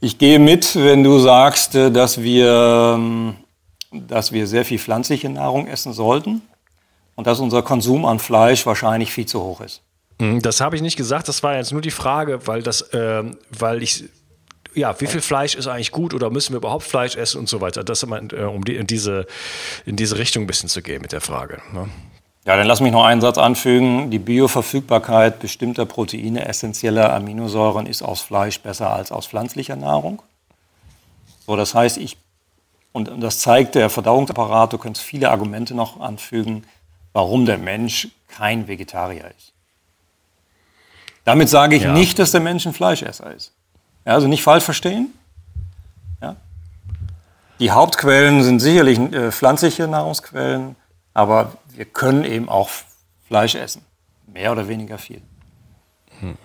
ich 0.00 0.18
gehe 0.18 0.38
mit, 0.38 0.76
wenn 0.76 1.02
du 1.02 1.18
sagst, 1.18 1.74
äh, 1.74 1.90
dass 1.90 2.22
wir, 2.22 2.94
ähm, 2.96 3.36
dass 3.90 4.32
wir 4.32 4.46
sehr 4.46 4.66
viel 4.66 4.78
pflanzliche 4.78 5.30
Nahrung 5.30 5.66
essen 5.66 5.94
sollten 5.94 6.42
und 7.14 7.26
dass 7.26 7.40
unser 7.40 7.62
Konsum 7.62 8.04
an 8.04 8.18
Fleisch 8.18 8.66
wahrscheinlich 8.66 9.12
viel 9.12 9.26
zu 9.26 9.40
hoch 9.42 9.60
ist. 9.62 9.80
Mhm, 10.24 10.42
das 10.42 10.60
habe 10.60 10.76
ich 10.76 10.82
nicht 10.82 10.96
gesagt, 10.96 11.28
das 11.28 11.42
war 11.42 11.56
jetzt 11.56 11.72
nur 11.72 11.80
die 11.80 11.90
Frage, 11.90 12.46
weil 12.46 12.62
das, 12.62 12.80
äh, 12.92 13.22
weil 13.50 13.82
ich 13.82 14.04
ja, 14.74 15.00
wie 15.00 15.06
viel 15.06 15.20
Fleisch 15.20 15.54
ist 15.54 15.68
eigentlich 15.68 15.92
gut 15.92 16.14
oder 16.14 16.30
müssen 16.30 16.52
wir 16.52 16.56
überhaupt 16.56 16.82
Fleisch 16.82 17.16
essen 17.16 17.38
und 17.38 17.48
so 17.48 17.60
weiter. 17.60 17.84
Das 17.84 18.02
immer, 18.02 18.20
äh, 18.32 18.44
um 18.44 18.64
die, 18.64 18.76
in, 18.76 18.86
diese, 18.86 19.26
in 19.86 19.96
diese 19.96 20.18
Richtung 20.18 20.44
ein 20.44 20.46
bisschen 20.46 20.68
zu 20.68 20.82
gehen 20.82 21.00
mit 21.00 21.12
der 21.12 21.20
Frage. 21.20 21.62
Ne? 21.72 21.88
Ja, 22.44 22.56
dann 22.56 22.66
lass 22.66 22.80
mich 22.80 22.92
noch 22.92 23.04
einen 23.04 23.20
Satz 23.20 23.38
anfügen. 23.38 24.10
Die 24.10 24.18
Bioverfügbarkeit 24.18 25.38
bestimmter 25.38 25.86
Proteine, 25.86 26.46
essentieller 26.46 27.12
Aminosäuren 27.14 27.86
ist 27.86 28.02
aus 28.02 28.20
Fleisch 28.20 28.60
besser 28.60 28.90
als 28.90 29.12
aus 29.12 29.26
pflanzlicher 29.26 29.76
Nahrung. 29.76 30.20
So, 31.46 31.56
das 31.56 31.74
heißt, 31.74 31.96
ich, 31.98 32.18
und 32.92 33.10
das 33.22 33.38
zeigt 33.38 33.76
der 33.76 33.90
Verdauungsapparat, 33.90 34.72
du 34.72 34.78
kannst 34.78 35.00
viele 35.00 35.30
Argumente 35.30 35.74
noch 35.74 36.00
anfügen, 36.00 36.64
warum 37.12 37.46
der 37.46 37.58
Mensch 37.58 38.08
kein 38.28 38.66
Vegetarier 38.66 39.30
ist. 39.38 39.53
Damit 41.24 41.48
sage 41.48 41.76
ich 41.76 41.84
ja. 41.84 41.92
nicht, 41.92 42.18
dass 42.18 42.30
der 42.30 42.40
Mensch 42.40 42.66
ein 42.66 42.74
Fleischesser 42.74 43.32
ist. 43.34 43.52
Ja, 44.04 44.12
also 44.12 44.28
nicht 44.28 44.42
falsch 44.42 44.64
verstehen. 44.64 45.12
Ja? 46.20 46.36
Die 47.58 47.70
Hauptquellen 47.70 48.42
sind 48.42 48.60
sicherlich 48.60 48.98
äh, 48.98 49.32
pflanzliche 49.32 49.88
Nahrungsquellen, 49.88 50.76
aber 51.14 51.52
wir 51.68 51.86
können 51.86 52.24
eben 52.24 52.48
auch 52.48 52.68
Fleisch 53.26 53.54
essen. 53.54 53.82
Mehr 54.26 54.52
oder 54.52 54.68
weniger 54.68 54.98
viel. 54.98 55.22
Hm. 56.20 56.36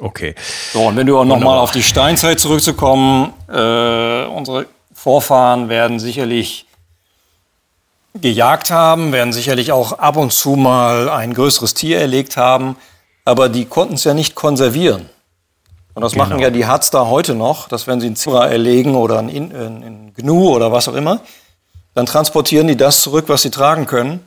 Okay. 0.00 0.34
So, 0.72 0.82
und 0.82 0.96
wenn 0.96 1.06
du 1.06 1.18
auch 1.18 1.24
nochmal 1.24 1.58
auf 1.58 1.70
die 1.70 1.82
Steinzeit 1.82 2.38
zurückzukommen, 2.38 3.32
äh, 3.48 4.24
unsere 4.26 4.66
Vorfahren 4.92 5.68
werden 5.68 5.98
sicherlich 5.98 6.66
gejagt 8.14 8.70
haben, 8.70 9.12
werden 9.12 9.32
sicherlich 9.32 9.72
auch 9.72 9.92
ab 9.92 10.16
und 10.16 10.32
zu 10.32 10.56
mal 10.56 11.08
ein 11.08 11.34
größeres 11.34 11.74
Tier 11.74 12.00
erlegt 12.00 12.36
haben 12.36 12.76
aber 13.28 13.50
die 13.50 13.66
konnten 13.66 13.94
es 13.94 14.04
ja 14.04 14.14
nicht 14.14 14.34
konservieren. 14.34 15.06
Und 15.92 16.00
das 16.00 16.12
genau. 16.12 16.24
machen 16.24 16.38
ja 16.38 16.48
die 16.48 16.64
Harz 16.64 16.90
da 16.90 17.08
heute 17.08 17.34
noch, 17.34 17.68
dass 17.68 17.86
wenn 17.86 18.00
sie 18.00 18.06
einen 18.06 18.16
Zebra 18.16 18.46
erlegen 18.48 18.94
oder 18.94 19.18
einen, 19.18 19.54
einen 19.54 20.14
Gnu 20.14 20.48
oder 20.48 20.72
was 20.72 20.88
auch 20.88 20.94
immer, 20.94 21.20
dann 21.92 22.06
transportieren 22.06 22.68
die 22.68 22.76
das 22.76 23.02
zurück, 23.02 23.26
was 23.28 23.42
sie 23.42 23.50
tragen 23.50 23.84
können. 23.84 24.24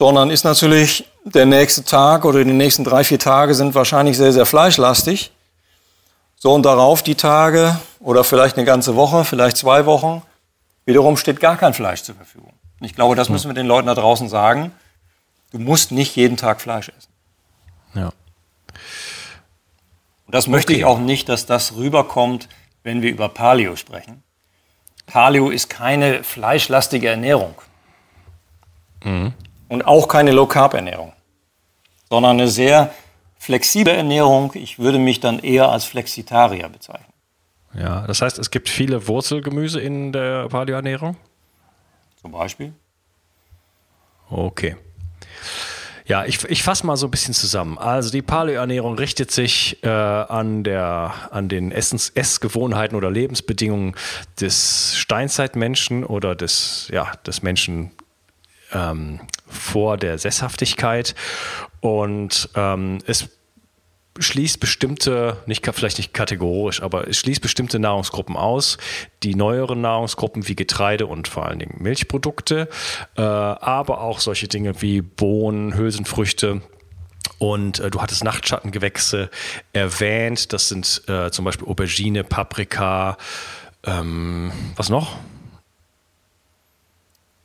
Sondern 0.00 0.30
ist 0.30 0.44
natürlich 0.44 1.08
der 1.24 1.46
nächste 1.46 1.84
Tag 1.84 2.24
oder 2.24 2.42
die 2.42 2.52
nächsten 2.52 2.82
drei, 2.82 3.04
vier 3.04 3.20
Tage 3.20 3.54
sind 3.54 3.76
wahrscheinlich 3.76 4.16
sehr, 4.16 4.32
sehr 4.32 4.44
fleischlastig. 4.44 5.30
So 6.36 6.52
und 6.52 6.64
darauf 6.64 7.04
die 7.04 7.14
Tage 7.14 7.78
oder 8.00 8.24
vielleicht 8.24 8.56
eine 8.56 8.66
ganze 8.66 8.96
Woche, 8.96 9.24
vielleicht 9.24 9.56
zwei 9.56 9.86
Wochen, 9.86 10.22
wiederum 10.84 11.16
steht 11.16 11.38
gar 11.38 11.56
kein 11.56 11.74
Fleisch 11.74 12.02
zur 12.02 12.16
Verfügung. 12.16 12.52
Ich 12.80 12.96
glaube, 12.96 13.14
das 13.14 13.28
hm. 13.28 13.34
müssen 13.34 13.50
wir 13.50 13.54
den 13.54 13.66
Leuten 13.66 13.86
da 13.86 13.94
draußen 13.94 14.28
sagen. 14.28 14.72
Du 15.52 15.60
musst 15.60 15.92
nicht 15.92 16.16
jeden 16.16 16.36
Tag 16.36 16.60
Fleisch 16.60 16.88
essen. 16.88 17.10
Ja. 17.96 18.12
Und 20.26 20.34
das 20.34 20.46
möchte 20.48 20.72
okay. 20.72 20.80
ich 20.80 20.84
auch 20.84 20.98
nicht, 20.98 21.28
dass 21.28 21.46
das 21.46 21.76
rüberkommt, 21.76 22.48
wenn 22.82 23.02
wir 23.02 23.10
über 23.10 23.28
Paleo 23.28 23.76
sprechen. 23.76 24.22
Paleo 25.06 25.50
ist 25.50 25.70
keine 25.70 26.24
fleischlastige 26.24 27.08
Ernährung. 27.08 27.54
Mhm. 29.04 29.32
Und 29.68 29.86
auch 29.86 30.08
keine 30.08 30.32
Low-Carb-Ernährung. 30.32 31.12
Sondern 32.08 32.38
eine 32.38 32.48
sehr 32.48 32.92
flexible 33.38 33.92
Ernährung. 33.92 34.52
Ich 34.54 34.78
würde 34.78 34.98
mich 34.98 35.20
dann 35.20 35.38
eher 35.38 35.68
als 35.70 35.84
Flexitarier 35.84 36.68
bezeichnen. 36.68 37.12
Ja, 37.74 38.06
das 38.06 38.22
heißt, 38.22 38.38
es 38.38 38.50
gibt 38.50 38.68
viele 38.68 39.06
Wurzelgemüse 39.06 39.80
in 39.80 40.12
der 40.12 40.48
Paleo-Ernährung? 40.48 41.16
Zum 42.20 42.32
Beispiel. 42.32 42.72
Okay. 44.30 44.76
Ja, 46.06 46.24
ich, 46.24 46.44
ich 46.44 46.62
fasse 46.62 46.86
mal 46.86 46.96
so 46.96 47.08
ein 47.08 47.10
bisschen 47.10 47.34
zusammen. 47.34 47.78
Also 47.78 48.10
die 48.10 48.22
Paleo-Ernährung 48.22 48.94
richtet 48.96 49.32
sich 49.32 49.82
äh, 49.82 49.88
an, 49.88 50.62
der, 50.62 51.12
an 51.32 51.48
den 51.48 51.72
Essens 51.72 52.10
Essgewohnheiten 52.10 52.96
oder 52.96 53.10
Lebensbedingungen 53.10 53.96
des 54.40 54.96
Steinzeitmenschen 54.96 56.04
oder 56.04 56.36
des, 56.36 56.88
ja, 56.92 57.12
des 57.26 57.42
Menschen 57.42 57.90
ähm, 58.72 59.20
vor 59.48 59.96
der 59.96 60.18
Sesshaftigkeit. 60.18 61.16
Und 61.80 62.50
ähm, 62.54 62.98
es 63.06 63.28
schließt 64.18 64.60
bestimmte, 64.60 65.38
nicht, 65.46 65.66
vielleicht 65.74 65.98
nicht 65.98 66.14
kategorisch, 66.14 66.82
aber 66.82 67.08
es 67.08 67.18
schließt 67.18 67.40
bestimmte 67.40 67.78
Nahrungsgruppen 67.78 68.36
aus. 68.36 68.78
Die 69.22 69.34
neueren 69.34 69.80
Nahrungsgruppen 69.80 70.48
wie 70.48 70.56
Getreide 70.56 71.06
und 71.06 71.28
vor 71.28 71.46
allen 71.46 71.58
Dingen 71.58 71.76
Milchprodukte, 71.78 72.68
äh, 73.16 73.22
aber 73.22 74.00
auch 74.00 74.20
solche 74.20 74.48
Dinge 74.48 74.80
wie 74.82 75.02
Bohnen, 75.02 75.76
Hülsenfrüchte. 75.76 76.62
Und 77.38 77.80
äh, 77.80 77.90
du 77.90 78.00
hattest 78.00 78.24
Nachtschattengewächse 78.24 79.30
erwähnt. 79.72 80.52
Das 80.52 80.68
sind 80.68 81.02
äh, 81.08 81.30
zum 81.30 81.44
Beispiel 81.44 81.68
Aubergine, 81.68 82.24
Paprika, 82.24 83.16
ähm, 83.84 84.52
was 84.76 84.88
noch? 84.88 85.16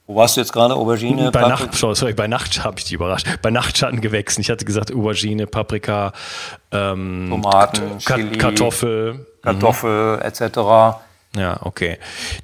Wo 0.07 0.15
warst 0.15 0.35
du 0.35 0.41
jetzt 0.41 0.51
gerade? 0.51 0.75
Aubergine? 0.75 1.31
Bei 1.31 1.47
Nacht, 1.47 1.73
sorry, 1.73 2.13
bei 2.13 2.27
Nacht 2.27 2.63
habe 2.63 2.77
ich 2.79 2.85
dich 2.85 2.93
überrascht. 2.93 3.27
Bei 3.41 3.49
Nachtschattengewächsen. 3.49 4.41
Ich 4.41 4.49
hatte 4.49 4.65
gesagt 4.65 4.93
Aubergine, 4.93 5.47
Paprika, 5.47 6.11
ähm, 6.71 7.27
Tomaten, 7.29 7.97
Ka 8.03 8.15
Chili, 8.15 8.37
Kartoffel. 8.37 9.25
Kartoffel 9.41 10.17
mhm. 10.17 10.21
etc. 10.23 10.57
Ja, 11.37 11.59
okay. 11.61 11.97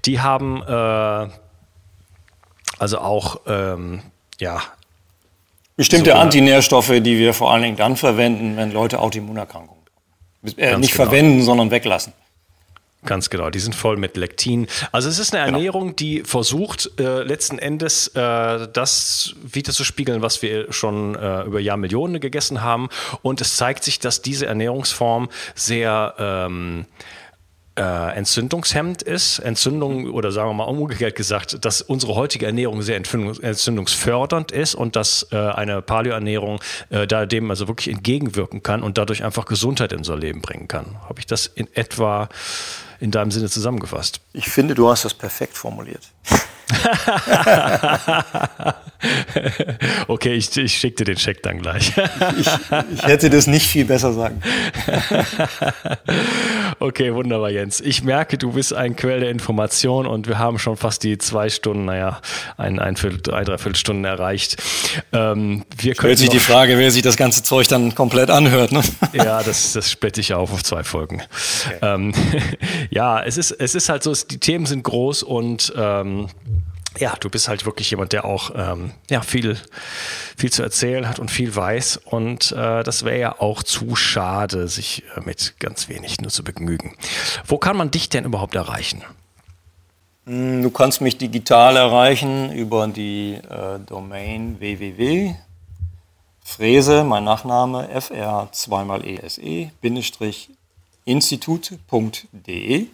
Die 0.06 0.22
haben 0.22 0.62
äh, 0.64 1.28
also 2.80 3.00
auch, 3.00 3.42
ähm, 3.48 4.02
ja. 4.40 4.62
Bestimmte 5.76 6.12
so 6.12 6.18
Antinährstoffe, 6.18 6.90
die 6.90 7.18
wir 7.20 7.34
vor 7.34 7.52
allen 7.52 7.64
Dingen 7.64 7.78
dann 7.78 7.96
verwenden, 7.98 8.58
wenn 8.58 8.72
Leute 8.72 9.00
Autoimmunerkrankungen 9.00 9.84
haben. 10.44 10.58
Äh, 10.58 10.78
nicht 10.78 10.94
genau. 10.94 11.06
verwenden, 11.06 11.42
sondern 11.44 11.72
weglassen. 11.72 12.14
Ganz 13.08 13.30
genau, 13.30 13.50
die 13.50 13.60
sind 13.60 13.74
voll 13.74 13.98
mit 13.98 14.18
Lektin. 14.18 14.68
Also 14.92 15.08
es 15.08 15.18
ist 15.18 15.34
eine 15.34 15.46
genau. 15.46 15.58
Ernährung, 15.58 15.96
die 15.96 16.24
versucht, 16.24 16.92
äh, 17.00 17.24
letzten 17.24 17.58
Endes 17.58 18.10
äh, 18.10 18.68
das 18.72 19.34
wieder 19.42 19.72
zu 19.72 19.84
spiegeln, 19.84 20.22
was 20.22 20.42
wir 20.42 20.72
schon 20.74 21.16
äh, 21.16 21.44
über 21.44 21.60
Jahrmillionen 21.60 22.20
gegessen 22.20 22.62
haben. 22.62 22.90
Und 23.22 23.40
es 23.42 23.56
zeigt 23.56 23.84
sich, 23.84 24.00
dass 24.00 24.22
diese 24.22 24.46
Ernährungsform 24.46 25.30
sehr 25.56 26.16
ähm, 26.20 26.86
äh, 27.78 28.18
entzündungshemmend 28.18 29.04
ist, 29.04 29.40
Entzündung 29.40 30.12
oder 30.12 30.32
sagen 30.32 30.50
wir 30.50 30.54
mal 30.56 30.64
umgekehrt 30.64 31.16
gesagt, 31.16 31.64
dass 31.64 31.82
unsere 31.82 32.16
heutige 32.16 32.48
Ernährung 32.48 32.82
sehr 32.82 32.98
entzündungsfördernd 32.98 34.52
ist 34.52 34.76
und 34.76 34.96
dass 34.96 35.28
äh, 35.32 35.38
eine 35.38 35.82
Paleoernährung 35.82 36.60
äh, 36.90 37.06
da 37.06 37.26
dem 37.26 37.52
also 37.52 37.68
wirklich 37.68 37.94
entgegenwirken 37.94 38.64
kann 38.64 38.82
und 38.82 38.98
dadurch 38.98 39.24
einfach 39.24 39.46
Gesundheit 39.46 39.92
in 39.92 40.00
unser 40.00 40.18
Leben 40.18 40.42
bringen 40.42 40.68
kann. 40.68 40.98
Habe 41.08 41.20
ich 41.20 41.28
das 41.28 41.46
in 41.46 41.68
etwa 41.76 42.30
in 43.00 43.12
deinem 43.12 43.32
Sinne 43.32 43.50
zusammengefasst? 43.50 44.22
Ich 44.34 44.50
finde, 44.50 44.76
du 44.76 44.90
hast 44.90 45.06
das 45.06 45.14
perfekt 45.14 45.56
formuliert. 45.56 46.12
okay, 50.08 50.34
ich, 50.34 50.56
ich 50.58 50.78
schicke 50.78 50.98
dir 50.98 51.06
den 51.06 51.18
Scheck 51.18 51.42
dann 51.44 51.60
gleich. 51.60 51.94
ich, 52.40 52.48
ich, 52.94 53.04
hätte 53.04 53.30
das 53.30 53.48
nicht 53.48 53.66
viel 53.66 53.86
besser 53.86 54.12
sagen. 54.14 54.42
okay, 56.80 57.14
wunderbar, 57.14 57.50
Jens. 57.50 57.80
Ich 57.80 58.04
merke, 58.04 58.38
du 58.38 58.52
bist 58.54 58.74
ein 58.74 58.96
Quell 58.96 59.20
der 59.22 59.30
Information 59.30 60.08
und 60.08 60.28
wir 60.28 60.40
haben 60.40 60.60
schon 60.60 60.78
fast 60.78 61.04
die 61.04 61.18
zwei 61.18 61.50
Stunden, 61.50 61.86
naja, 61.86 62.22
ein, 62.58 62.80
ein, 62.80 62.98
Viertel, 62.98 63.22
drei, 63.22 63.44
dreiviertel 63.44 63.78
Stunden 63.78 64.06
erreicht. 64.06 64.58
Ähm, 65.14 65.64
wir 65.78 65.96
Stellt 65.96 66.18
sich 66.18 66.30
die 66.30 66.40
Frage, 66.40 66.78
wer 66.78 66.92
sich 66.92 67.02
das 67.02 67.18
ganze 67.18 67.44
Zeug 67.44 67.68
dann 67.68 67.96
komplett 67.96 68.30
anhört. 68.30 68.72
Ne? 68.72 68.82
ja, 69.14 69.44
das, 69.44 69.74
das 69.74 69.92
splitte 69.92 70.22
ich 70.22 70.34
auf 70.34 70.52
auf 70.52 70.64
zwei 70.64 70.84
Folgen. 70.84 71.22
Okay. 71.66 71.78
Ähm, 71.82 72.14
ja, 72.90 73.22
es 73.24 73.38
ist, 73.38 73.52
es 73.52 73.76
ist 73.76 73.90
halt 73.90 74.04
so, 74.04 74.14
die 74.14 74.40
Themen 74.40 74.66
sind 74.66 74.84
groß 74.84 75.24
und 75.24 75.74
ähm, 75.76 76.28
ja, 77.00 77.16
du 77.20 77.30
bist 77.30 77.48
halt 77.48 77.66
wirklich 77.66 77.90
jemand, 77.92 78.14
der 78.14 78.26
auch 78.26 78.52
ähm, 78.56 78.92
ja, 79.10 79.22
viel, 79.22 79.58
viel 80.36 80.52
zu 80.52 80.64
erzählen 80.64 81.08
hat 81.08 81.20
und 81.20 81.32
viel 81.32 81.56
weiß. 81.56 81.98
Und 82.06 82.52
äh, 82.52 82.84
das 82.84 83.06
wäre 83.06 83.20
ja 83.20 83.40
auch 83.40 83.64
zu 83.64 83.96
schade, 83.96 84.68
sich 84.68 85.04
äh, 85.16 85.22
mit 85.22 85.56
ganz 85.60 85.90
wenig 85.90 86.20
nur 86.22 86.32
zu 86.32 86.44
begnügen. 86.44 86.96
Wo 87.46 87.58
kann 87.58 87.78
man 87.78 87.92
dich 87.92 88.10
denn 88.10 88.26
überhaupt 88.26 88.56
erreichen? 88.56 89.04
Hm, 90.26 90.62
du 90.62 90.70
kannst 90.70 91.02
mich 91.02 91.18
digital 91.18 91.78
erreichen 91.78 92.52
über 92.52 92.88
die 92.88 93.36
äh, 93.36 93.80
Domain 93.86 94.60
www. 94.60 95.36
Frese, 96.44 97.04
mein 97.04 97.26
Nachname, 97.26 97.90
fr 98.02 98.48
2 98.52 98.84
mal 98.86 99.06
ese, 99.06 99.72
Bindestrich, 99.82 100.50
institut.de. 101.04 102.88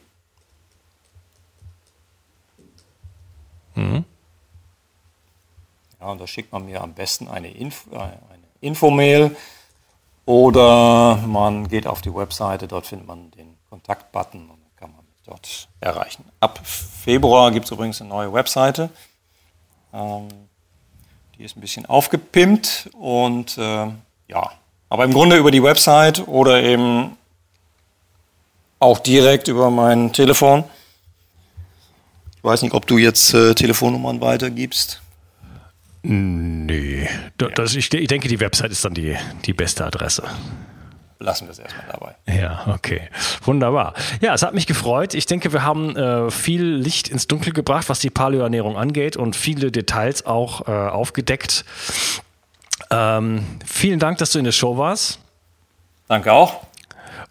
Ja, 6.04 6.10
und 6.10 6.20
da 6.20 6.28
schickt 6.28 6.52
man 6.52 6.66
mir 6.66 6.82
am 6.82 6.94
besten 6.94 7.30
eine, 7.30 7.50
Info, 7.50 7.90
äh, 7.92 8.00
eine 8.00 8.44
Infomail 8.60 9.34
oder 10.26 11.16
man 11.26 11.70
geht 11.70 11.88
auf 11.88 12.02
die 12.02 12.14
Webseite, 12.14 12.68
dort 12.68 12.88
findet 12.88 13.08
man 13.08 13.32
den 13.32 13.56
Kontaktbutton 13.70 14.42
und 14.42 14.50
dann 14.50 14.76
kann 14.76 14.92
man 14.92 15.06
mich 15.06 15.22
dort 15.26 15.70
erreichen. 15.80 16.26
Ab 16.42 16.60
Februar 16.62 17.52
gibt 17.52 17.66
es 17.66 17.72
übrigens 17.72 18.02
eine 18.02 18.10
neue 18.10 18.34
Webseite. 18.34 18.90
Ähm, 19.94 20.28
die 21.38 21.46
ist 21.46 21.56
ein 21.56 21.62
bisschen 21.62 21.86
aufgepimpt 21.86 22.90
und 23.00 23.58
äh, 23.58 23.88
ja, 24.28 24.52
aber 24.90 25.06
im 25.06 25.14
Grunde 25.14 25.38
über 25.38 25.52
die 25.52 25.64
Website 25.64 26.28
oder 26.28 26.62
eben 26.62 27.16
auch 28.80 29.00
direkt 29.00 29.48
über 29.48 29.72
mein 29.72 30.12
Telefon 30.12 30.66
ich 32.44 32.50
weiß 32.50 32.62
nicht, 32.64 32.74
ob 32.74 32.86
du 32.88 32.98
jetzt 32.98 33.34
äh, 33.34 33.56
Telefonnummern 33.56 34.20
weitergibst. 34.20 35.02
Nee, 36.06 37.08
das, 37.38 37.76
ich, 37.76 37.94
ich, 37.94 38.08
denke, 38.08 38.28
die 38.28 38.42
Website 38.42 38.72
ist 38.72 38.84
dann 38.84 38.94
die, 38.94 39.16
die 39.46 39.54
beste 39.54 39.86
Adresse. 39.86 40.24
Lassen 41.20 41.48
wir 41.48 41.52
es 41.52 41.60
erstmal 41.60 41.86
dabei. 41.90 42.16
Ja, 42.28 42.66
okay. 42.68 43.08
Wunderbar. 43.44 43.94
Ja, 44.20 44.34
es 44.34 44.44
hat 44.44 44.54
mich 44.54 44.68
gefreut. 44.68 45.14
Ich 45.14 45.26
denke, 45.26 45.54
wir 45.54 45.64
haben 45.64 45.96
äh, 45.96 46.30
viel 46.30 46.66
Licht 46.66 47.08
ins 47.08 47.28
Dunkel 47.28 47.54
gebracht, 47.54 47.88
was 47.88 48.00
die 48.00 48.10
Paleoernährung 48.10 48.76
angeht 48.76 49.16
und 49.16 49.38
viele 49.38 49.72
Details 49.72 50.26
auch 50.26 50.68
äh, 50.68 50.72
aufgedeckt. 50.72 51.64
Ähm, 52.92 53.46
vielen 53.66 54.00
Dank, 54.00 54.18
dass 54.18 54.34
du 54.34 54.40
in 54.40 54.46
der 54.46 54.52
Show 54.52 54.78
warst. 54.78 55.20
Danke 56.10 56.34
auch. 56.34 56.68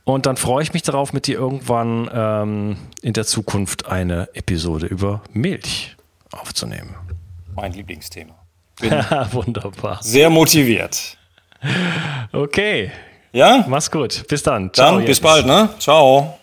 Und 0.04 0.24
dann 0.24 0.38
freue 0.38 0.62
ich 0.62 0.72
mich 0.72 0.82
darauf, 0.82 1.12
mit 1.12 1.26
dir 1.26 1.38
irgendwann 1.38 2.10
ähm, 2.12 2.76
in 3.02 3.12
der 3.12 3.26
Zukunft 3.26 3.86
eine 3.86 4.34
Episode 4.34 4.86
über 4.86 5.20
Milch 5.32 5.96
aufzunehmen. 6.30 6.94
Mein 7.54 7.74
Lieblingsthema. 7.74 8.41
Wunderbar. 9.32 9.98
Sehr 10.02 10.30
motiviert. 10.30 11.16
Okay. 12.32 12.90
Ja? 13.32 13.64
Mach's 13.68 13.90
gut. 13.90 14.24
Bis 14.28 14.42
dann. 14.42 14.72
Ciao. 14.72 14.96
Dann 14.96 15.04
bis 15.04 15.20
bald, 15.20 15.46
ne? 15.46 15.70
Ciao. 15.78 16.38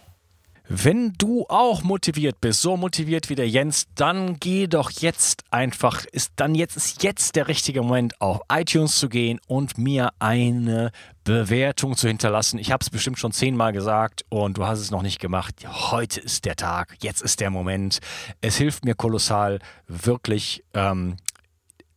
Wenn 0.72 1.14
du 1.18 1.48
auch 1.50 1.82
motiviert 1.82 2.40
bist, 2.42 2.62
so 2.62 2.78
motiviert 2.78 3.28
wie 3.30 3.34
der 3.34 3.50
Jens, 3.50 3.88
dann 3.96 4.40
geh 4.40 4.68
doch 4.68 4.92
jetzt 4.92 5.44
einfach, 5.50 6.06
ist 6.12 6.34
dann 6.36 6.54
jetzt 6.54 6.78
ist 6.78 7.02
jetzt 7.02 7.36
der 7.36 7.48
richtige 7.48 7.82
Moment, 7.82 8.22
auf 8.22 8.42
iTunes 8.54 9.00
zu 9.00 9.10
gehen 9.10 9.40
und 9.48 9.80
mir 9.80 10.12
eine 10.20 10.92
Bewertung 11.24 11.98
zu 11.98 12.08
hinterlassen. 12.08 12.60
Ich 12.60 12.72
habe 12.72 12.84
es 12.84 12.92
bestimmt 12.92 13.18
schon 13.18 13.32
zehnmal 13.32 13.74
gesagt 13.74 14.26
und 14.30 14.60
du 14.60 14.68
hast 14.68 14.80
es 14.80 14.92
noch 14.92 15.02
nicht 15.02 15.20
gemacht. 15.20 15.56
Heute 15.66 16.20
ist 16.20 16.46
der 16.46 16.56
Tag, 16.56 16.98
jetzt 17.02 17.24
ist 17.24 17.40
der 17.40 17.50
Moment. 17.50 17.98
Es 18.42 18.58
hilft 18.58 18.86
mir 18.86 18.94
kolossal, 18.94 19.58
wirklich 19.88 20.64
ähm, 20.76 21.18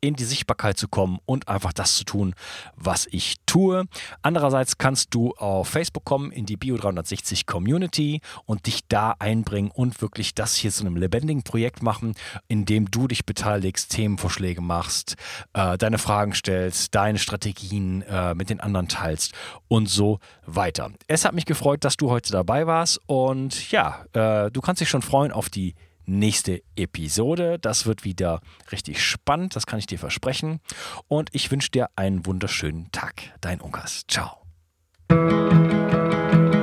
in 0.02 0.14
die 0.14 0.24
Sichtbarkeit 0.24 0.76
zu 0.76 0.88
kommen 0.88 1.18
und 1.24 1.48
einfach 1.48 1.72
das 1.72 1.96
zu 1.96 2.04
tun, 2.04 2.34
was 2.76 3.06
ich 3.10 3.36
tue. 3.46 3.84
Andererseits 4.20 4.76
kannst 4.76 5.14
du 5.14 5.30
auf 5.36 5.68
Facebook 5.68 6.04
kommen, 6.04 6.32
in 6.32 6.44
die 6.44 6.56
Bio360 6.56 7.46
Community 7.46 8.20
und 8.44 8.66
dich 8.66 8.80
da 8.88 9.14
einbringen 9.20 9.70
und 9.70 10.02
wirklich 10.02 10.34
das 10.34 10.56
hier 10.56 10.72
zu 10.72 10.84
einem 10.84 10.96
lebendigen 10.96 11.44
Projekt 11.44 11.82
machen, 11.82 12.14
in 12.48 12.66
dem 12.66 12.90
du 12.90 13.06
dich 13.06 13.24
beteiligst, 13.24 13.92
Themenvorschläge 13.92 14.60
machst, 14.60 15.14
äh, 15.52 15.78
deine 15.78 15.98
Fragen 15.98 16.34
stellst, 16.34 16.94
deine 16.94 17.18
Strategien 17.18 18.02
äh, 18.02 18.34
mit 18.34 18.50
den 18.50 18.60
anderen 18.60 18.88
teilst 18.88 19.32
und 19.68 19.88
so 19.88 20.18
weiter. 20.44 20.90
Es 21.06 21.24
hat 21.24 21.32
mich 21.32 21.46
gefreut, 21.46 21.84
dass 21.84 21.96
du 21.96 22.10
heute 22.10 22.32
dabei 22.32 22.66
warst 22.66 23.00
und 23.06 23.70
ja, 23.70 24.04
äh, 24.14 24.50
du 24.50 24.60
kannst 24.60 24.80
dich 24.80 24.88
schon 24.88 25.02
freuen 25.02 25.30
auf 25.30 25.48
die 25.48 25.74
nächste 26.06 26.62
Episode. 26.76 27.58
Das 27.58 27.86
wird 27.86 28.04
wieder 28.04 28.40
richtig 28.70 29.02
spannend, 29.02 29.56
das 29.56 29.66
kann 29.66 29.78
ich 29.78 29.86
dir 29.86 29.98
versprechen. 29.98 30.60
Und 31.08 31.30
ich 31.32 31.50
wünsche 31.50 31.70
dir 31.70 31.88
einen 31.96 32.26
wunderschönen 32.26 32.90
Tag. 32.92 33.22
Dein 33.40 33.60
Unkas. 33.60 34.04
Ciao. 34.08 34.42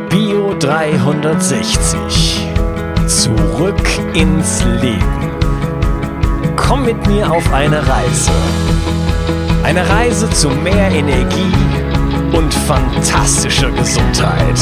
Bio 0.09 0.55
360. 0.59 2.47
Zurück 3.07 3.87
ins 4.13 4.63
Leben. 4.81 5.29
Komm 6.55 6.85
mit 6.85 7.07
mir 7.07 7.31
auf 7.31 7.51
eine 7.51 7.87
Reise. 7.87 8.31
Eine 9.63 9.87
Reise 9.89 10.29
zu 10.29 10.49
mehr 10.49 10.91
Energie 10.91 11.53
und 12.33 12.53
fantastischer 12.53 13.71
Gesundheit. 13.71 14.59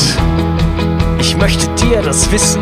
Ich 1.19 1.35
möchte 1.35 1.67
dir 1.75 2.01
das 2.01 2.31
Wissen 2.31 2.61